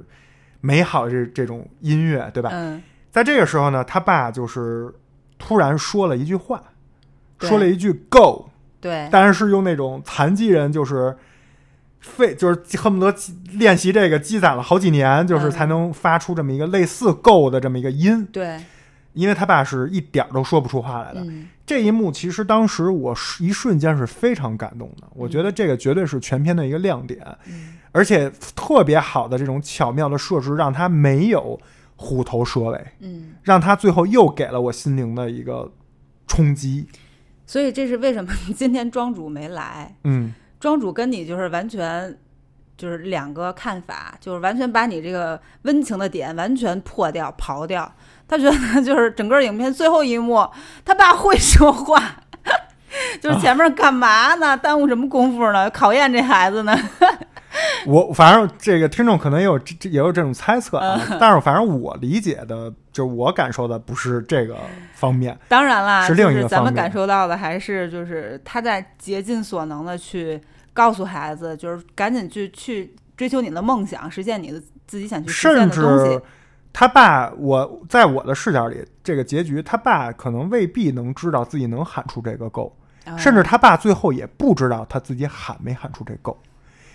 [0.60, 2.50] 美好的这这种音乐，对吧？
[2.52, 2.80] 嗯
[3.10, 4.92] 在这个时候呢，他爸就是
[5.38, 6.62] 突然说了一句话，
[7.40, 8.46] 说了一句 “go”，
[8.80, 11.16] 对，但是是用那种残疾人就是
[12.00, 13.14] 费，就是恨不得
[13.52, 15.50] 练习这个积攒了好几年，就是嗯。
[15.50, 18.26] 才能发出这么一个类似 “go” 的这么一个音。
[18.26, 18.60] 对，
[19.12, 21.20] 因为他爸是一点儿都说不出话来的。
[21.20, 21.48] 嗯。
[21.66, 27.74] 这一幕其实当时我是一瞬间是非常感动的，我觉得这个绝对是全片的一个亮点，嗯。
[27.92, 31.58] 而且特别好的这种巧妙的设置，让他没有
[31.96, 35.72] 虎头蛇尾，嗯，让他最后又给了我心灵的一个
[36.26, 36.86] 冲击。
[37.46, 39.96] 所以这是为什么今天庄主没来？
[40.04, 42.14] 嗯，庄主跟你就是完全
[42.76, 47.90] 就是两个看法，就是完全把你这个温情的点完全破掉、刨掉。
[48.28, 50.46] 他觉得就是整个影片最后一幕，
[50.84, 52.20] 他爸会说话，
[53.22, 54.54] 就是前面干嘛呢？
[54.54, 55.70] 耽误什么功夫呢？
[55.70, 56.78] 考验这孩子呢？
[57.86, 64.56] 我反正这个听众可能也有也有这种猜测啊，嗯但是反正我理解的，就是我感受的不是这个
[64.94, 65.38] 方面。
[65.48, 70.40] 当然啦，是另一个就是咱们感受到的还是就是他在竭尽所能的去
[70.72, 76.22] 告诉孩子，就是赶紧去去追求你的梦想，实现你的自己想去实现甚的东西至。
[76.70, 82.72] 他爸，我在我的视角里，这个结局，他爸可能未必能知道自己能喊出这个够，
[83.04, 86.38] 啊甚至他爸最后也不知道他自己喊没喊出这够，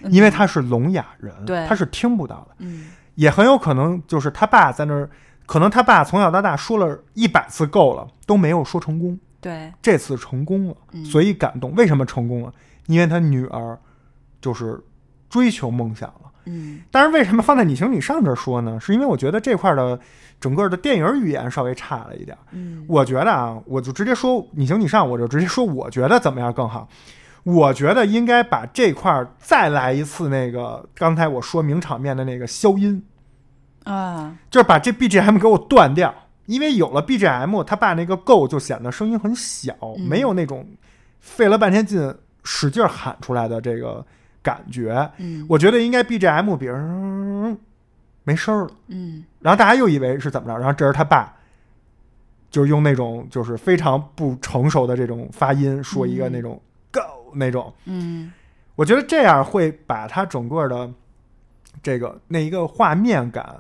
[0.09, 1.33] 因为他是聋哑人，
[1.67, 5.09] 他是听不到的，嗯也很有可能就是他爸在那儿，
[5.45, 11.73] 可能他爸从小到大说了一百次够了，都没有说成功，对这次成功了，嗯所以感动。
[11.75, 12.51] 为什么成功了？
[12.87, 13.77] 因为他女儿
[14.41, 14.83] 就是
[15.29, 16.31] 追求梦想了。
[16.45, 18.79] 嗯但是为什么放在你行你上这儿说呢？
[18.79, 19.97] 是因为我觉得这块儿的
[20.41, 22.41] 整个的电影语言稍微差了一点儿。
[22.51, 26.89] 嗯我觉得啊，我就直接说你行你上，我就直接说我觉得怎么样更好。
[27.43, 33.03] 我觉得应该把这块儿再来一次那个刚才我说名场面的那个消音，
[33.83, 34.35] 啊。
[34.49, 36.13] 就是把这 BGM 给我断掉，
[36.45, 40.01] 因为有了 BGM，他爸那个 Go 就显得声音很小，嗯。
[40.01, 40.65] 没有那种
[41.19, 42.13] 费了半天劲
[42.43, 44.05] 使劲喊出来的这个
[44.41, 45.45] 感觉，嗯。
[45.49, 47.57] 我觉得应该 BGM 比如
[48.23, 49.25] 没声儿了，嗯。
[49.41, 51.33] 然后大家又以为是怎么着，然后这是他爸。
[52.49, 56.61] 就是用那种就是非常不成熟的这种发音说一个那种
[57.35, 58.31] 那种，嗯。
[58.75, 60.89] 我觉得这样会把它整个的
[61.83, 63.57] 这个那一个画面感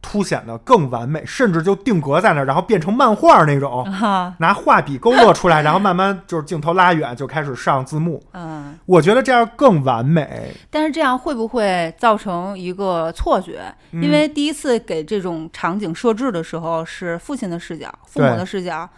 [0.00, 8.22] 凸显的更完美，甚至就定格在那儿，然后变成漫画那种，哈拿画笔勾勒出来，然后慢慢就是镜头拉远就开始上字幕。
[8.32, 13.62] 嗯，我觉得这样更完美，但是这样会不会造成一个错觉？
[13.90, 14.02] 嗯。
[14.02, 18.88] 因为第一次给这种场景设置的时候是父亲的视角，父母的视角。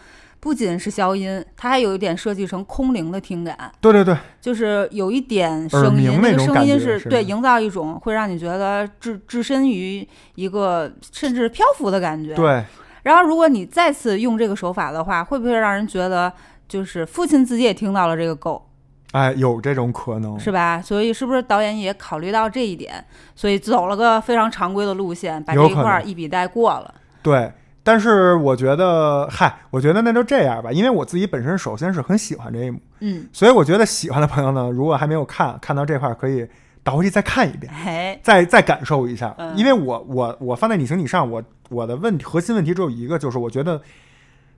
[0.47, 10.06] 不仅是消音，它还有一点设计成空灵的听感，对对对，就是有一点声音，鸣那个声音是是对营造一种会让你觉得置置身于
[10.36, 12.32] 一个甚至漂浮的感觉。。
[12.36, 12.64] 对，
[13.02, 16.32] 然后，如果你再次用这个手法的话，会不会让人觉得
[16.68, 18.62] 就是父亲自己也听到了这个 go，
[19.10, 20.81] 哎，有这种可能，是吧？
[20.81, 23.05] 所以是不是导演也考虑到这一点，
[23.35, 26.94] 所以走了个非常常规的路线，把这一块儿一笔带过了？
[27.20, 27.51] 对。
[27.87, 36.45] 但是我觉得，嗨，我觉得那就这样吧，因为我自己本身首先是很喜欢这一幕，嗯，所以我觉得喜欢的朋友呢， 如果还没有看，看到这块儿可以
[36.83, 37.73] 倒回去再看一遍。
[37.73, 39.57] 哎，再再感受一下，嗯。
[39.57, 43.81] 因为我我我放在你行你上，我我的问题核心问题只有一个，就是我觉得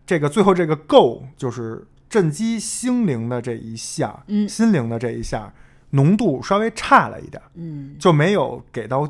[0.07, 4.49] 这个最后这个 go 就是震击心灵的这一下，嗯。
[4.49, 5.53] 心灵的这一下
[5.91, 7.95] 浓度稍微差了一点，嗯。
[7.99, 9.07] 就没有给到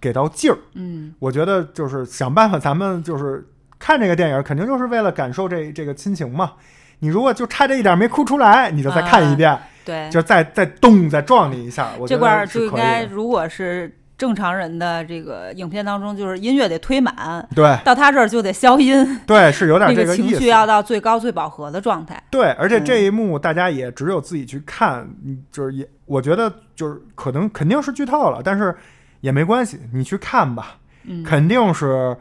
[0.00, 0.58] 给到劲儿。
[0.74, 1.14] 嗯。
[1.20, 3.46] 我觉得就是想办法，咱们就是
[3.80, 6.52] 看这个电影，肯定就是为了感受这这个亲情嘛。
[7.00, 13.04] 你如果就差这一点没哭出来，你就再看一遍，对，就再再动再撞你一下，我觉这块儿就是应该。
[13.04, 20.10] 如果是正常人的这个影片当中，就是音乐得推满，对到他这儿就得消音，对，是有点那这意思。
[20.10, 22.22] 个情绪要到最高最饱和的状态。
[22.30, 28.76] 对，而且嗯这一幕大家也只有自己去看，嗯就是也我觉得就是可能肯定是剧透了，但是
[29.22, 32.14] 也没关系，你去看吧，嗯，肯定是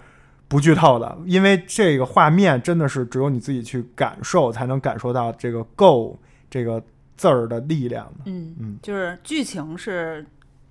[0.49, 6.17] 不剧透的，因为这个画面真的是只有你自己去感受，才能感受到这个 “go”
[6.49, 6.83] 这个
[7.15, 8.23] 字儿的力量的。
[8.25, 10.25] 嗯嗯就是剧情是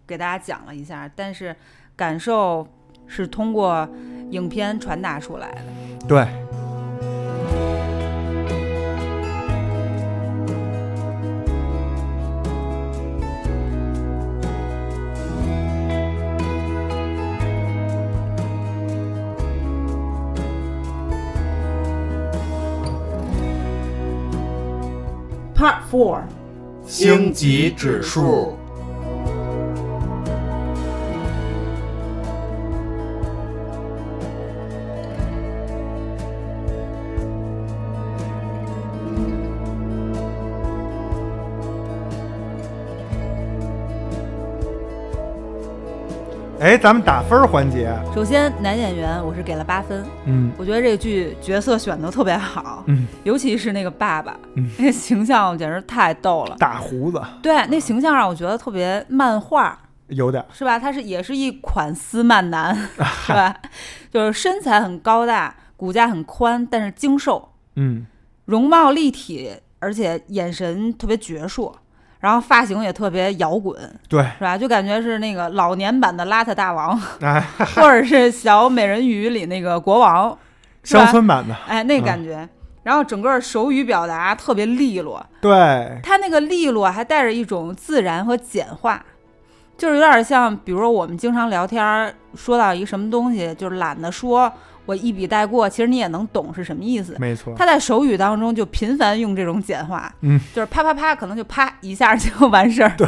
[0.05, 1.55] 给大家讲了一下，但是
[1.95, 2.67] 感受
[3.07, 3.89] 是通过
[4.31, 6.07] 影片传达出来的。
[6.09, 6.27] 对，
[25.91, 26.21] Four，
[26.87, 28.58] 星级指数。
[46.69, 50.53] 哎，咱们打分儿环节，首先男演员我是给了八分，嗯。
[50.59, 54.69] 我觉得这个剧角色选的特别好，嗯，尤其是那个爸爸，嗯。
[54.77, 56.55] 那个形象简直太逗了。
[56.59, 57.19] 大胡子。
[57.41, 59.79] 对，那形象让我觉得特别漫画，
[60.09, 60.79] 有点儿，是吧？
[60.79, 62.77] 他是也是一款斯曼男，
[63.25, 63.57] 是吧？
[64.13, 68.05] 就是身材很高大，骨架很宽，但是精瘦，嗯，
[68.45, 71.73] 容貌立体，而且眼神特别矍铄，
[72.21, 73.77] 然后发型也特别摇滚，
[74.09, 74.59] 对，是吧？
[74.59, 77.41] 就感觉是那个老年版的邋遢大王，哎，
[77.77, 80.37] 或者是小美人鱼里那个国王，
[80.83, 82.49] 乡村版的，哎，那感觉。
[82.85, 89.05] 然后整个手语表达特别利落，对，他那个利落还带着一种自然和简化，
[89.77, 94.51] 就是有点像，比如说我们经常聊天儿说到一个什么东西，就是懒得说，
[94.89, 97.15] 我一笔带过，其实你也能懂是什么意思。
[97.19, 102.95] 没错，他在手语当中就频繁用这种简化，嗯，就是啪啪啪，可能就啪一下就完事儿。
[102.97, 103.07] 对，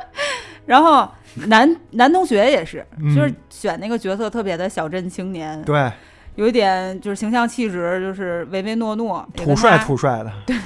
[0.64, 1.06] 然后
[1.46, 5.92] 男男同学也是，嗯就是选那个角色特别的小镇青年，对，
[6.36, 10.56] 有一点就是形象气质，就是唯唯诺诺，也土帅土帅的，对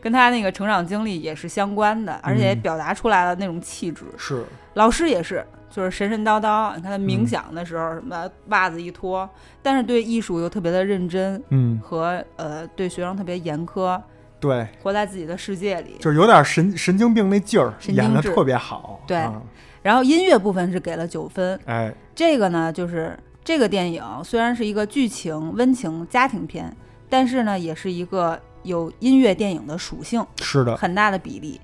[0.00, 4.06] 跟他那个成长经历也是相关的，而且表达出来了那种气质。
[4.16, 7.26] 是，老师也是，就是神神叨叨，你看他冥嗯。
[7.26, 9.28] 想的时候，什么袜子一脱，
[9.62, 14.00] 但是对艺术又特别的认真，嗯，和呃对学生特别严苛，
[14.40, 15.96] 对，活在自己的世界里。
[16.00, 19.16] 就是有点神神经病那劲儿，演的特别好，对。
[19.16, 19.40] 啊
[19.82, 26.76] 然后音乐部分是给了九分，哎，这个呢就是这个电影虽然是一个剧情温情家庭片，
[27.08, 30.22] 但是呢也是一个有音乐电影的属性。
[30.42, 31.58] 是的，很大的比例。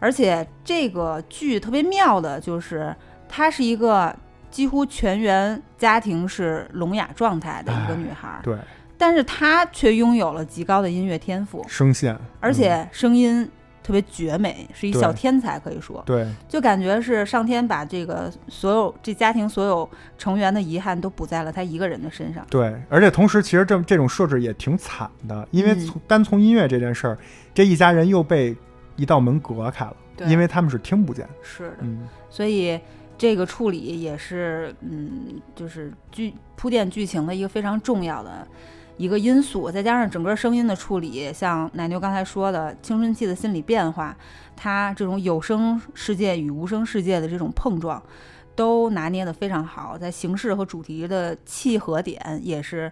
[0.00, 2.92] 而且这个剧特别妙的就是，
[3.36, 4.14] 它是一个
[4.48, 8.56] 几乎全员家庭是聋哑状态的一个哎女孩儿，对，
[8.96, 13.50] 但是她却拥有了极高的音乐天赋，声线，而且声音
[13.82, 22.46] 特别绝美，是一小天才，可以说，对就感觉是上天把这个所有这家庭所有成员的遗憾都补在了她一个人的身上。
[22.48, 27.18] 对，而且同时其实这这种设置也挺惨的，因为嗯从、单从音乐这件事儿，
[27.52, 28.56] 这一家人又被
[28.94, 29.96] 一道门隔开了，
[30.28, 31.28] 因为他们是听不见。
[31.42, 32.78] 是的，嗯，所以
[33.16, 38.46] 这个处理也是，嗯，就是剧铺垫剧情的一个非常重要的
[38.96, 39.70] 一个因素。
[39.70, 44.16] 再加上整个声音的处理，像奶牛刚才说的青春期的心理变化，
[44.56, 48.02] 它这种有声世界与无声世界的这种碰撞，
[48.56, 52.90] 都拿捏得非常好，在形式和主题的契合点也是。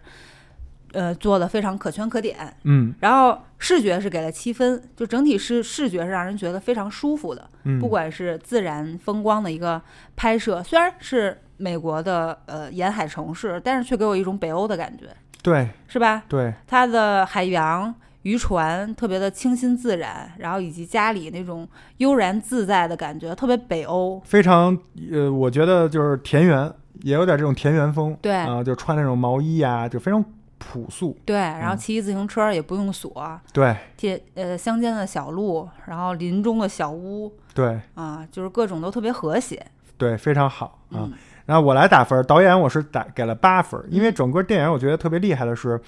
[0.93, 2.95] 呃，做的非常可圈可点，嗯。
[3.01, 9.81] 然后视觉是给了七分，就整体是视觉是让人觉得非常舒服的，嗯，不管是自然风光的一个
[10.17, 15.07] 拍摄，虽然是美国的呃沿海城市，但是却给我一种北欧的感觉，
[15.43, 15.69] 对。
[15.87, 16.23] 是吧？
[16.29, 16.53] 对。
[16.67, 24.21] 它的海洋、渔船特别的清新自然，然后以及家里那种悠然自在的感觉，特别北欧。
[24.25, 24.77] 非常
[25.13, 28.17] 呃，我觉得就是田园，也有点这种田园风。
[28.23, 28.33] 对。
[28.33, 30.25] 啊、就穿那种毛衣呀、就非常
[30.63, 31.17] 朴素。
[31.25, 39.67] 对，然后嗯骑自行车也不用锁，对铁呃乡间的小路，然后林中的小屋对啊，就是各种都特别和谐。
[39.99, 41.05] 对，非常好啊。
[41.05, 41.13] 嗯
[41.45, 45.79] 然后我来打分儿，导演我是打给了八分儿，因为整个电影我觉得特别厉害的是，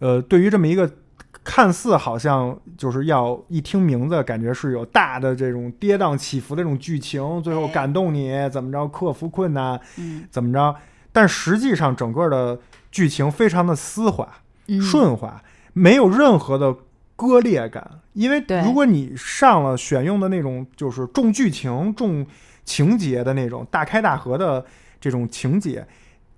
[0.00, 0.90] 呃，对于这么一个
[1.44, 10.74] 看似好像就是要一听名字感觉是有大的这种跌宕起伏的这种剧情，最后哎感动你怎么着克服困难嗯怎么着，
[11.12, 12.58] 但实际上整个的
[12.96, 14.26] 剧情非常的丝滑
[14.68, 15.42] 嗯，顺滑，
[15.74, 16.74] 没有任何的
[17.14, 18.00] 割裂感。
[18.14, 22.26] 因为如果你上了选用的那种就是重剧情、重
[22.64, 24.64] 情节的那种大开大合的
[24.98, 25.86] 这种情节、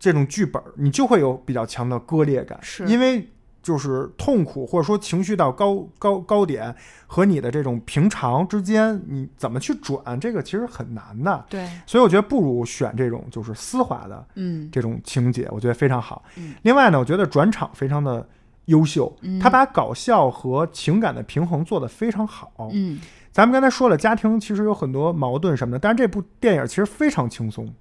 [0.01, 3.29] 这种剧本，你就会有比较强的割裂感，是因为。
[3.63, 6.75] 就是痛苦或者说情绪到高高高点
[7.07, 11.45] 和你的这种平常之间，你怎么去转，这个其实很难的。
[11.51, 16.23] 对，所以我觉得不如选这种就是丝滑的嗯这种情节，我觉得非常好。
[16.37, 18.27] 嗯另外呢，我觉得转场非常的
[18.67, 22.71] 优秀，嗯他把搞笑和情感的平衡做得非常好。
[22.73, 22.99] 嗯
[23.31, 27.73] 咱们刚才说了，家庭其实有很多矛盾什么的，但是这部电影其实非常轻松，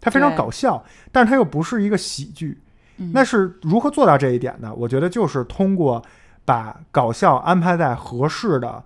[0.00, 0.82] 它非常搞笑，
[1.12, 2.58] 但是它又不是一个喜剧。
[3.00, 4.72] 嗯，那是如何做到这一点的？
[4.74, 6.00] 我觉得就是通过
[6.44, 8.82] 把搞笑安排在合适的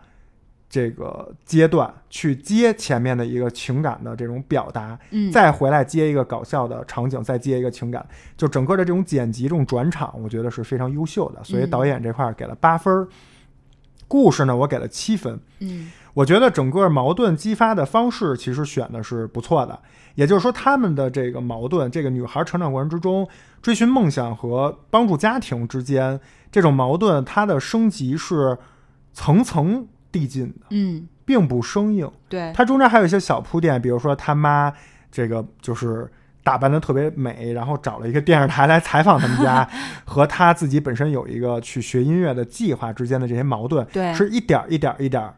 [0.68, 8.04] 这个阶段，去接前面的一个情感的这种表达，嗯再回来接一个搞笑的场景，再接一个情感，
[8.36, 11.44] 就整个的这种剪辑、这种转场，我觉得是非常优秀的。
[11.44, 13.08] 所以嗯导演这块儿给了八分儿，
[14.08, 15.38] 故事呢我给了七分。
[15.60, 19.78] 嗯我觉得整个矛盾激发的方式其实选的是不错的，
[20.14, 23.28] 也就是说，他们的这个矛盾，这个女孩成长过程之中
[23.60, 26.18] 追寻梦想和帮助家庭之间
[26.50, 28.56] 这种矛盾，它的升级是
[29.12, 32.10] 层层递进的，嗯，并不生硬。
[32.28, 34.72] 对，它中间还有一些小铺垫，比如说他妈
[35.10, 36.08] 这个就是
[36.44, 39.68] 打扮的特别美，然后找了一个电视台来采访他们家，
[40.06, 44.14] 和他自己本身有一个去学音乐的计划之间的这些矛盾，对。
[44.14, 45.34] 是一点儿一点儿一点儿，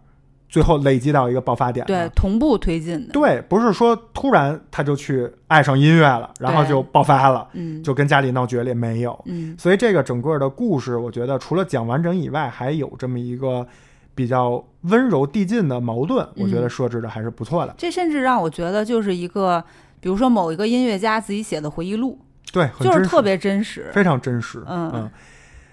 [0.48, 1.84] 最后累积到一个爆发点。
[1.86, 9.18] 对同步推进的，对，不是说突然他就去爱上音乐了，然后就爆发了，嗯，就跟家里闹决裂，没有。
[9.26, 13.66] 嗯所以这个整个的故事，我觉得除了讲完整以外，还有这么一个
[14.14, 17.74] 比较温柔递进的矛盾，我觉得嗯设置的还是不错的。
[17.76, 19.62] 这甚至让我觉得就是一个，
[20.00, 22.18] 比如说某一个音乐家自己写的回忆录，
[22.52, 23.90] 对，就是特别真实。
[23.92, 24.62] 非常真实。
[24.66, 25.10] 嗯嗯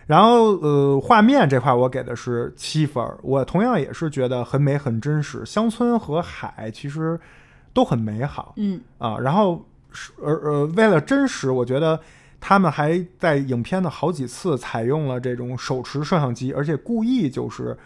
[0.06, 5.46] 然后呃，画面这块我给的是七分儿，我同样也是觉得很美很真实。
[5.46, 7.20] 乡村和海其实
[7.74, 9.18] 都很美好嗯啊。
[9.18, 12.00] 然后是呃呃，为了真实，我觉得
[12.42, 17.78] 他们还在影片的好几次采用了这种手持摄像机，而且故意就是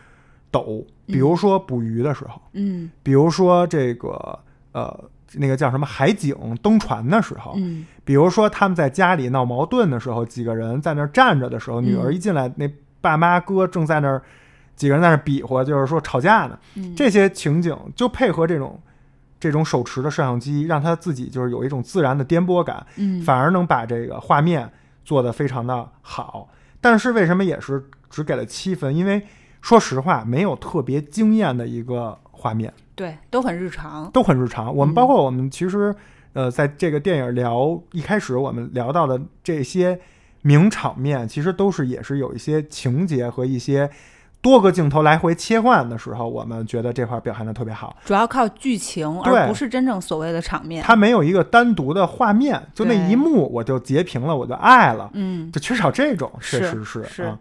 [0.50, 4.40] 抖，比如说捕鱼的时候，嗯比如说这个
[4.72, 12.66] 呃那个叫什么海景登船的时候，嗯比如说他们在家里闹矛盾的时候，几个人在那儿站着的时候，嗯女儿一进来，那
[13.02, 14.22] 爸妈哥正在那儿，
[14.76, 16.58] 几个人在那儿比划，就是说吵架呢。
[16.76, 18.80] 嗯，这些情景就配合这种
[19.40, 24.70] 这种手持的摄像机，让他自己就是有一种自然的颠簸感，嗯反而能把这个画面
[25.04, 26.50] 做得非常的好。
[26.80, 28.96] 但是为什么也是只给了七分？
[28.96, 29.22] 因为
[29.62, 32.74] 说实话，没有特别惊艳的一个画面。
[32.98, 34.10] 对都很日常。
[34.12, 34.76] 都很日常。
[34.76, 35.96] 我们嗯包括我们其实，
[36.34, 40.00] 呃，在这个电影聊一开始我们聊到的这些
[40.42, 43.90] 名场面，其实都是也是有一些情节和一些
[44.42, 47.96] 多个镜头来回切换的时候，我们觉得这块表现的特别好。
[48.06, 50.84] 主要靠剧情，而不是真正所谓的场面。
[50.84, 57.38] 它没有一个单独的画面，就那一幕我就截屏了，我就爱了，嗯就缺少这种，确是实是是啊。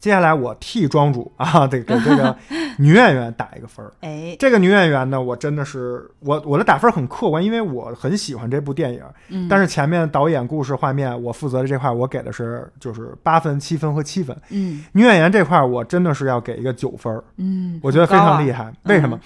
[0.00, 2.34] 接下来我替庄主 啊，得给这个
[2.78, 3.92] 女演员打一个分儿。
[4.00, 9.04] 哎，这个女演员呢，我真的是我我的打分很客观，因为我很喜欢这部电影。
[9.28, 14.34] 嗯，但是前面导演、故事、画面，我负责的这块，我给的是就是八分、七分和七分。
[14.48, 18.64] 嗯女演员这块，我真的是要给一个九分儿，嗯，我觉得非常厉害。
[18.64, 18.72] 害。
[18.84, 19.20] 为什么？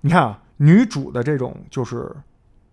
[0.00, 2.10] 你看啊，女主的这种就是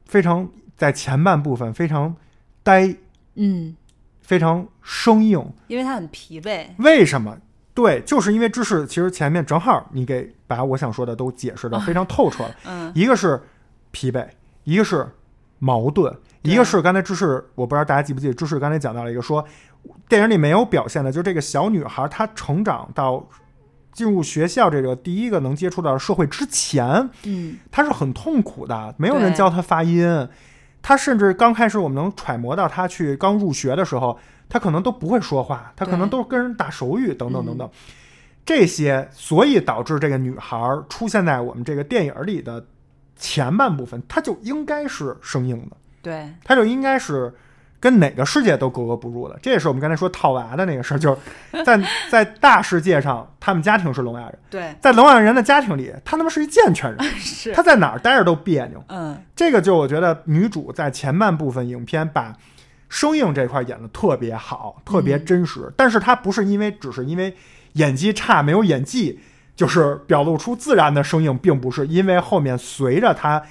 [0.05, 2.15] 非常在前半部分非常
[2.63, 2.95] 呆，
[3.35, 3.75] 嗯，
[4.23, 5.45] 非常生硬。
[5.67, 6.65] 因为他很疲惫。
[6.79, 7.37] 为什么？
[7.75, 12.55] 对，就是因为知识其实前面正好你给把我想说的都解释的非常透彻了。
[12.65, 13.41] 嗯一个是
[13.91, 14.27] 疲惫，
[14.63, 15.07] 一个是
[15.57, 19.43] 矛盾，一个是刚才知识，我不知道大家记不记得，知识刚才讲到了一个说，
[20.07, 23.27] 电影里没有表现的，就是这个小女孩她成长到
[23.91, 30.27] 进入学校这个第一个能接触到社会之前，嗯她是很痛苦的，没有人教她发音，
[30.83, 34.19] 她甚至刚开始我们能揣摩到他去刚入学的时候，
[34.49, 37.57] 他可能都不会说话，他可能对都跟人打手语等等等嗯。
[37.59, 37.69] 等。
[38.45, 42.65] 这些，所以导致这个女孩儿出现在我们这个电影里的
[43.15, 47.33] 前半部分，她就应该是生硬的，对，她就应该是
[47.83, 49.37] 跟哪个世界都格格不入的。
[49.41, 51.77] 这也是我们刚才说套娃的那个事儿，就是在
[52.09, 58.81] 在大世界上，他们家庭是聋哑人，对，在聋哑人的家庭里，他他妈是一健全人， 是他在哪儿待着都别扭。
[58.87, 62.33] 嗯这个就我觉得女主在前半部分影片把
[62.87, 65.69] 生硬这块演的特别好，特别真实。
[65.75, 67.35] 但是她不是因为只是因为
[67.73, 69.19] 演技差没有演技，
[69.57, 73.43] 就是表露出自然的生硬，并不是因为后面随着她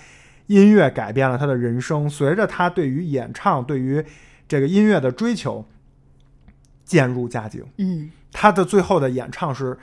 [0.47, 4.05] 音乐改变了他的人生，随着他对于演唱对于
[4.47, 5.64] 这个音乐的追求
[6.85, 7.64] 渐入佳境。
[7.78, 9.77] 嗯她的最后的演唱是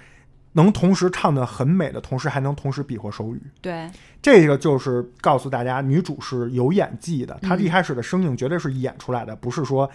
[0.53, 3.41] 能同时唱的很美的同时，还能同时比划手语。
[3.61, 3.87] 对，
[4.21, 9.87] 这个就是告诉大家，女主是有演技的，她嗯一开始的声音绝对是演出来的，不是说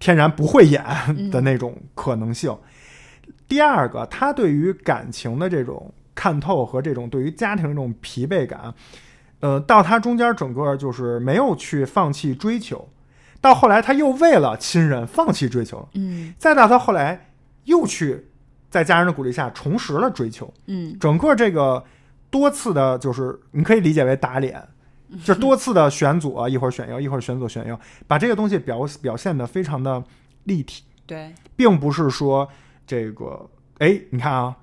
[0.00, 0.84] 天然不会演
[1.30, 2.52] 的那种可能性。
[3.46, 8.74] 第二个，她对于感情的这种看透和这种对于家庭这种疲惫感，
[9.42, 12.88] 呃，到他中间整个就是没有去放弃追求，
[13.40, 17.28] 到后来他又为了亲人放弃追求了，嗯再到他后来
[17.64, 18.28] 又去
[18.70, 20.52] 在家人的鼓励下重拾了追求。
[20.66, 21.84] 嗯整个这个
[22.30, 24.62] 多次的，就是你可以理解为打脸，
[25.24, 30.02] 就多次的选左，一会儿选右，一会儿选左选右，把这个东西表表现的非常的
[30.44, 32.48] 立体，对，并不是说
[32.86, 34.56] 这个，哎，你看啊，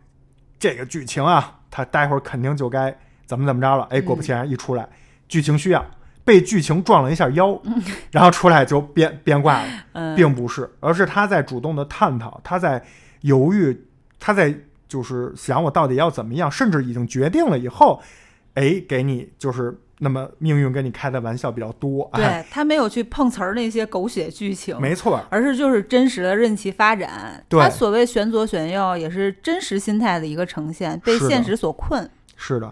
[0.57, 2.97] 这个剧情啊，他待会儿肯定就该
[3.29, 4.89] 怎么怎么着了，哎，果不其然一出来，
[5.27, 5.85] 剧情需要。
[6.25, 7.59] 被剧情撞了一下腰，
[8.11, 12.83] 然后出来就变变卦了， 嗯，并不是，而是他在主动的探讨，他在
[13.21, 13.85] 犹豫，
[14.19, 14.51] 他在
[14.87, 18.01] 就是想我到底要怎么样，甚至已经决定了以后，
[18.55, 27.43] 哎，给你就是那么命运跟你开的玩笑比较多，哎，对他没有去碰瓷儿那些狗血剧情，没错，而是就是真实的任其发展。
[27.49, 32.07] 他所谓选左选右，也是真实心态的一个呈现，被现实所困。
[32.35, 32.71] 是的。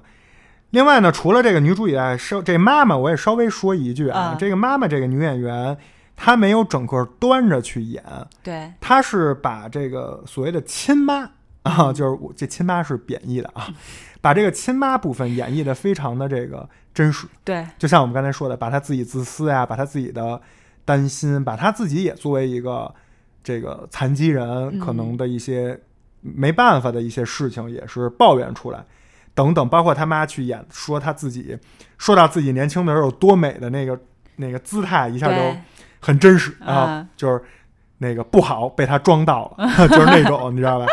[0.72, 5.78] 另外呢，除了这个女主以外，稍这妈妈我也稍微说一句啊，啊这个妈妈这个女演员，
[6.16, 8.04] 她没有整个端着去演，
[8.44, 11.30] 对，她是把这个所谓的亲妈
[11.64, 13.68] 啊，就是我这亲妈是贬义的啊，
[14.20, 17.28] 把这个亲妈部分演绎的非常的这个真实。
[17.44, 20.42] 对，就像我们刚才说的，把她自己自私呀，把她自己的
[20.84, 22.94] 担心，把她自己也作为一个
[23.44, 24.80] 这个残疾人，嗯。
[24.80, 25.80] 可能的一些
[26.22, 28.86] 没办法的一些事情，也是抱怨出来，
[29.38, 31.56] 等等，包括他妈去演说他自己，
[32.00, 33.98] 说到自己年轻的时候有多美的那个
[34.38, 35.56] 那个姿态，一下就，
[36.00, 37.44] 很真实啊啊，就是
[38.00, 40.88] 那个不好被他装到了， 就是那种你知道吧？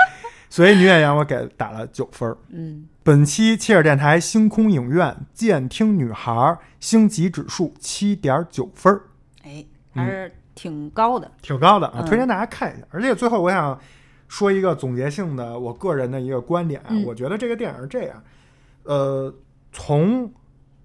[0.50, 2.36] 所以女演员我给打了九分儿。
[2.50, 9.00] 嗯，本期切尔电台星空影院监听女孩星级指数七点九分儿，
[9.42, 9.64] 哎，
[9.94, 11.30] 还是挺高的。
[11.40, 12.86] 挺高的啊，嗯推荐大家看一下。
[12.90, 13.78] 而且最后我想
[14.28, 18.22] 说一个总结性的我个人的一个观点我觉得这个电影是这样，
[18.84, 19.32] 呃，
[19.72, 20.32] 从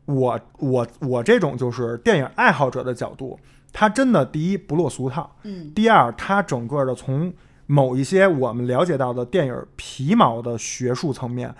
[0.05, 3.39] 我我我这种就是电影爱好者的角度，
[3.71, 7.33] 它真的第一不落俗套，嗯，第二它整个的从
[7.65, 11.53] 某一些我们了解到的电影皮毛的学术层面。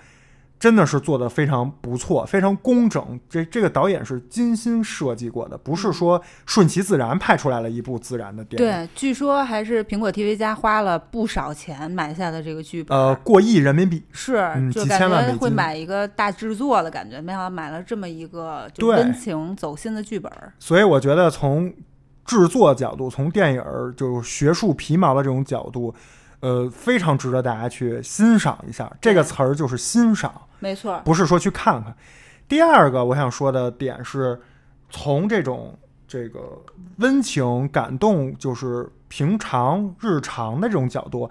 [0.60, 3.18] 真的是做的非常不错，非常工整。
[3.30, 8.68] 这这个导演是精心设计过的，不是说顺其自然拍出来了一部自然的电影。
[8.68, 12.96] 对，据说还是苹果 TV 加花了不少钱买下的这个剧本。
[12.96, 20.52] 呃，过亿人民币，是，嗯几就感觉会买一个大制作的感觉，没想到买了这么一个就对温情走心的剧本儿。
[20.58, 21.72] 所以我觉得从
[22.26, 25.94] 制作角度，从电影儿就是学术皮毛的这种角度，
[26.40, 28.92] 呃，非常值得大家去欣赏一下。
[29.00, 31.94] 这个词儿就是欣赏，没错，不是说去看看。
[32.46, 34.40] 第二个我想说的点是，
[34.88, 36.40] 从这种这个
[36.98, 41.28] 温情、感动，就是平常日常的这种角度，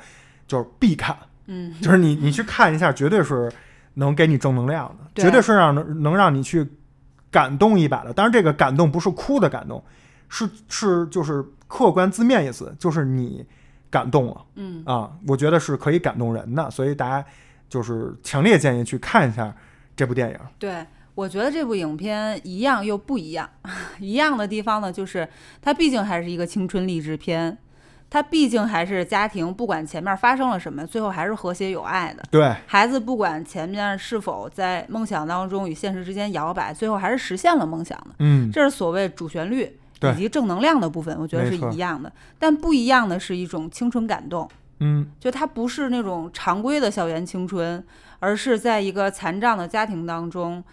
[0.48, 1.16] 就是必看。
[1.48, 3.52] 嗯，就是你你去看一下，绝对是
[3.96, 6.68] 能给你正能量的，对绝对是让能能让你去
[7.32, 8.14] 感动一把的。
[8.14, 9.84] 当然，这个感动不是哭的感动，
[10.30, 13.46] 是是就是客观字面意思，就是你
[13.90, 17.28] 感动了嗯，啊，我觉得是可以感动人的，所以大家
[17.70, 19.56] 就是强烈建议去看一下
[19.96, 20.40] 这部电影。
[20.58, 20.86] 对。
[21.16, 23.50] 我觉得这部影片一样又不一样，
[24.00, 25.28] 一样的地方呢，就是
[25.62, 27.58] 它毕竟还是一个青春励志片，
[28.10, 32.24] 它毕竟还是家庭，不管前面发生了什么，最后还是和谐有爱的。
[32.32, 38.16] 对，孩子不管前面是否在梦想当中与现实之间摇摆，最后还是实现了梦想的。
[38.20, 42.10] 嗯，这是所谓主旋律以及正能量的部分，我觉得是一样的。
[42.38, 47.84] 但不一样的是一种青春感动，嗯，就它不是那种常规的校园青春，
[48.20, 50.64] 而是在一个残障的家庭当中，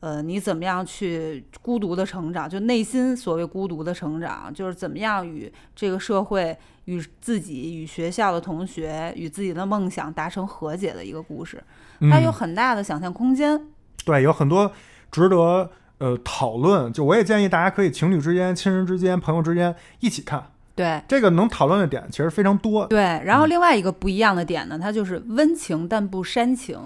[0.00, 2.48] 呃，你怎么样去孤独的成长？
[2.48, 6.56] 就内心所谓孤独的成长，就是怎么样与这个社会、
[6.86, 11.62] 与自己、与学校的同学、与自己的梦想达成和解的一个故事。
[12.10, 13.68] 它有嗯很大的想象空间。
[14.04, 14.72] 对，有很多
[15.12, 16.92] 值得呃讨论。
[16.92, 22.86] 就我也建议大家可以情侣之间、亲人之间、朋友之间一起看，对，这个能讨论的点其实非常多。
[22.86, 26.78] 对，然后另外一个不一样的点呢，它就是温情但不煽情。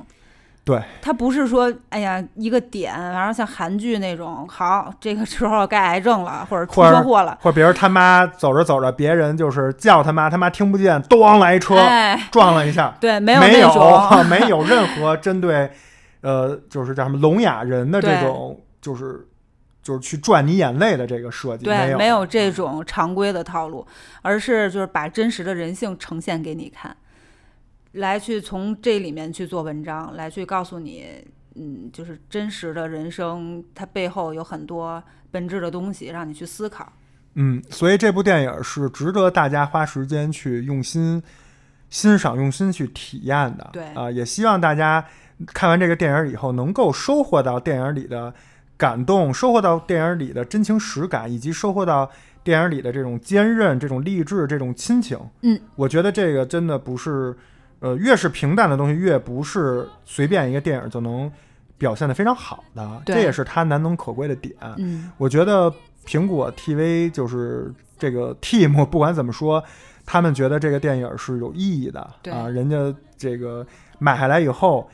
[0.65, 15.71] 对，它不是说哎呀一个点，然后像韩剧那种，好这个时候该癌症了，或者出车祸了，或者比如他妈走着走着，别人就是叫他妈，他妈听不见，咣来一车、哎，撞了一下， 对，没有没那种， 没有任何针对
[16.23, 19.25] 呃，就是叫什么聋哑人的这种，就是
[19.87, 23.87] 就是去赚你眼泪的这个设计，对，有没有这种常规的套路，
[24.21, 26.97] 而是就是把真实的人性呈现给你看，
[27.93, 31.07] 来去从这里面去做文章，来去告诉你，
[31.55, 35.01] 嗯，就是真实的人生，它背后有很多
[35.31, 36.93] 本质的东西，让你去思考。
[37.35, 41.23] 嗯，所以这部电影是值得大家花时间去用心
[41.91, 43.71] 欣赏、用心去体验的。
[43.73, 45.07] 对啊、也希望大家
[45.55, 48.35] 看完这个电影以后，能够收获到电影里的
[48.77, 52.11] 感动，收获到电影里的真情实感，以及收获到
[52.45, 55.19] 电影里的这种坚韧、这种励志、这种亲情。
[55.43, 57.37] 嗯，我觉得这个真的不是，
[57.81, 61.31] 呃，越是平淡的东西，越不是随便一个电影就能
[61.79, 63.03] 表现的非常好的。
[63.05, 64.55] 对这也是它难能可贵的点。
[64.77, 65.73] 嗯，我觉得
[66.07, 69.63] 苹果 TV 就是这个 team，不管怎么说，
[70.05, 72.47] 他们觉得这个电影是有意义的对啊。
[72.49, 73.67] 人家这个
[73.99, 74.89] 买下来以后，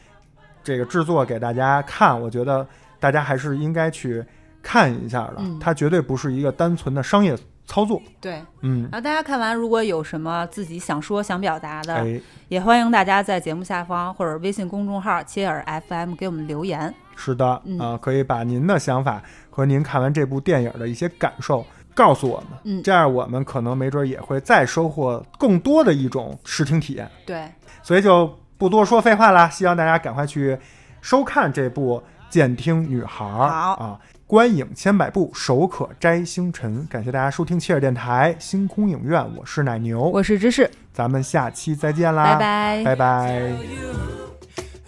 [0.63, 2.67] 这个制作给大家看，我觉得
[3.03, 4.25] 大家还是应该去
[4.63, 5.35] 看一下的。
[5.39, 8.01] 嗯它绝对不是一个单纯的商业操作。
[8.21, 8.41] 对。
[8.61, 16.95] 嗯，然后大家看完，如果有什么自己想说、想表达的，哎，也欢迎大家在节目下方或者微信公众号“切尔 FM” 给我们留言。
[17.17, 19.21] 是的，嗯啊，可以把您的想法
[19.51, 27.11] 和您看完这部电影的一些感受告诉我们，嗯这样我们可能没准也会再收获更多的一种视听体验。
[27.27, 27.51] 对，
[27.83, 30.57] 所以就不多说废话啦，希望大家赶快去
[31.01, 31.99] 收看这部
[32.33, 34.01] 《监听女孩》好啊！
[34.27, 36.87] 观影千百步，手可摘星辰。
[36.87, 42.83] 感谢大家收听切尔电台星空影院，我是奶牛，我是芝士，咱们下期再见啦，拜拜。
[42.85, 43.53] 拜拜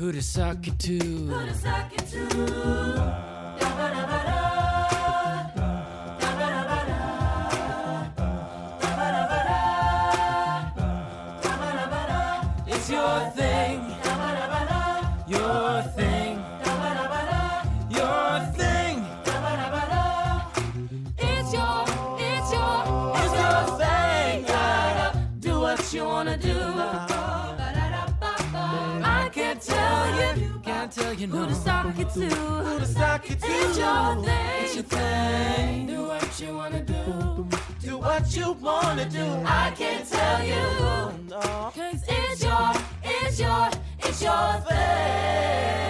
[0.00, 0.94] Who to suck it to?
[12.66, 13.83] It's your thing,
[31.20, 31.36] you no.
[31.36, 32.26] who to sock it to.
[32.28, 33.46] Who to suck it to?
[33.46, 34.64] It's your thing.
[34.64, 35.86] It's your thing.
[35.86, 37.48] Do what you wanna do.
[37.82, 39.24] Do what you wanna do.
[39.44, 40.54] I can't tell you.
[41.28, 41.72] No.
[41.74, 42.72] Cause it's your,
[43.02, 43.70] it's your,
[44.00, 45.84] it's your thing.